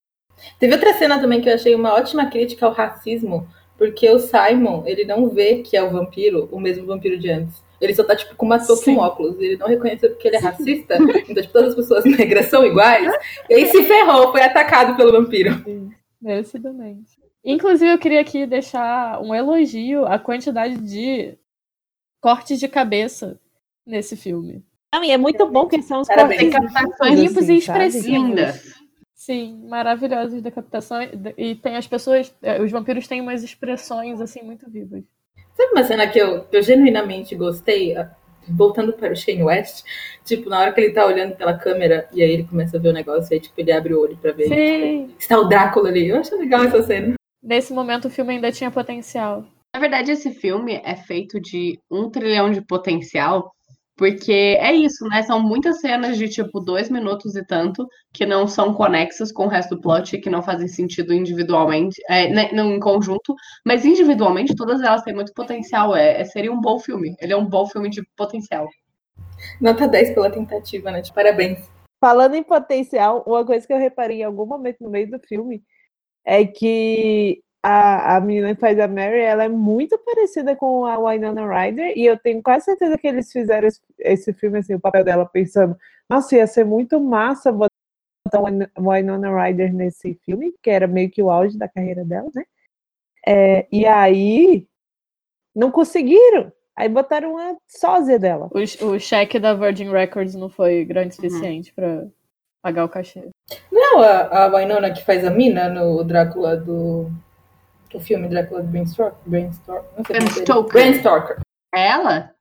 Teve 0.59 0.73
outra 0.73 0.93
cena 0.93 1.19
também 1.19 1.41
que 1.41 1.49
eu 1.49 1.53
achei 1.53 1.75
uma 1.75 1.93
ótima 1.93 2.27
crítica 2.27 2.65
ao 2.65 2.73
racismo, 2.73 3.47
porque 3.77 4.09
o 4.09 4.19
Simon, 4.19 4.83
ele 4.85 5.05
não 5.05 5.29
vê 5.29 5.57
que 5.59 5.77
é 5.77 5.83
o 5.83 5.89
vampiro, 5.89 6.47
o 6.51 6.59
mesmo 6.59 6.85
vampiro 6.85 7.17
de 7.17 7.29
antes. 7.29 7.63
Ele 7.79 7.93
só 7.93 8.03
tá, 8.03 8.15
tipo, 8.15 8.35
com 8.35 8.45
uma 8.45 8.57
touca 8.59 8.81
e 8.81 8.85
Sim. 8.85 8.95
um 8.95 8.99
óculos. 8.99 9.39
Ele 9.39 9.55
não 9.57 9.67
reconheceu 9.67 10.09
porque 10.09 10.27
ele 10.27 10.37
é 10.37 10.39
racista. 10.39 10.95
Então, 10.95 11.43
tipo, 11.43 11.53
todas 11.53 11.69
as 11.69 11.75
pessoas 11.75 12.05
negras 12.17 12.47
são 12.47 12.65
iguais. 12.65 13.07
E 13.49 13.53
aí 13.53 13.67
se 13.67 13.83
ferrou, 13.83 14.31
foi 14.31 14.41
atacado 14.41 14.95
pelo 14.97 15.11
vampiro. 15.11 15.63
Merecidamente. 16.19 17.17
Inclusive, 17.45 17.91
eu 17.91 17.99
queria 17.99 18.19
aqui 18.19 18.47
deixar 18.47 19.21
um 19.21 19.33
elogio 19.33 20.05
à 20.05 20.17
quantidade 20.17 20.77
de 20.77 21.37
cortes 22.19 22.59
de 22.59 22.67
cabeça 22.67 23.39
nesse 23.85 24.17
filme. 24.17 24.65
Não, 24.93 25.03
e 25.03 25.11
é 25.11 25.17
muito 25.17 25.45
bom 25.45 25.67
que 25.67 25.81
são 25.83 26.01
os 26.01 26.07
Parabéns. 26.07 26.51
cortes 26.51 26.73
Tem 26.73 26.83
captações 26.83 27.19
limpos, 27.19 27.35
limpos 27.35 27.43
e 27.43 27.61
sabe? 27.61 27.85
expressivos. 27.85 28.27
Lindas. 28.27 28.86
Sim, 29.27 29.67
maravilhosos 29.67 30.41
de 30.41 30.49
captação. 30.49 30.99
E 31.37 31.53
tem 31.55 31.75
as 31.75 31.85
pessoas. 31.85 32.33
eh, 32.41 32.61
Os 32.61 32.71
vampiros 32.71 33.09
têm 33.09 33.19
umas 33.19 33.43
expressões 33.43 34.21
assim 34.21 34.41
muito 34.41 34.71
vivas. 34.71 35.03
Sabe 35.53 35.71
uma 35.73 35.83
cena 35.83 36.07
que 36.07 36.17
eu, 36.17 36.45
que 36.45 36.55
eu 36.55 36.61
genuinamente 36.61 37.35
gostei? 37.35 37.93
Ah, 37.97 38.09
Voltando 38.47 38.93
para 38.93 39.11
o 39.11 39.15
Shane 39.17 39.43
West, 39.43 39.83
tipo, 40.23 40.49
na 40.49 40.61
hora 40.61 40.71
que 40.71 40.79
ele 40.79 40.93
tá 40.93 41.05
olhando 41.05 41.35
pela 41.35 41.57
câmera 41.57 42.07
e 42.13 42.23
aí 42.23 42.31
ele 42.31 42.45
começa 42.45 42.77
a 42.77 42.79
ver 42.79 42.87
o 42.87 42.93
negócio, 42.93 43.33
aí, 43.33 43.41
tipo, 43.41 43.53
ele 43.59 43.73
abre 43.73 43.93
o 43.93 43.99
olho 43.99 44.15
pra 44.15 44.31
ver. 44.31 44.47
Sim. 44.47 45.13
Está 45.19 45.37
o 45.37 45.49
Drácula 45.49 45.89
ali. 45.89 46.07
Eu 46.07 46.15
acho 46.21 46.33
legal 46.37 46.63
essa 46.63 46.81
cena. 46.83 47.15
Nesse 47.43 47.73
momento 47.73 48.05
o 48.05 48.09
filme 48.09 48.35
ainda 48.35 48.49
tinha 48.49 48.71
potencial. 48.71 49.43
Na 49.75 49.81
verdade, 49.81 50.11
esse 50.13 50.31
filme 50.31 50.79
é 50.85 50.95
feito 50.95 51.41
de 51.41 51.77
um 51.91 52.09
trilhão 52.09 52.49
de 52.49 52.61
potencial, 52.61 53.51
porque 53.97 54.55
é 54.61 54.71
isso, 54.71 55.03
né? 55.05 55.23
São 55.23 55.41
muitas 55.41 55.81
cenas 55.81 56.17
de 56.17 56.29
tipo 56.29 56.59
dois 56.59 56.87
minutos 56.87 57.35
e 57.35 57.43
tanto 57.43 57.87
que 58.13 58.27
não 58.27 58.47
são 58.47 58.73
conexas 58.73 59.31
com 59.31 59.45
o 59.45 59.49
resto 59.49 59.75
do 59.75 59.81
plot 59.81 60.15
e 60.15 60.21
que 60.21 60.29
não 60.29 60.43
fazem 60.43 60.67
sentido 60.67 61.11
individualmente, 61.13 61.99
é, 62.07 62.29
né, 62.29 62.51
não 62.53 62.71
em 62.71 62.79
conjunto, 62.79 63.35
mas 63.65 63.83
individualmente 63.83 64.55
todas 64.55 64.81
elas 64.81 65.01
têm 65.01 65.15
muito 65.15 65.33
potencial. 65.33 65.95
É, 65.95 66.21
é- 66.21 66.25
seria 66.25 66.53
um 66.53 66.61
bom 66.61 66.77
filme. 66.79 67.15
Ele 67.19 67.33
é 67.33 67.37
um 67.37 67.45
bom 67.45 67.65
filme 67.65 67.89
de 67.89 68.03
potencial. 68.15 68.69
Nota 69.59 69.87
10 69.87 70.11
pela 70.11 70.29
tentativa, 70.29 70.91
né? 70.91 71.01
Tipo, 71.01 71.15
parabéns. 71.15 71.67
Falando 71.99 72.35
em 72.35 72.43
potencial, 72.43 73.23
uma 73.25 73.43
coisa 73.43 73.65
que 73.65 73.73
eu 73.73 73.79
reparei 73.79 74.19
em 74.21 74.23
algum 74.23 74.45
momento 74.45 74.77
no 74.81 74.91
meio 74.91 75.09
do 75.09 75.19
filme 75.19 75.63
é 76.23 76.45
que 76.45 77.41
a, 77.69 78.15
a 78.15 78.21
menina 78.21 78.55
que 78.55 78.61
faz 78.61 78.79
a 78.79 78.87
Mary, 78.87 79.19
ela 79.19 79.43
é 79.43 79.49
muito 79.49 79.97
parecida 79.97 80.55
com 80.55 80.85
a 80.85 80.97
Winona 80.97 81.45
Ryder, 81.45 81.97
e 81.97 82.05
eu 82.05 82.17
tenho 82.17 82.41
quase 82.41 82.65
certeza 82.65 82.97
que 82.97 83.07
eles 83.07 83.29
fizeram 83.31 83.67
esse, 83.67 83.81
esse 83.99 84.31
filme, 84.31 84.59
assim, 84.59 84.75
o 84.75 84.79
papel 84.79 85.03
dela, 85.03 85.25
pensando, 85.25 85.77
nossa, 86.09 86.35
ia 86.35 86.47
ser 86.47 86.63
muito 86.63 86.99
massa 86.99 87.51
botar 87.51 87.71
a 88.31 88.39
Win- 88.39 88.69
Winona 88.77 89.43
Ryder 89.43 89.73
nesse 89.73 90.13
filme, 90.25 90.53
que 90.63 90.69
era 90.69 90.87
meio 90.87 91.09
que 91.09 91.21
o 91.21 91.29
auge 91.29 91.57
da 91.57 91.67
carreira 91.67 92.05
dela, 92.05 92.29
né? 92.33 92.43
É, 93.27 93.67
e 93.69 93.85
aí 93.85 94.65
não 95.53 95.69
conseguiram. 95.69 96.51
Aí 96.73 96.87
botaram 96.87 97.33
uma 97.33 97.57
sósia 97.67 98.17
dela. 98.17 98.49
O, 98.53 98.85
o 98.87 98.99
cheque 98.99 99.39
da 99.39 99.53
Virgin 99.53 99.89
Records 99.89 100.35
não 100.35 100.47
foi 100.49 100.85
grande 100.85 101.09
o 101.09 101.15
suficiente 101.15 101.73
pra 101.73 102.05
pagar 102.61 102.85
o 102.85 102.89
cachê. 102.89 103.27
Não, 103.71 103.99
a, 103.99 104.45
a 104.45 104.55
Winona 104.55 104.93
que 104.93 105.03
faz 105.03 105.25
a 105.25 105.31
mina 105.31 105.67
no 105.67 106.03
Drácula 106.03 106.55
do. 106.55 107.11
O 107.93 107.99
filme 107.99 108.27
Drácula 108.27 108.61
do 108.61 108.67
Bram 108.67 108.85
Stoker. 108.85 109.17
Bram 109.25 109.51
Stoker. 109.51 109.83
Não 109.97 110.05
sei 110.05 110.19
Bram 110.19 110.27
é. 110.27 110.29
Stoker. 110.29 110.73
Bram 110.73 110.93
Stoker. 110.93 111.39
É 111.73 111.87
ela? 111.87 112.31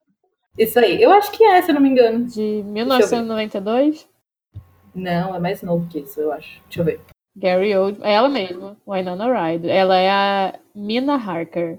Isso 0.59 0.79
aí. 0.79 1.03
Eu 1.03 1.13
acho 1.13 1.31
que 1.33 1.45
é, 1.45 1.61
se 1.63 1.71
eu 1.71 1.75
não 1.75 1.83
me 1.83 1.89
engano. 1.89 2.25
De 2.25 2.63
1992, 2.65 4.09
Não, 4.95 5.35
é 5.35 5.39
mais 5.39 5.63
novo 5.63 5.87
que 5.89 6.01
isso, 6.01 6.21
eu 6.21 6.33
acho. 6.33 6.61
Deixa 6.65 6.81
eu 6.81 6.85
ver. 6.85 7.01
Gary 7.37 7.77
Oldman. 7.77 8.09
É 8.09 8.15
ela 8.15 8.29
mesma, 8.29 8.77
Winona 8.89 9.27
Ryder. 9.27 9.71
Ela 9.71 9.97
é 9.99 10.11
a 10.11 10.55
Mina 10.75 11.17
Harker. 11.17 11.79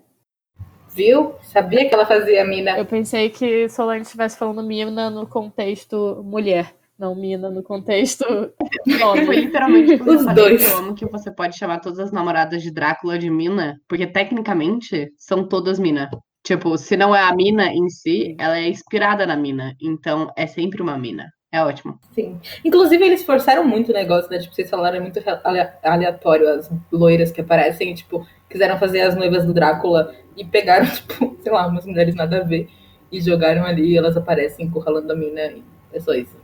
Viu? 0.90 1.36
Sabia 1.42 1.88
que 1.88 1.94
ela 1.94 2.06
fazia 2.06 2.42
a 2.42 2.46
mina. 2.46 2.78
Eu 2.78 2.86
pensei 2.86 3.30
que 3.30 3.70
Solange 3.70 4.04
estivesse 4.04 4.38
falando 4.38 4.64
Mina 4.64 5.10
no 5.10 5.28
contexto 5.28 6.22
mulher, 6.24 6.74
não 6.98 7.16
Mina 7.16 7.50
no 7.50 7.62
contexto 7.64 8.24
Foi 8.86 9.04
homem. 9.04 9.40
literalmente 9.46 9.98
por 9.98 10.08
Os 10.08 10.26
eu 10.26 10.34
dois. 10.34 10.66
que 10.66 10.72
eu 10.72 10.78
amo 10.78 10.96
que 10.96 11.06
você 11.06 11.32
pode 11.32 11.58
chamar 11.58 11.80
todas 11.80 12.00
as 12.00 12.12
namoradas 12.12 12.62
de 12.64 12.72
Drácula 12.72 13.18
de 13.18 13.30
Mina, 13.30 13.80
porque 13.88 14.08
tecnicamente 14.08 15.12
são 15.18 15.48
todas 15.48 15.80
Mina. 15.80 16.10
Tipo, 16.46 16.78
se 16.78 16.96
não 16.96 17.16
é 17.16 17.22
a 17.22 17.36
Mina 17.36 17.68
em 17.74 17.90
si, 17.90 18.36
ela 18.40 18.58
é 18.58 18.68
inspirada 18.70 19.26
na 19.26 19.36
Mina. 19.36 19.74
Então 19.82 20.32
é 20.38 20.48
sempre 20.48 20.82
uma 20.82 20.98
Mina. 20.98 21.28
É 21.52 21.64
ótimo. 21.64 21.98
Sim. 22.12 22.40
Inclusive, 22.64 23.04
eles 23.06 23.24
forçaram 23.24 23.66
muito 23.66 23.90
o 23.92 23.94
negócio, 23.94 24.30
né? 24.30 24.38
Tipo, 24.38 24.54
vocês 24.54 24.70
falaram 24.70 24.98
é 24.98 25.00
muito 25.00 25.20
ale- 25.44 25.70
aleatório 25.84 26.48
as 26.50 26.70
loiras 26.92 27.32
que 27.32 27.40
aparecem, 27.42 27.92
e, 27.92 27.96
tipo, 27.96 28.26
quiseram 28.50 28.78
fazer 28.78 29.02
as 29.02 29.16
noivas 29.16 29.46
do 29.46 29.54
Drácula 29.54 30.14
e 30.36 30.44
pegaram, 30.46 30.86
tipo, 30.92 31.38
sei 31.42 31.52
lá, 31.52 31.68
umas 31.68 31.86
mulheres 31.86 32.16
nada 32.16 32.38
a 32.40 32.44
ver 32.44 32.68
e 33.12 33.22
jogaram 33.22 33.64
ali 33.66 33.92
e 33.94 33.98
elas 33.98 34.18
aparecem 34.18 34.66
encurralando 34.66 35.12
a 35.14 35.16
mina 35.16 35.42
e 35.44 35.64
é 35.94 36.00
só 36.02 36.14
isso. 36.14 36.36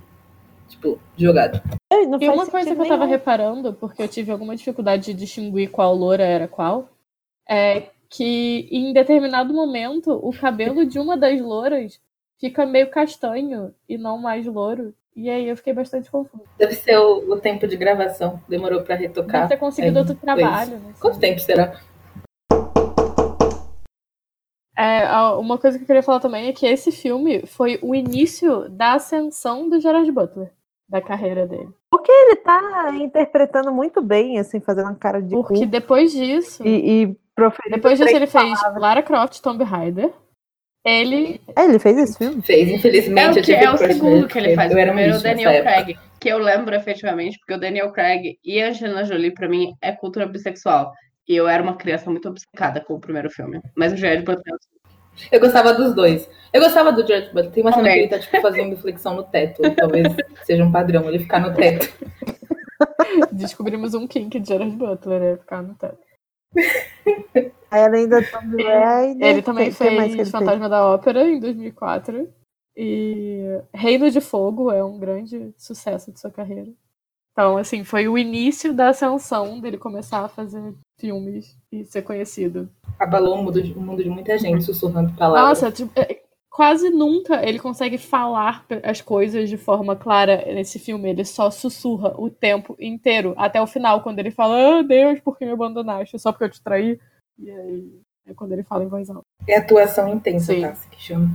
Tipo, 0.69 0.99
jogado. 1.17 1.62
Não 2.08 2.19
E 2.21 2.28
uma 2.30 2.47
coisa 2.47 2.73
que 2.76 2.82
eu 2.82 2.88
tava 2.88 3.06
nenhum. 3.06 3.12
reparando, 3.12 3.73
porque 3.73 4.02
eu 4.02 4.08
tive 4.08 4.32
alguma 4.32 4.56
dificuldade 4.56 5.06
de 5.06 5.13
distinguir 5.13 5.69
qual 5.69 5.95
loura 5.95 6.23
era 6.23 6.47
qual, 6.47 6.89
é 7.47 7.84
que 8.10 8.67
em 8.71 8.93
determinado 8.93 9.54
momento 9.54 10.12
o 10.12 10.32
cabelo 10.32 10.86
de 10.86 10.99
uma 10.99 11.15
das 11.17 11.39
louras 11.41 11.99
fica 12.39 12.65
meio 12.65 12.89
castanho 12.89 13.73
e 13.88 13.97
não 13.97 14.17
mais 14.17 14.45
louro. 14.45 14.93
E 15.15 15.30
aí 15.30 15.47
eu 15.47 15.56
fiquei 15.56 15.73
bastante 15.73 16.10
confusa. 16.10 16.43
Deve 16.58 16.73
ser 16.73 16.97
o, 16.97 17.32
o 17.34 17.39
tempo 17.39 17.67
de 17.67 17.78
gravação. 17.78 18.41
Demorou 18.49 18.82
pra 18.82 18.95
Deve 18.95 19.08
retocar. 19.08 19.47
ter 19.47 19.58
conseguido 19.58 19.97
É, 19.97 20.02
outro 20.02 20.15
trabalho, 20.15 20.78
né? 20.80 20.93
Quanto 20.99 21.19
tempo 21.19 21.39
será? 21.39 21.80
É, 24.77 25.05
uma 25.38 25.57
coisa 25.57 25.77
que 25.77 25.83
eu 25.83 25.88
queria 25.88 26.03
falar 26.03 26.19
também 26.19 26.47
é 26.47 26.53
que 26.53 26.65
esse 26.65 26.91
filme 26.91 27.45
foi 27.45 27.79
o 27.81 27.93
início 27.93 28.67
da 28.69 28.93
ascensão 28.93 29.69
do 29.69 29.79
Gerard 29.79 30.12
Butler, 30.12 30.51
da 30.89 31.01
carreira 31.01 31.45
dele. 31.45 31.69
Ele 32.09 32.36
tá 32.38 32.91
interpretando 32.95 33.71
muito 33.71 34.01
bem, 34.01 34.39
assim, 34.39 34.59
fazendo 34.59 34.88
uma 34.88 34.95
cara 34.95 35.21
de 35.21 35.36
Porque 35.36 35.59
cu 35.59 35.65
depois 35.65 36.12
disso, 36.12 36.65
e, 36.65 37.03
e 37.03 37.17
proferindo 37.36 37.75
depois 37.75 37.99
disso 37.99 38.15
ele 38.15 38.27
fez 38.27 38.59
palavras. 38.59 38.81
Lara 38.81 39.03
Croft, 39.03 39.39
Tomb 39.41 39.63
Raider. 39.63 40.12
Ele 40.86 41.39
É, 41.55 41.63
ele 41.63 41.79
fez 41.79 41.97
esse 41.97 42.17
filme? 42.17 42.41
Fez, 42.41 42.67
É 42.67 42.73
infelizmente. 42.73 43.27
o, 43.27 43.29
eu 43.29 43.33
que, 43.36 43.41
tive 43.41 43.63
é 43.63 43.71
o 43.71 43.77
segundo 43.77 44.27
que 44.27 44.38
ele 44.38 44.53
faz. 44.53 44.71
Eu 44.71 44.77
O 44.77 44.81
primeiro 44.81 45.13
é 45.13 45.17
o 45.17 45.21
Daniel 45.21 45.51
época. 45.51 45.71
Craig, 45.71 45.99
que 46.19 46.29
eu 46.29 46.38
lembro 46.39 46.75
efetivamente, 46.75 47.38
porque 47.39 47.53
o 47.53 47.59
Daniel 47.59 47.91
Craig 47.91 48.38
e 48.43 48.62
a 48.62 48.67
Angelina 48.69 49.05
Jolie, 49.05 49.33
pra 49.33 49.47
mim, 49.47 49.73
é 49.81 49.93
cultura 49.93 50.25
bissexual. 50.25 50.91
E 51.27 51.36
eu 51.36 51.47
era 51.47 51.63
uma 51.63 51.75
criança 51.75 52.09
muito 52.09 52.27
obcecada 52.27 52.81
com 52.81 52.95
o 52.95 52.99
primeiro 52.99 53.29
filme. 53.29 53.62
Mas 53.75 53.93
o 53.93 53.97
Jared 53.97 54.23
Butler 54.23 54.55
Eu 55.31 55.39
gostava 55.39 55.73
dos 55.73 55.93
dois. 55.95 56.29
Eu 56.51 56.62
gostava 56.62 56.91
do 56.91 57.05
George 57.05 57.27
Butler. 57.27 57.51
Tem 57.51 57.63
uma 57.63 57.71
cena 57.71 57.83
Também. 57.83 57.93
que 57.93 57.99
ele 57.99 58.09
tá, 58.09 58.19
tipo, 58.19 58.41
fazendo 58.41 58.77
flexão 58.77 59.15
no 59.15 59.23
teto. 59.23 59.62
Talvez 59.75 60.07
seja 60.43 60.63
um 60.63 60.71
padrão 60.71 61.07
ele 61.07 61.19
ficar 61.19 61.39
no 61.39 61.53
teto. 61.53 61.88
descobrimos 63.31 63.93
um 63.93 64.07
kink 64.07 64.39
de 64.39 64.47
Gerard 64.47 64.75
Butler, 64.75 65.21
é 65.21 65.38
ficar 65.38 65.62
no 65.62 65.75
teto. 65.75 65.99
Aí 67.71 67.83
além 67.83 68.07
da 68.07 68.21
Tomb 68.21 68.62
Raider, 68.62 69.27
Ele 69.27 69.41
também 69.41 69.71
quem 69.71 69.95
mais 69.95 70.12
que 70.12 70.17
fez 70.17 70.27
ele 70.27 70.31
Fantasma 70.31 70.69
da 70.69 70.86
Ópera 70.86 71.27
em 71.27 71.39
2004. 71.39 72.31
E 72.75 73.45
Reino 73.73 74.09
de 74.09 74.19
Fogo 74.19 74.71
é 74.71 74.83
um 74.83 74.99
grande 74.99 75.53
sucesso 75.57 76.12
de 76.12 76.19
sua 76.19 76.31
carreira. 76.31 76.71
Então, 77.34 77.58
assim, 77.58 77.84
foi 77.84 78.08
o 78.08 78.17
início 78.17 78.72
da 78.74 78.89
ascensão 78.89 79.60
dele 79.60 79.78
começar 79.78 80.24
a 80.24 80.30
fazer 80.30 80.76
filmes 81.00 81.58
e 81.72 81.84
ser 81.84 82.04
conhecido. 82.04 82.69
Abalou 83.00 83.39
o 83.39 83.43
mundo 83.43 83.62
de, 83.62 83.74
o 83.74 83.82
mundo 83.82 84.04
de 84.04 84.10
muita 84.10 84.38
gente 84.38 84.63
sussurrando 84.63 85.12
palavras. 85.13 85.62
Nossa, 85.62 85.72
tipo, 85.72 85.91
é, 86.00 86.22
quase 86.48 86.91
nunca 86.91 87.43
ele 87.43 87.58
consegue 87.58 87.98
falar 87.98 88.63
as 88.84 89.02
coisas 89.02 89.50
de 89.50 89.58
forma 89.58 89.96
clara 89.96 90.46
nesse 90.54 90.78
filme. 90.78 91.10
Ele 91.10 91.26
só 91.26 91.50
sussurra 91.50 92.13
o 92.19 92.30
tempo 92.30 92.78
inteiro, 92.80 93.34
até 93.36 93.60
o 93.60 93.65
final, 93.67 94.02
quando 94.02 94.19
ele 94.19 94.30
fala, 94.30 94.80
ah, 94.80 94.84
Deus, 94.84 95.19
por 95.19 95.36
que 95.36 95.43
me 95.43 95.52
abandonaste? 95.52 96.19
Só 96.19 96.32
porque 96.32 96.46
eu 96.46 96.52
te 96.52 96.62
traí? 96.62 97.00
E 97.39 97.50
aí 97.50 98.00
é 98.28 98.34
quando 98.34 98.54
ele 98.54 98.63
fala 98.63 98.84
em 98.84 98.88
voz 98.88 99.10
alta. 99.10 99.26
É 99.48 99.58
atuação 99.58 100.13
intensa, 100.13 100.54
Sim. 100.54 100.62
Tassi, 100.62 100.88
que 100.89 101.02
chama. 101.02 101.30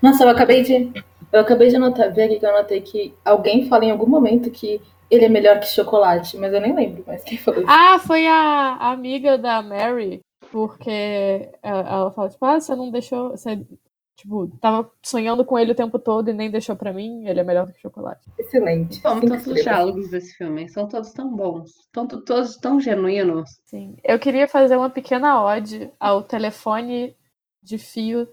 Nossa, 0.00 0.24
eu 0.24 0.28
acabei 0.28 0.62
de. 0.62 0.92
Eu 1.32 1.40
acabei 1.40 1.70
de 1.70 1.76
anotar, 1.76 2.12
ver 2.12 2.24
aqui 2.24 2.38
que 2.38 2.44
eu 2.44 2.50
anotei 2.50 2.80
que 2.82 3.14
alguém 3.24 3.66
fala 3.66 3.86
em 3.86 3.90
algum 3.90 4.06
momento 4.06 4.50
que 4.50 4.82
ele 5.12 5.26
é 5.26 5.28
melhor 5.28 5.60
que 5.60 5.66
chocolate, 5.66 6.38
mas 6.38 6.54
eu 6.54 6.60
nem 6.60 6.74
lembro 6.74 7.04
mais 7.06 7.22
quem 7.22 7.36
falou. 7.36 7.64
Ah, 7.68 7.98
foi 7.98 8.26
a, 8.26 8.76
amiga 8.90 9.36
da 9.36 9.60
Mary, 9.60 10.20
porque 10.50 11.50
ela, 11.62 11.80
ela 11.80 12.10
fala, 12.12 12.30
tipo, 12.30 12.44
ah, 12.46 12.58
você 12.58 12.74
não 12.74 12.90
deixou. 12.90 13.30
Você, 13.30 13.62
tipo, 14.16 14.48
tava 14.58 14.90
sonhando 15.02 15.44
com 15.44 15.58
ele 15.58 15.72
o 15.72 15.74
tempo 15.74 15.98
todo 15.98 16.30
e 16.30 16.32
nem 16.32 16.50
deixou 16.50 16.74
pra 16.74 16.94
mim, 16.94 17.28
ele 17.28 17.40
é 17.40 17.44
melhor 17.44 17.66
do 17.66 17.74
que 17.74 17.80
chocolate. 17.80 18.26
Excelente. 18.38 19.02
Como 19.02 19.16
Cinco 19.16 19.26
tantos 19.26 19.46
estrelas. 19.48 19.62
diálogos 19.62 20.10
desse 20.10 20.34
filme. 20.34 20.66
São 20.70 20.88
todos 20.88 21.12
tão 21.12 21.30
bons. 21.30 21.72
Tão, 21.92 22.06
todos 22.06 22.56
tão 22.56 22.80
genuínos. 22.80 23.60
Sim. 23.66 23.94
Eu 24.02 24.18
queria 24.18 24.48
fazer 24.48 24.78
uma 24.78 24.88
pequena 24.88 25.44
ode 25.44 25.90
ao 26.00 26.22
telefone 26.22 27.14
de 27.62 27.76
fio 27.76 28.26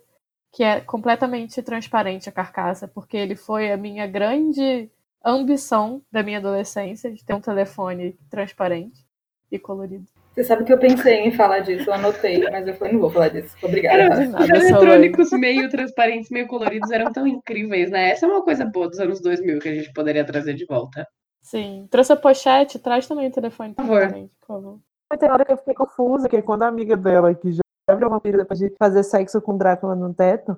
que 0.52 0.64
é 0.64 0.80
completamente 0.80 1.62
transparente 1.62 2.30
a 2.30 2.32
carcaça, 2.32 2.88
porque 2.88 3.18
ele 3.18 3.36
foi 3.36 3.70
a 3.70 3.78
minha 3.78 4.08
grande 4.08 4.90
ambição 5.24 6.02
da 6.12 6.24
minha 6.24 6.38
adolescência 6.40 7.12
de 7.12 7.24
ter 7.24 7.34
um 7.34 7.42
telefone 7.42 8.18
transparente 8.30 9.06
e 9.52 9.60
colorido. 9.60 10.06
Você 10.34 10.44
sabe 10.44 10.64
que 10.64 10.72
eu 10.72 10.78
pensei 10.78 11.22
em 11.22 11.32
falar 11.32 11.60
disso, 11.60 11.90
eu 11.90 11.94
anotei, 11.94 12.50
mas 12.50 12.66
eu 12.66 12.74
falei, 12.76 12.94
não 12.94 13.02
vou 13.02 13.10
falar 13.10 13.30
disso. 13.30 13.56
Obrigada. 13.62 13.98
Era- 13.98 14.26
nada, 14.28 14.44
Os 14.44 14.50
eletrônicos 14.50 15.32
meio 15.32 15.70
transparentes, 15.70 16.30
meio 16.30 16.48
coloridos 16.48 16.90
eram 16.92 17.12
tão 17.12 17.28
incríveis, 17.28 17.90
né? 17.90 18.12
Essa 18.12 18.26
é 18.26 18.30
uma 18.30 18.42
coisa 18.44 18.64
boa 18.64 18.88
dos 18.88 19.00
anos 19.00 19.20
2000 19.20 19.60
que 19.60 19.68
a 19.68 19.74
gente 19.76 19.92
poderia 19.92 20.24
trazer 20.24 20.54
de 20.54 20.66
volta. 20.66 21.06
Sim. 21.42 21.88
Trouxe 21.90 22.14
a 22.14 22.16
pochete, 22.16 22.80
traz 22.80 23.08
também 23.08 23.28
o 23.28 23.32
telefone 23.32 23.74
Por 23.74 23.84
favor. 23.84 24.00
transparente, 24.00 24.34
por 24.40 24.48
favor. 24.48 24.80
Mas 25.10 25.20
tem 25.20 25.32
hora 25.32 25.44
que 25.44 25.52
eu 25.52 25.58
fiquei 25.58 25.74
confusa, 25.74 26.30
que 26.30 26.38
é 26.38 26.42
quando 26.42 26.64
a 26.64 26.68
amiga 26.68 26.96
dela, 26.96 27.34
que 27.34 27.52
já 27.52 27.96
virou 27.96 28.12
vampiro 28.12 28.38
depois 28.38 28.60
de 28.60 28.70
fazer 28.78 29.04
sexo 29.04 29.42
com 29.42 29.58
Drácula 29.58 29.96
no 29.96 30.14
teto, 30.14 30.56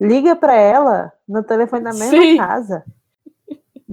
liga 0.00 0.36
pra 0.36 0.54
ela 0.54 1.12
no 1.26 1.42
telefone 1.42 1.82
da 1.84 1.92
mesma 1.94 2.10
Sim. 2.20 2.36
casa. 2.36 2.84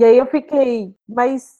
E 0.01 0.03
aí 0.03 0.17
eu 0.17 0.25
fiquei, 0.25 0.95
mas 1.07 1.59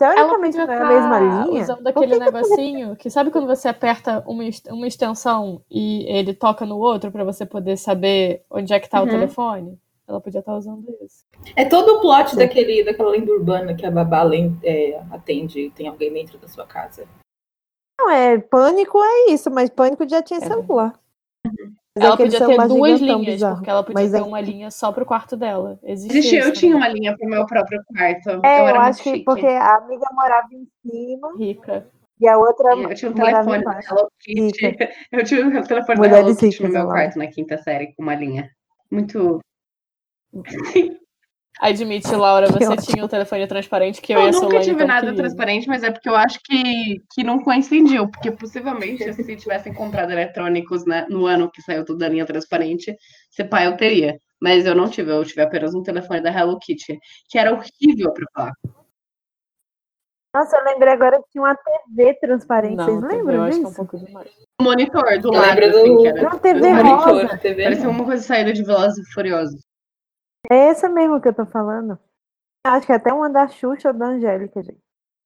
Ela 0.00 0.14
teoricamente 0.14 0.56
não 0.56 0.64
é 0.72 0.80
a 0.80 0.88
mesma 0.88 1.20
estar 1.20 1.44
linha? 1.44 1.60
usando 1.60 1.86
aquele 1.86 2.06
que 2.06 2.18
que- 2.18 2.24
negocinho 2.24 2.96
que 2.96 3.10
sabe 3.10 3.30
quando 3.30 3.46
você 3.46 3.68
aperta 3.68 4.24
uma, 4.26 4.42
uma 4.70 4.86
extensão 4.86 5.60
e 5.70 6.06
ele 6.08 6.32
toca 6.32 6.64
no 6.64 6.78
outro 6.78 7.12
pra 7.12 7.22
você 7.22 7.44
poder 7.44 7.76
saber 7.76 8.46
onde 8.50 8.72
é 8.72 8.80
que 8.80 8.88
tá 8.88 8.98
o 8.98 9.04
Uhum. 9.04 9.10
telefone? 9.10 9.78
Ela 10.08 10.22
podia 10.22 10.40
estar 10.40 10.56
usando 10.56 10.88
isso. 11.02 11.26
É 11.54 11.66
todo 11.66 11.96
o 11.98 12.00
plot 12.00 12.30
Sim. 12.30 12.38
daquele, 12.38 12.82
daquela 12.82 13.10
lenda 13.10 13.30
urbana 13.30 13.74
que 13.74 13.84
a 13.84 13.90
babá 13.90 14.22
é, 14.62 14.98
atende 15.10 15.60
e 15.66 15.70
tem 15.70 15.86
alguém 15.86 16.10
dentro 16.14 16.38
da 16.38 16.48
sua 16.48 16.64
casa. 16.66 17.06
Não, 18.00 18.08
é 18.08 18.38
pânico 18.38 18.96
é 19.04 19.32
isso, 19.32 19.50
mas 19.50 19.68
pânico 19.68 20.08
já 20.08 20.22
tinha 20.22 20.38
É 20.40 20.46
celular. 20.46 20.98
Mas 21.94 22.04
é 22.04 22.06
ela 22.06 22.16
podia 22.16 22.46
ter 22.46 22.68
duas 22.68 23.00
linhas, 23.00 23.24
bizarro. 23.26 23.56
porque 23.56 23.70
ela 23.70 23.82
podia 23.84 24.02
Mas 24.02 24.12
ter 24.12 24.18
é- 24.18 24.22
uma 24.22 24.40
linha 24.40 24.70
só 24.70 24.90
pro 24.92 25.04
quarto 25.04 25.36
dela. 25.36 25.78
Existe 25.82 26.16
Existe, 26.18 26.36
eu 26.36 26.52
tinha 26.52 26.74
uma 26.76 26.88
linha 26.88 27.14
pro 27.16 27.28
meu 27.28 27.44
próprio 27.46 27.82
quarto. 27.86 28.28
É, 28.30 28.32
eu 28.32 28.62
eu, 28.62 28.66
era 28.68 28.80
muito 28.80 28.80
acho 28.90 29.02
que 29.02 29.10
chique. 29.10 29.24
porque 29.24 29.46
a 29.46 29.76
amiga 29.76 30.06
morava 30.12 30.48
em 30.52 30.66
cima 30.80 31.36
rica. 31.36 31.86
e 32.18 32.26
a 32.26 32.38
outra 32.38 32.70
Eu 32.90 32.94
tinha 32.94 33.10
um 33.10 33.14
telefone 33.14 33.62
da. 33.64 33.80
Hello 33.80 34.08
Kitty. 34.20 34.76
Eu 35.12 35.24
tinha 35.24 35.46
um 35.46 35.62
telefone 35.62 36.08
da 36.08 36.18
Hello 36.20 36.34
Kitty 36.36 36.62
no 36.62 36.68
meu 36.70 36.84
lá. 36.86 36.92
quarto 36.94 37.18
na 37.18 37.26
quinta 37.26 37.58
série 37.58 37.92
com 37.94 38.02
uma 38.02 38.14
linha. 38.14 38.48
Muito. 38.90 39.40
Admite, 41.64 42.12
Laura, 42.16 42.46
Que 42.48 42.52
você 42.54 42.66
ótimo. 42.66 42.86
tinha 42.92 43.04
um 43.04 43.08
telefone 43.08 43.46
transparente 43.46 44.00
que 44.02 44.12
eu 44.12 44.18
Eu 44.18 44.26
e 44.26 44.28
a 44.30 44.32
nunca 44.32 44.60
tive 44.60 44.84
nada 44.84 45.14
transparente, 45.14 45.68
mas 45.68 45.84
é 45.84 45.92
porque 45.92 46.08
eu 46.08 46.16
acho 46.16 46.40
que, 46.42 47.00
que 47.14 47.22
não 47.22 47.38
coincidiu. 47.40 48.08
Porque 48.10 48.32
possivelmente, 48.32 49.12
se 49.14 49.36
tivessem 49.36 49.72
comprado 49.72 50.10
eletrônicos 50.10 50.84
né, 50.84 51.06
no 51.08 51.24
ano 51.24 51.48
que 51.48 51.62
saiu 51.62 51.84
tudo 51.84 52.00
da 52.00 52.08
linha 52.08 52.26
transparente, 52.26 52.96
se 53.30 53.44
pá, 53.44 53.62
eu 53.64 53.76
teria. 53.76 54.18
Mas 54.40 54.66
eu 54.66 54.74
não 54.74 54.88
tive, 54.88 55.12
eu 55.12 55.24
tive 55.24 55.40
apenas 55.40 55.72
um 55.72 55.84
telefone 55.84 56.20
da 56.20 56.30
Hello 56.36 56.58
Kitty, 56.58 56.98
que 57.28 57.38
era 57.38 57.52
horrível 57.52 58.12
pra 58.12 58.26
falar. 58.34 58.52
Nossa, 60.34 60.56
eu 60.56 60.64
lembrei 60.64 60.92
agora 60.94 61.18
que 61.18 61.28
tinha 61.30 61.44
uma 61.44 61.54
TV 61.54 62.14
transparente. 62.14 62.74
Não, 62.76 62.86
Vocês 62.86 63.02
lembram 63.02 63.34
eu 63.34 63.42
acho 63.42 63.50
que 63.50 63.54
é 63.54 63.68
disso? 63.68 63.70
um 63.70 63.74
pouco 63.86 63.98
demais. 64.04 64.30
Monitor 64.60 65.20
do 65.20 65.28
Eu 65.28 65.32
lado, 65.40 65.60
lembro 65.60 65.78
assim, 65.78 65.94
do- 65.96 66.02
que 66.02 66.06
era. 66.08 66.22
Uma 66.22 66.38
TV 66.38 66.72
rosa. 66.72 66.82
monitor, 66.82 67.38
TV. 67.38 67.62
Parecia 67.64 67.88
uma 67.88 68.04
coisa 68.04 68.22
saída 68.24 68.52
de 68.52 68.64
Velozes 68.64 68.98
e 69.06 69.12
Furiosos. 69.12 69.60
É 70.50 70.56
essa 70.68 70.88
mesmo 70.88 71.20
que 71.20 71.28
eu 71.28 71.34
tô 71.34 71.46
falando. 71.46 71.98
Eu 72.66 72.72
Acho 72.72 72.86
que 72.86 72.92
é 72.92 72.96
até 72.96 73.12
uma 73.12 73.28
da 73.30 73.48
Xuxa 73.48 73.88
ou 73.88 73.94
da 73.94 74.06
Angélica, 74.06 74.62
gente. 74.62 74.78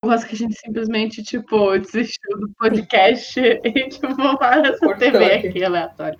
Eu 0.04 0.10
gosto 0.10 0.26
que 0.28 0.34
a 0.34 0.38
gente 0.38 0.54
simplesmente, 0.58 1.22
tipo, 1.22 1.76
desistiu 1.78 2.38
do 2.38 2.48
podcast 2.58 3.40
e, 3.64 3.88
tipo, 3.88 4.38
para 4.38 4.68
essa 4.68 4.78
Cortou 4.78 4.96
TV 4.98 5.24
aqui. 5.32 5.48
aqui 5.48 5.64
aleatória. 5.64 6.18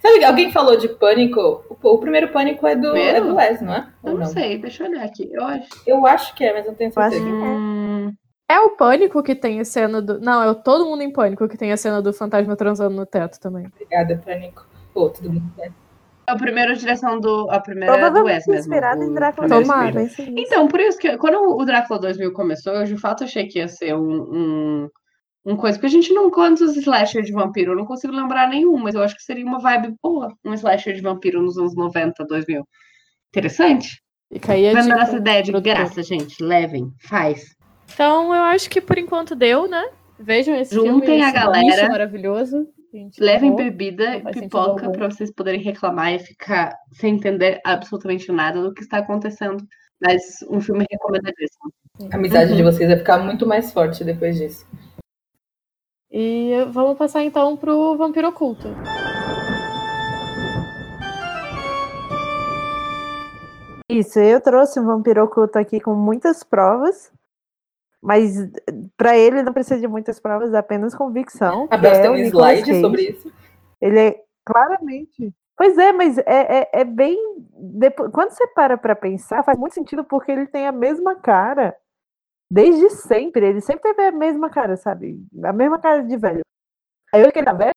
Sabe, 0.00 0.24
alguém 0.24 0.50
falou 0.52 0.76
de 0.76 0.88
Pânico? 0.88 1.64
O, 1.68 1.88
o 1.94 1.98
primeiro 1.98 2.28
Pânico 2.32 2.66
é 2.66 2.74
do, 2.76 2.92
Primeiro? 2.92 3.16
é 3.18 3.20
do 3.20 3.34
Wes, 3.34 3.60
não 3.60 3.74
é? 3.74 3.92
Eu 4.02 4.12
Ou 4.12 4.18
não 4.18 4.26
sei, 4.26 4.58
deixa 4.58 4.84
eu 4.84 4.90
olhar 4.90 5.04
aqui. 5.04 5.28
Eu 5.32 5.44
acho. 5.44 5.68
Eu 5.86 6.06
acho 6.06 6.34
que 6.34 6.44
é, 6.44 6.52
mas 6.52 6.66
não 6.66 6.74
tenho 6.74 6.92
Eu 6.94 7.02
acho 7.02 7.16
certeza. 7.16 7.36
que 7.36 7.42
é. 7.44 7.48
Hum, 7.48 8.12
É 8.50 8.60
o 8.60 8.70
Pânico 8.70 9.22
que 9.22 9.34
tem 9.34 9.60
a 9.60 9.64
cena 9.64 10.00
do. 10.00 10.18
Não, 10.20 10.42
é 10.42 10.48
o 10.48 10.54
Todo 10.54 10.86
Mundo 10.86 11.02
em 11.02 11.12
Pânico 11.12 11.48
que 11.48 11.58
tem 11.58 11.72
a 11.72 11.76
cena 11.76 12.00
do 12.00 12.12
fantasma 12.14 12.56
transando 12.56 12.94
no 12.96 13.04
teto 13.04 13.38
também. 13.38 13.66
Obrigada, 13.66 14.16
Pânico. 14.24 14.66
Pô, 14.94 15.10
tudo 15.10 15.30
bem. 15.30 15.42
é 15.58 15.70
a 16.30 16.36
primeira 16.36 16.74
direção 16.74 17.18
do. 17.20 17.50
A 17.50 17.60
primeira 17.60 17.96
é 17.96 18.10
do 18.10 18.24
Wes 18.24 18.46
mesmo. 18.46 18.54
inspirado 18.54 19.00
o 19.00 19.04
em 19.04 19.14
Drácula 19.14 19.48
primeiro 19.48 19.66
2000. 19.66 19.92
Tomara. 19.92 19.92
pense 19.92 20.22
nisso. 20.22 20.46
Então, 20.46 20.68
por 20.68 20.80
isso 20.80 20.98
que 20.98 21.16
quando 21.18 21.38
o 21.56 21.64
Drácula 21.64 21.98
2000 22.00 22.32
começou, 22.32 22.74
eu 22.74 22.84
de 22.84 22.96
fato 22.96 23.24
achei 23.24 23.46
que 23.46 23.58
ia 23.58 23.68
ser 23.68 23.94
um, 23.94 24.22
um, 24.22 24.88
um 25.46 25.56
coisa. 25.56 25.76
Porque 25.78 25.86
a 25.86 25.90
gente 25.90 26.12
não 26.12 26.30
conta 26.30 26.64
os 26.64 26.76
slasher 26.76 27.22
de 27.22 27.32
vampiro, 27.32 27.72
eu 27.72 27.76
não 27.76 27.84
consigo 27.84 28.12
lembrar 28.14 28.48
nenhum, 28.48 28.76
mas 28.78 28.94
eu 28.94 29.02
acho 29.02 29.16
que 29.16 29.22
seria 29.22 29.44
uma 29.44 29.58
vibe 29.58 29.94
boa. 30.02 30.34
Um 30.44 30.54
slasher 30.54 30.94
de 30.94 31.02
vampiro 31.02 31.42
nos 31.42 31.58
anos 31.58 31.74
90, 31.74 32.24
2000. 32.24 32.62
Interessante. 33.28 34.02
Fica 34.32 34.52
aí 34.52 34.68
a 34.68 34.72
Vendo 34.72 34.84
dica 34.84 35.00
essa 35.00 35.16
ideia 35.16 35.42
de 35.42 35.52
graça, 35.60 36.02
gente. 36.02 36.42
Levem, 36.42 36.92
faz. 37.00 37.44
Então, 37.92 38.34
eu 38.34 38.42
acho 38.44 38.70
que 38.70 38.80
por 38.80 38.96
enquanto 38.96 39.34
deu, 39.34 39.68
né? 39.68 39.84
Vejam 40.18 40.54
esse 40.54 40.74
Juntem 40.74 41.00
filme, 41.00 41.22
a 41.22 41.28
esse 41.28 41.32
galera. 41.34 41.88
maravilhoso. 41.88 42.68
A 42.92 42.96
gente 42.96 43.22
Levem 43.22 43.54
bebida 43.54 44.16
e 44.16 44.22
pipoca 44.32 44.90
pra 44.90 45.08
vocês 45.08 45.32
poderem 45.32 45.60
reclamar 45.60 46.12
e 46.12 46.18
ficar 46.18 46.76
sem 46.92 47.14
entender 47.14 47.60
absolutamente 47.64 48.32
nada 48.32 48.60
do 48.60 48.74
que 48.74 48.82
está 48.82 48.98
acontecendo. 48.98 49.64
Mas 50.00 50.42
um 50.48 50.60
filme 50.60 50.84
recomendadíssimo. 50.90 51.72
A 52.12 52.16
amizade 52.16 52.50
Uhum. 52.50 52.56
de 52.56 52.62
vocês 52.64 52.88
vai 52.88 52.98
ficar 52.98 53.18
muito 53.18 53.46
mais 53.46 53.72
forte 53.72 54.02
depois 54.02 54.36
disso. 54.36 54.66
E 56.10 56.52
vamos 56.70 56.98
passar 56.98 57.22
então 57.22 57.56
pro 57.56 57.96
Vampiro 57.96 58.28
Oculto. 58.28 58.68
Isso, 63.88 64.18
eu 64.20 64.40
trouxe 64.40 64.78
um 64.80 64.86
vampiro 64.86 65.22
oculto 65.24 65.58
aqui 65.58 65.80
com 65.80 65.94
muitas 65.94 66.44
provas, 66.44 67.12
mas 68.02 68.34
para 68.96 69.16
ele 69.16 69.42
não 69.42 69.52
precisa 69.52 69.78
de 69.80 69.86
muitas 69.88 70.18
provas, 70.20 70.54
apenas 70.54 70.94
convicção. 70.94 71.66
A 71.70 71.76
que 71.76 71.82
Bel 71.82 71.92
é 71.94 72.00
tem 72.02 72.10
um 72.10 72.16
slide 72.16 72.64
Cage. 72.64 72.80
sobre 72.80 73.02
isso. 73.02 73.32
Ele 73.80 73.98
é 73.98 74.24
claramente. 74.44 75.34
Pois 75.56 75.76
é, 75.76 75.92
mas 75.92 76.16
é, 76.18 76.60
é, 76.62 76.70
é 76.80 76.84
bem. 76.84 77.18
Quando 78.12 78.30
você 78.30 78.46
para 78.48 78.78
pra 78.78 78.96
pensar, 78.96 79.42
faz 79.44 79.58
muito 79.58 79.74
sentido 79.74 80.02
porque 80.04 80.32
ele 80.32 80.46
tem 80.46 80.66
a 80.66 80.72
mesma 80.72 81.14
cara 81.16 81.76
desde 82.50 82.88
sempre. 82.90 83.46
Ele 83.46 83.60
sempre 83.60 83.82
teve 83.82 84.02
a 84.08 84.12
mesma 84.12 84.48
cara, 84.48 84.76
sabe? 84.76 85.22
A 85.44 85.52
mesma 85.52 85.78
cara 85.78 86.02
de 86.02 86.16
velho. 86.16 86.40
Aí 87.12 87.20
hoje 87.20 87.32
que 87.32 87.38
ele 87.40 87.46
tá 87.46 87.52
velho, 87.52 87.74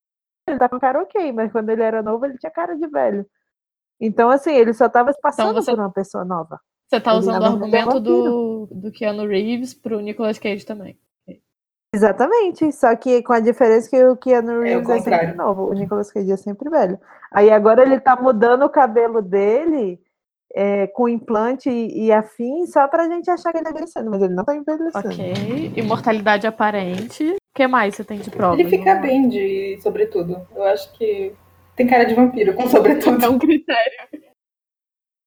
ele 0.48 0.58
tá 0.60 0.70
com 0.70 0.80
cara 0.80 1.02
ok, 1.02 1.32
mas 1.34 1.52
quando 1.52 1.70
ele 1.70 1.84
era 1.84 2.02
novo, 2.02 2.26
ele 2.26 2.38
tinha 2.38 2.52
cara 2.52 2.78
de 2.78 2.88
velho. 2.88 3.26
Então, 4.00 4.30
assim, 4.30 4.52
ele 4.54 4.74
só 4.74 4.88
tava 4.88 5.12
se 5.12 5.20
passando 5.20 5.54
você- 5.54 5.72
por 5.72 5.80
uma 5.80 5.92
pessoa 5.92 6.24
nova. 6.24 6.60
Você 6.94 7.02
tá 7.02 7.16
usando 7.16 7.42
o 7.42 7.46
é 7.46 7.48
argumento 7.48 8.00
do, 8.00 8.68
do 8.72 8.92
Keanu 8.92 9.26
Reeves 9.26 9.74
pro 9.74 10.00
Nicolas 10.00 10.38
Cage 10.38 10.64
também. 10.64 10.96
Exatamente, 11.92 12.72
só 12.72 12.96
que 12.96 13.24
com 13.24 13.34
a 13.34 13.40
diferença 13.40 13.90
que 13.90 14.04
o 14.04 14.16
Keanu 14.16 14.62
Reeves 14.62 14.88
é, 14.90 14.94
sempre 14.98 15.12
contrário. 15.12 15.36
novo, 15.36 15.70
o 15.70 15.74
Nicolas 15.74 16.12
Cage 16.12 16.32
é 16.32 16.38
sempre 16.38 16.70
velho. 16.70 17.00
Aí 17.32 17.50
agora 17.50 17.82
ele 17.82 18.00
tá 18.00 18.16
mudando 18.16 18.64
o 18.64 18.70
cabelo 18.70 19.24
dele 19.24 20.00
é, 20.54 20.86
com 20.88 21.10
implante 21.10 21.68
e, 21.68 22.06
e 22.06 22.12
afim 22.12 22.68
só 22.68 22.88
pra 22.88 23.08
gente 23.08 23.30
achar 23.30 23.52
que 23.52 23.58
ele 23.58 23.66
tá 23.66 23.72
envelhecendo, 23.72 24.12
mas 24.12 24.22
ele 24.22 24.36
não 24.36 24.46
tá 24.46 24.56
envelhecendo. 24.56 25.08
Ok. 25.08 25.74
Imortalidade 25.76 26.46
aparente. 26.46 27.28
O 27.28 27.38
que 27.56 27.66
mais 27.66 27.96
você 27.96 28.04
tem 28.04 28.20
de 28.20 28.30
prova? 28.30 28.60
Ele 28.60 28.70
fica 28.70 28.94
bem 28.96 29.30
de 29.30 29.80
sobretudo. 29.82 30.46
Eu 30.56 30.64
acho 30.66 30.94
que 30.94 31.34
tem 31.76 31.88
cara 31.88 32.04
de 32.04 32.14
vampiro 32.14 32.54
com 32.54 32.68
sobretudo. 32.68 33.24
É 33.26 33.30
um 33.30 33.40
critério. 33.40 33.94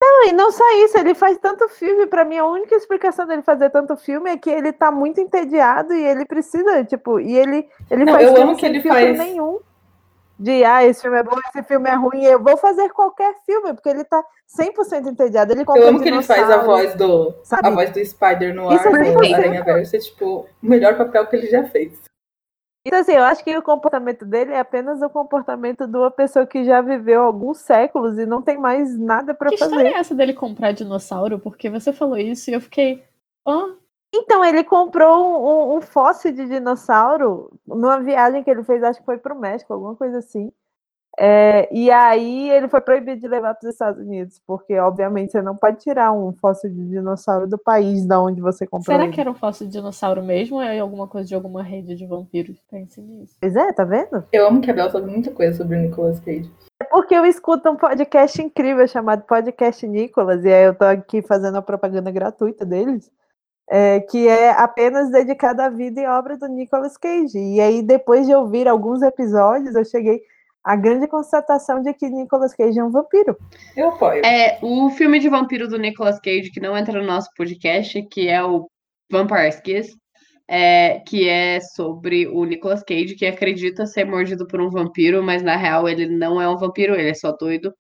Não, 0.07 0.28
e 0.28 0.32
não 0.32 0.52
só 0.52 0.64
isso, 0.84 0.96
ele 0.98 1.14
faz 1.14 1.36
tanto 1.38 1.68
filme, 1.68 2.07
pra 2.07 2.24
mim 2.24 2.38
a 2.38 2.46
única 2.46 2.74
explicação 2.76 3.26
dele 3.26 3.42
fazer 3.42 3.70
tanto 3.70 3.96
filme 3.96 4.30
é 4.30 4.36
que 4.36 4.48
ele 4.48 4.72
tá 4.72 4.90
muito 4.90 5.20
entediado 5.20 5.92
e 5.92 6.00
ele 6.02 6.24
precisa, 6.24 6.84
tipo, 6.84 7.18
e 7.18 7.36
ele, 7.36 7.68
ele 7.90 8.04
Não, 8.04 8.12
faz 8.12 8.28
eu 8.28 8.36
amo 8.42 8.57
que 8.57 8.64
ele 8.64 8.80
faz- 8.82 9.18
nenhum. 9.18 9.59
De, 10.38 10.62
ah, 10.64 10.84
esse 10.84 11.00
filme 11.00 11.16
é 11.18 11.22
bom, 11.22 11.34
esse 11.48 11.62
filme 11.62 11.88
é 11.88 11.94
ruim, 11.94 12.22
eu 12.22 12.38
vou 12.42 12.59
fazer 12.59 12.90
qualquer 12.90 13.34
filme, 13.46 13.72
porque 13.72 13.88
ele 13.88 14.04
tá 14.04 14.22
100% 14.46 15.09
entediado. 15.09 15.50
Ele 15.52 15.64
Eu 15.66 15.88
amo 15.88 15.98
que 16.00 16.09
ele 16.11 16.22
faz 16.22 16.50
a 16.50 16.59
voz 16.59 16.94
do. 16.94 17.34
sabe? 17.42 17.66
A 17.66 17.70
voz 17.70 17.90
do 17.90 18.04
Spider 18.04 18.54
no 18.54 18.70
Isso 18.72 18.86
ar 18.86 18.94
é 19.00 19.12
100%. 19.14 19.34
Aranha 19.34 19.64
Verso. 19.64 19.96
É 19.96 19.98
tipo 19.98 20.46
o 20.62 20.66
melhor 20.66 20.96
papel 20.98 21.26
que 21.26 21.36
ele 21.36 21.46
já 21.46 21.64
fez. 21.64 21.98
Então, 22.87 23.01
assim, 23.01 23.12
eu 23.14 23.24
acho 23.24 23.43
que 23.43 23.57
o 23.59 23.62
comportamento 23.62 24.24
dele 24.24 24.53
é 24.53 24.61
apenas 24.61 25.03
o 25.03 25.11
comportamento 25.11 25.89
de 25.89 25.97
uma 25.97 26.09
pessoa 26.11 26.47
que 26.47 26.64
já 26.64 26.80
viveu 26.80 27.20
alguns 27.22 27.59
séculos 27.59 28.16
e 28.16 28.24
não 28.24 28.41
tem 28.41 28.57
mais 28.57 28.97
nada 28.97 29.34
Que 29.34 29.57
fazer. 29.57 29.72
história 29.74 29.89
é 29.89 29.99
essa 29.99 30.14
dele 30.14 30.32
comprar 30.32 30.70
dinossauro? 30.70 31.37
Porque 31.41 31.68
você 31.68 31.93
falou 31.93 32.16
isso 32.16 32.49
e 32.49 32.55
eu 32.55 32.61
fiquei. 32.61 33.03
Hã? 33.45 33.74
Então, 34.14 34.45
ele 34.45 34.62
comprou 34.62 35.18
um, 35.18 35.72
um- 35.74 35.76
um 35.78 35.80
fóssil 35.80 36.30
de 36.30 36.47
dinossauro 36.47 37.51
numa 37.66 37.99
viagem 38.01 38.45
que 38.45 38.51
ele 38.51 38.62
fez, 38.62 38.80
acho 38.84 39.01
que 39.01 39.05
foi 39.05 39.18
pro 39.18 39.34
México, 39.34 39.72
alguma 39.72 39.97
coisa 39.97 40.18
assim. 40.18 40.53
É, 41.19 41.67
e 41.75 41.91
aí 41.91 42.51
ele 42.51 42.69
foi 42.69 42.81
proibido 42.81 43.19
de 43.19 43.27
levar 43.27 43.55
para 43.55 43.67
os 43.67 43.73
Estados 43.73 44.01
Unidos, 44.03 44.39
porque 44.47 44.79
obviamente 44.79 45.33
você 45.33 45.41
não 45.41 45.57
pode 45.57 45.79
tirar 45.79 46.12
um 46.12 46.33
fóssil 46.35 46.69
de 46.69 46.89
dinossauro 46.89 47.47
do 47.47 47.57
país 47.57 48.05
da 48.05 48.21
onde 48.21 48.41
você 48.43 48.67
comprou. 48.67 48.95
Será 48.95 49.05
ele. 49.05 49.14
que 49.14 49.21
era 49.21 49.31
um 49.31 49.35
fóssil 49.35 49.67
de 49.67 49.73
dinossauro 49.73 50.23
mesmo 50.23 50.57
ou 50.57 50.62
é 50.62 50.79
alguma 50.79 51.09
coisa 51.09 51.27
de 51.27 51.35
alguma 51.35 51.62
rede 51.62 51.95
de 51.95 52.07
vampiros? 52.07 52.59
Pense 52.71 53.01
nisso. 53.01 53.35
Pois 53.41 53.57
é, 53.57 53.73
tá 53.73 53.85
vendo? 53.85 54.25
Eu 54.31 54.47
amo 54.47 54.61
que 54.61 54.71
a 54.71 54.75
Bel 54.75 54.91
sabe 54.91 55.11
muita 55.11 55.31
coisa 55.31 55.57
sobre 55.57 55.77
o 55.77 55.81
Nicolas 55.81 56.21
Cage. 56.21 56.53
É 56.79 56.85
porque 56.85 57.14
eu 57.14 57.25
escuto 57.25 57.71
um 57.71 57.77
podcast 57.77 58.43
incrível 58.43 58.87
chamado 58.87 59.23
Podcast 59.23 59.87
Nicolas, 59.87 60.45
e 60.45 60.53
aí 60.53 60.64
eu 60.64 60.75
tô 60.75 60.85
aqui 60.85 61.23
fazendo 61.23 61.57
a 61.57 61.62
propaganda 61.62 62.11
gratuita 62.11 62.67
deles, 62.67 63.11
é, 63.71 64.01
que 64.01 64.29
é 64.29 64.51
apenas 64.51 65.11
dedicada 65.11 65.64
à 65.64 65.71
vida 65.71 65.99
e 65.99 66.07
obra 66.07 66.37
do 66.37 66.47
Nicolas 66.47 66.99
Cage. 66.99 67.39
E 67.39 67.59
aí, 67.59 67.81
depois 67.81 68.27
de 68.27 68.35
ouvir 68.35 68.69
alguns 68.69 69.01
episódios, 69.01 69.75
eu 69.75 69.85
cheguei 69.87 70.21
à 70.67 70.75
grande 70.75 71.07
constatação 71.07 71.81
de 71.81 71.95
que 71.95 72.11
Nicolas 72.11 72.53
Cage 72.53 72.77
é 72.77 72.83
um 72.83 72.91
vampiro. 72.91 73.39
Eu 73.77 73.91
apoio. 73.91 74.27
É 74.27 74.59
o 74.61 74.91
filme 74.91 75.21
de 75.21 75.29
vampiro 75.29 75.69
do 75.69 75.79
Nicolas 75.79 76.19
Cage, 76.19 76.51
que 76.51 76.59
não 76.59 76.77
entra 76.77 77.01
no 77.01 77.07
nosso 77.07 77.31
podcast, 77.37 78.03
que 78.11 78.29
é 78.29 78.43
o 78.43 78.69
Vampire's 79.09 79.61
Kiss, 79.61 79.97
é, 80.49 81.01
que 81.07 81.29
é 81.29 81.61
sobre 81.61 82.27
o 82.27 82.45
Nicolas 82.45 82.83
Cage, 82.83 83.14
que 83.14 83.25
acredita 83.25 83.87
ser 83.87 84.07
mordido 84.07 84.45
por 84.45 84.61
um 84.61 84.69
vampiro, 84.69 85.23
mas 85.23 85.41
na 85.41 85.57
real 85.57 85.89
ele 85.89 86.09
não 86.09 86.43
é 86.43 86.49
um 86.49 86.57
vampiro, 86.57 86.97
ele 86.97 87.11
é 87.11 87.14
só 87.14 87.31
doido. 87.31 87.73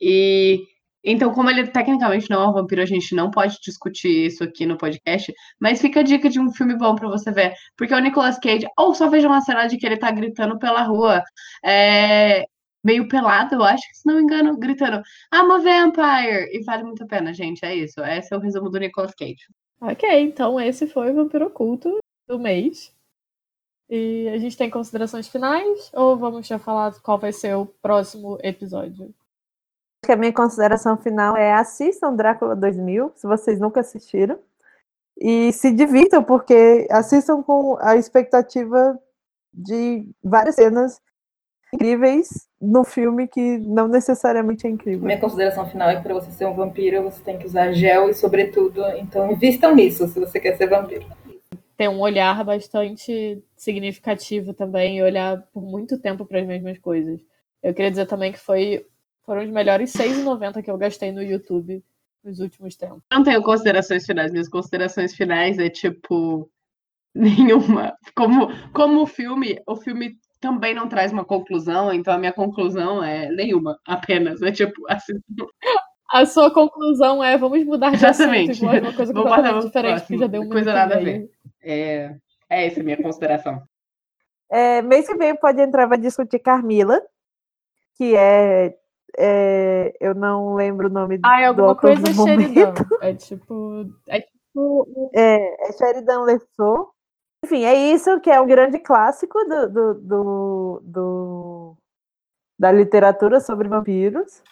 E 0.00 0.60
então, 1.04 1.32
como 1.32 1.50
ele 1.50 1.66
tecnicamente 1.68 2.28
não 2.30 2.42
é 2.42 2.48
um 2.48 2.52
vampiro, 2.52 2.82
a 2.82 2.86
gente 2.86 3.14
não 3.14 3.30
pode 3.30 3.58
discutir 3.62 4.26
isso 4.26 4.44
aqui 4.44 4.66
no 4.66 4.76
podcast, 4.76 5.32
mas 5.60 5.80
fica 5.80 6.00
a 6.00 6.02
dica 6.02 6.28
de 6.28 6.40
um 6.40 6.52
filme 6.52 6.76
bom 6.76 6.94
pra 6.94 7.08
você 7.08 7.30
ver, 7.30 7.54
porque 7.76 7.94
o 7.94 7.98
Nicolas 7.98 8.38
Cage, 8.38 8.66
ou 8.78 8.94
só 8.94 9.08
veja 9.08 9.28
uma 9.28 9.40
cena 9.40 9.66
de 9.66 9.78
que 9.78 9.86
ele 9.86 9.96
tá 9.96 10.10
gritando 10.10 10.58
pela 10.58 10.82
rua, 10.82 11.22
é, 11.64 12.44
meio 12.84 13.08
pelado, 13.08 13.54
eu 13.54 13.64
acho, 13.64 13.82
se 13.92 14.06
não 14.06 14.16
me 14.16 14.22
engano, 14.22 14.56
gritando 14.58 15.02
I'm 15.32 15.50
a 15.52 15.58
vampire! 15.58 16.48
E 16.52 16.62
vale 16.64 16.84
muito 16.84 17.04
a 17.04 17.06
pena, 17.06 17.32
gente. 17.32 17.64
É 17.64 17.74
isso. 17.74 18.00
Esse 18.00 18.34
é 18.34 18.36
o 18.36 18.40
resumo 18.40 18.70
do 18.70 18.78
Nicolas 18.78 19.14
Cage. 19.14 19.46
Ok, 19.80 20.08
então 20.20 20.60
esse 20.60 20.86
foi 20.86 21.10
o 21.10 21.14
Vampiro 21.14 21.46
Oculto 21.46 21.98
do 22.28 22.38
mês. 22.38 22.94
E 23.88 24.28
a 24.28 24.38
gente 24.38 24.56
tem 24.56 24.70
considerações 24.70 25.26
finais 25.26 25.90
ou 25.94 26.16
vamos 26.16 26.46
já 26.46 26.58
falar 26.58 26.92
qual 27.00 27.18
vai 27.18 27.32
ser 27.32 27.56
o 27.56 27.66
próximo 27.66 28.38
episódio? 28.42 29.12
Acho 30.02 30.06
que 30.06 30.12
a 30.12 30.16
minha 30.16 30.32
consideração 30.32 30.96
final 30.96 31.36
é 31.36 31.52
assistam 31.52 32.16
Drácula 32.16 32.56
2000, 32.56 33.12
se 33.16 33.26
vocês 33.26 33.60
nunca 33.60 33.80
assistiram, 33.80 34.38
e 35.20 35.52
se 35.52 35.70
divirtam, 35.70 36.24
porque 36.24 36.88
assistam 36.90 37.42
com 37.42 37.76
a 37.82 37.96
expectativa 37.96 38.98
de 39.52 40.08
várias 40.24 40.54
cenas 40.54 40.98
incríveis 41.74 42.48
no 42.58 42.82
filme 42.82 43.28
que 43.28 43.58
não 43.58 43.88
necessariamente 43.88 44.66
é 44.66 44.70
incrível. 44.70 45.04
Minha 45.04 45.20
consideração 45.20 45.68
final 45.68 45.90
é 45.90 45.96
que 45.96 46.02
para 46.02 46.14
você 46.14 46.30
ser 46.30 46.46
um 46.46 46.54
vampiro, 46.54 47.02
você 47.02 47.22
tem 47.22 47.38
que 47.38 47.46
usar 47.46 47.72
gel 47.72 48.08
e 48.08 48.14
sobretudo. 48.14 48.82
Então, 48.96 49.30
invistam 49.30 49.74
nisso 49.74 50.08
se 50.08 50.18
você 50.18 50.40
quer 50.40 50.56
ser 50.56 50.66
vampiro. 50.66 51.06
Ter 51.76 51.88
um 51.88 52.00
olhar 52.00 52.42
bastante 52.42 53.42
significativo 53.54 54.54
também 54.54 54.96
e 54.96 55.02
olhar 55.02 55.42
por 55.52 55.62
muito 55.62 55.98
tempo 55.98 56.24
para 56.24 56.40
as 56.40 56.46
mesmas 56.46 56.78
coisas. 56.78 57.20
Eu 57.62 57.74
queria 57.74 57.90
dizer 57.90 58.06
também 58.06 58.32
que 58.32 58.40
foi, 58.40 58.86
foram 59.30 59.44
os 59.44 59.50
melhores 59.50 59.94
R$ 59.94 60.08
6,90 60.08 60.60
que 60.60 60.68
eu 60.68 60.76
gastei 60.76 61.12
no 61.12 61.22
YouTube 61.22 61.84
nos 62.24 62.40
últimos 62.40 62.74
tempos. 62.74 63.04
Não 63.12 63.22
tenho 63.22 63.40
considerações 63.44 64.04
finais. 64.04 64.32
Minhas 64.32 64.48
considerações 64.48 65.14
finais 65.14 65.56
é 65.56 65.70
tipo. 65.70 66.50
Nenhuma. 67.14 67.96
Como, 68.16 68.48
como 68.72 69.02
o 69.02 69.06
filme, 69.06 69.62
o 69.68 69.76
filme 69.76 70.16
também 70.40 70.74
não 70.74 70.88
traz 70.88 71.12
uma 71.12 71.24
conclusão, 71.24 71.92
então 71.92 72.12
a 72.12 72.18
minha 72.18 72.32
conclusão 72.32 73.04
é 73.04 73.30
nenhuma, 73.30 73.78
apenas. 73.86 74.42
É 74.42 74.50
tipo 74.50 74.84
assim. 74.88 75.12
A 76.12 76.26
sua 76.26 76.52
conclusão 76.52 77.22
é 77.22 77.38
vamos 77.38 77.64
mudar 77.64 77.90
de 77.90 78.04
Exatamente. 78.04 78.50
assunto, 78.50 78.64
igual 78.64 78.82
uma 78.82 78.96
coisa 78.96 79.14
completamente 79.14 79.66
diferente, 79.66 80.06
que 80.08 80.18
já 80.18 80.26
deu 80.26 80.42
um 80.42 80.48
Coisa 80.48 80.72
nada 80.72 80.98
a 80.98 81.00
meio. 81.00 81.30
É, 81.62 82.16
é 82.48 82.66
essa 82.66 82.80
a 82.80 82.82
minha 82.82 83.00
consideração. 83.00 83.62
É, 84.50 84.82
mês 84.82 85.06
que 85.06 85.14
vem 85.14 85.36
pode 85.36 85.62
entrar 85.62 85.86
para 85.86 85.96
discutir 85.96 86.40
Carmila, 86.40 87.00
que 87.94 88.16
é, 88.16 88.74
é- 89.18 89.92
Eu 90.00 90.14
não 90.14 90.54
lembro 90.54 90.86
o 90.88 90.90
nome 90.90 91.18
Ah, 91.24 91.40
é 91.40 91.52
do 91.52 91.64
alguma 91.64 91.76
coisa 91.76 92.02
no. 92.02 92.24
Sheridan. 92.26 92.74
É 93.00 93.14
tipo. 93.14 93.84
É 94.08 94.20
tipo. 94.20 95.10
É, 95.14 95.68
é 95.68 95.72
Sheridan 95.72 96.22
Lesseau. 96.22 96.90
Enfim, 97.44 97.64
é 97.64 97.74
isso 97.92 98.20
que 98.20 98.30
é 98.30 98.40
um 98.40 98.46
grande 98.46 98.78
clássico 98.78 99.38
do, 99.46 99.68
do, 99.70 99.94
do- 99.94 100.80
do- 100.84 101.76
da 102.58 102.70
literatura 102.70 103.40
sobre 103.40 103.66
vampiros. 103.68 104.42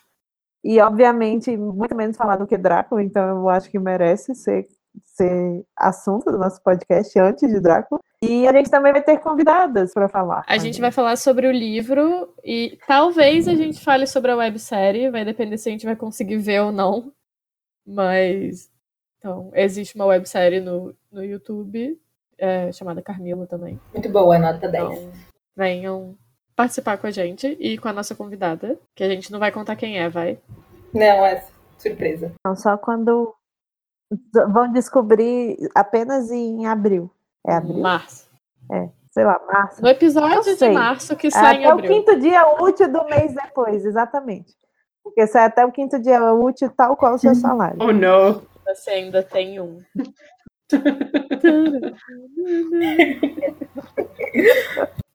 E, 0.64 0.80
obviamente, 0.80 1.56
muito 1.56 1.94
menos 1.94 2.16
falado 2.16 2.46
que 2.46 2.56
Drácula, 2.56 3.02
então 3.02 3.22
eu 3.28 3.48
acho 3.48 3.70
que 3.70 3.78
merece 3.78 4.34
ser, 4.34 4.66
ser 5.04 5.64
assunto 5.76 6.30
do 6.32 6.38
nosso 6.38 6.62
podcast 6.62 7.16
antes 7.18 7.48
de 7.48 7.61
Drácula. 7.61 8.00
E 8.22 8.48
a 8.48 8.52
gente 8.52 8.70
também 8.70 8.92
vai 8.92 9.02
ter 9.02 9.18
convidadas 9.18 9.94
para 9.94 10.08
falar. 10.08 10.44
A 10.46 10.58
gente 10.58 10.80
vai 10.80 10.90
falar 10.90 11.16
sobre 11.16 11.46
o 11.46 11.52
livro 11.52 12.34
e 12.44 12.76
talvez 12.86 13.46
a 13.46 13.54
gente 13.54 13.80
fale 13.80 14.06
sobre 14.06 14.32
a 14.32 14.36
websérie, 14.36 15.10
vai 15.10 15.24
depender 15.24 15.56
se 15.56 15.68
a 15.68 15.72
gente 15.72 15.86
vai 15.86 15.94
conseguir 15.94 16.38
ver 16.38 16.62
ou 16.62 16.72
não. 16.72 17.12
Mas. 17.86 18.70
Então, 19.18 19.50
existe 19.54 19.94
uma 19.94 20.06
websérie 20.06 20.60
no, 20.60 20.94
no 21.10 21.24
YouTube 21.24 21.98
é, 22.36 22.70
chamada 22.72 23.02
Carmila 23.02 23.46
também. 23.46 23.80
Muito 23.92 24.08
boa, 24.08 24.38
nota 24.38 24.68
10. 24.68 24.84
Então, 24.84 25.12
venham 25.56 26.16
participar 26.54 26.98
com 26.98 27.06
a 27.06 27.10
gente 27.10 27.56
e 27.60 27.78
com 27.78 27.88
a 27.88 27.92
nossa 27.92 28.14
convidada, 28.14 28.78
que 28.94 29.04
a 29.04 29.08
gente 29.08 29.30
não 29.30 29.38
vai 29.38 29.52
contar 29.52 29.76
quem 29.76 29.98
é, 29.98 30.08
vai. 30.08 30.40
Não, 30.92 31.24
é 31.24 31.44
surpresa. 31.78 32.32
Não, 32.44 32.56
só 32.56 32.76
quando 32.76 33.34
vão 34.52 34.72
descobrir 34.72 35.56
apenas 35.74 36.30
em 36.30 36.66
abril. 36.66 37.10
É 37.49 37.55
abril? 37.55 37.78
Março. 37.78 38.28
Sei 39.11 39.24
lá, 39.24 39.40
março. 39.51 39.82
No 39.82 39.88
episódio 39.88 40.42
de 40.42 40.57
sei. 40.57 40.72
março 40.72 41.16
que 41.16 41.30
sai 41.30 41.57
em 41.57 41.64
Até 41.64 41.68
o 41.68 41.72
abril. 41.78 41.90
quinto 41.90 42.20
dia 42.20 42.46
útil 42.62 42.92
do 42.92 43.05
mês 43.07 43.34
depois, 43.34 43.84
exatamente. 43.84 44.55
Porque 45.03 45.26
sai 45.26 45.46
até 45.46 45.64
o 45.64 45.72
quinto 45.72 45.99
dia 45.99 46.32
útil, 46.34 46.70
tal 46.76 46.96
qual 46.96 47.14
o 47.14 47.18
seu 47.18 47.34
salário. 47.40 47.78
Oh, 47.80 47.92
não. 47.92 48.42
Você 48.66 48.90
ainda 48.90 49.22
tem 49.22 49.59
um. 49.61 49.82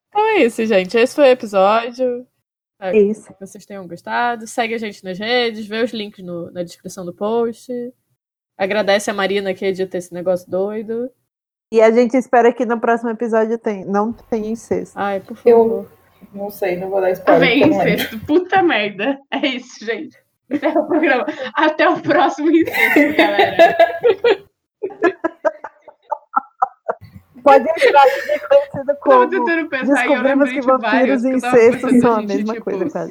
então 0.09 0.27
é 0.29 0.37
isso, 0.43 0.65
gente. 0.65 0.97
Esse 0.97 1.15
foi 1.15 1.25
o 1.25 1.31
episódio. 1.31 2.27
É 2.79 2.97
isso. 2.97 3.33
que 3.33 3.39
vocês 3.39 3.65
tenham 3.65 3.87
gostado. 3.87 4.45
Segue 4.47 4.73
a 4.73 4.77
gente 4.77 5.03
nas 5.03 5.17
redes, 5.17 5.65
vê 5.65 5.81
os 5.83 5.91
links 5.91 6.23
no- 6.25 6.51
na 6.51 6.63
descrição 6.63 7.05
do 7.05 7.13
post. 7.13 7.71
Agradece 8.57 9.09
a 9.09 9.13
Marina 9.13 9.53
que 9.53 9.65
edita 9.65 9.97
esse 9.97 10.13
negócio 10.13 10.49
doido. 10.49 11.09
E 11.73 11.81
a 11.81 11.89
gente 11.89 12.15
espera 12.15 12.53
que 12.53 12.65
no 12.67 12.79
próximo 12.79 13.09
episódio 13.09 13.57
tem, 13.57 13.83
não 13.83 14.13
tenha 14.13 14.47
incesto. 14.51 14.93
Ai, 14.95 15.19
por 15.19 15.35
Eu- 15.43 15.57
favor. 15.57 15.91
Não 16.31 16.49
sei, 16.51 16.77
não 16.77 16.89
vou 16.89 17.01
dar 17.01 17.07
Tá 17.07 17.13
spoiler. 17.13 17.57
eu 17.63 17.67
não 17.67 17.77
lembro. 17.79 17.93
incesto. 17.95 18.19
Puta 18.27 18.61
merda. 18.61 19.17
É 19.31 19.47
isso, 19.47 19.83
gente. 19.83 20.15
Encerra 20.51 20.81
o 20.81 20.87
programa. 20.87 21.25
Até 21.55 21.89
o 21.89 21.99
próximo 21.99 22.51
incesto, 22.51 23.17
galera. 23.17 23.75
Pode 27.43 27.65
entrar 27.69 28.03
aqui 28.03 28.39
conhecido 28.47 28.97
como 29.01 29.29
tentando 29.29 29.69
pensar 29.69 30.05
eu 30.05 30.09
Descobrimos 30.11 30.49
que 30.49 30.59
de 30.61 30.65
vampiros 30.65 31.23
e 31.25 31.29
eu 31.31 31.35
incestos 31.37 31.99
são 31.99 32.15
a 32.15 32.21
de, 32.21 32.27
mesma 32.27 32.53
tipo, 32.53 32.63
coisa, 32.65 33.09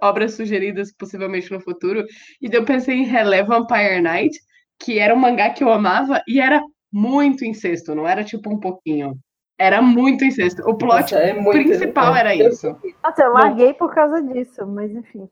obras 0.00 0.34
sugeridas 0.34 0.90
possivelmente 0.92 1.50
no 1.52 1.60
futuro. 1.60 2.04
E 2.40 2.48
daí 2.48 2.60
eu 2.60 2.64
pensei 2.64 2.94
em 2.94 3.04
Relé 3.04 3.42
Vampire 3.42 4.00
Night, 4.00 4.38
que 4.78 4.98
era 4.98 5.12
um 5.14 5.18
mangá 5.18 5.50
que 5.50 5.62
eu 5.62 5.70
amava 5.72 6.22
e 6.26 6.40
era 6.40 6.62
muito 6.92 7.44
incesto, 7.44 7.94
não 7.94 8.06
era 8.06 8.24
tipo 8.24 8.50
um 8.52 8.58
pouquinho. 8.58 9.18
Era 9.58 9.82
muito 9.82 10.24
incesto. 10.24 10.62
O 10.62 10.76
plot 10.76 11.00
Nossa, 11.02 11.18
é 11.18 11.32
muito- 11.34 11.50
principal 11.68 12.14
era 12.14 12.34
Eu- 12.36 12.48
isso. 12.48 12.76
Nossa, 13.02 13.22
eu 13.22 13.32
larguei 13.32 13.74
por 13.74 13.92
causa 13.94 14.22
disso, 14.22 14.66
mas 14.66 14.90
enfim. 14.92 15.28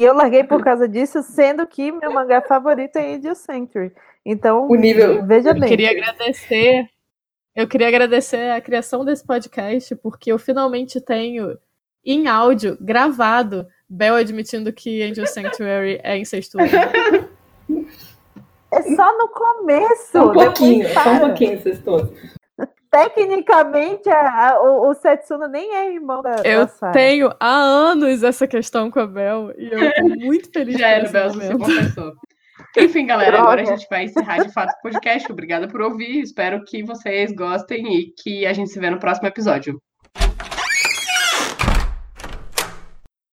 E 0.00 0.04
eu 0.04 0.14
larguei 0.14 0.44
por 0.44 0.62
causa 0.64 0.88
disso, 0.88 1.22
sendo 1.22 1.66
que 1.66 1.90
meu 1.92 2.12
mangá 2.12 2.40
favorito 2.40 2.96
é 2.96 3.14
Angel 3.16 3.34
Sanctuary. 3.34 3.92
Então, 4.24 4.66
O 4.68 4.74
nível- 4.76 5.26
veja 5.26 5.50
Eu 5.50 5.54
bem. 5.60 5.68
queria 5.68 5.90
agradecer. 5.90 6.88
Eu 7.56 7.66
queria 7.66 7.88
agradecer 7.88 8.50
a 8.52 8.60
criação 8.60 9.04
desse 9.04 9.26
podcast, 9.26 9.94
porque 9.96 10.30
eu 10.32 10.38
finalmente 10.38 11.00
tenho 11.00 11.58
em 12.04 12.28
áudio 12.28 12.78
gravado 12.80 13.66
Bel 13.88 14.14
admitindo 14.14 14.72
que 14.72 15.02
Angel 15.02 15.26
Sanctuary 15.26 15.98
é 16.04 16.16
incestuoso. 16.16 16.70
É 18.72 18.82
só 18.82 19.18
no 19.18 19.28
começo. 19.28 20.12
Só 20.12 20.28
um 20.30 20.32
pouquinho, 20.32 20.88
só 20.90 21.10
um 21.10 21.18
pouquinho, 21.20 21.60
vocês 21.60 21.80
todos. 21.82 22.10
Tecnicamente, 22.90 24.08
a- 24.10 24.50
a- 24.50 24.62
o, 24.62 24.90
o 24.90 24.94
Setsuna 24.94 25.46
nem 25.48 25.74
é 25.76 25.92
irmão 25.94 26.20
da, 26.22 26.42
Eu 26.44 26.66
da 26.66 26.90
tenho 26.90 27.32
há 27.38 27.54
anos 27.54 28.22
essa 28.22 28.46
questão 28.48 28.90
com 28.90 28.98
a 29.00 29.06
Bel 29.06 29.52
e 29.56 29.68
eu 29.72 29.94
tô 29.94 30.08
muito 30.26 30.50
feliz 30.52 30.76
Já 30.78 30.88
era, 30.88 31.08
Bel, 31.08 31.30
você 31.32 31.56
confessou. 31.56 32.12
Enfim, 32.76 33.06
galera, 33.06 33.38
agora 33.38 33.62
a 33.62 33.64
Droga. 33.64 33.78
gente 33.78 33.88
vai 33.88 34.04
encerrar 34.04 34.38
de 34.38 34.52
fato 34.52 34.70
o 34.72 34.82
podcast. 34.82 35.30
Obrigada 35.32 35.66
por 35.68 35.80
ouvir. 35.80 36.20
Espero 36.20 36.62
que 36.64 36.82
vocês 36.84 37.32
gostem 37.32 37.84
e 37.96 38.12
que 38.22 38.44
a 38.46 38.52
gente 38.52 38.70
se 38.70 38.78
vê 38.78 38.90
no 38.90 38.98
próximo 38.98 39.26
episódio. 39.28 39.80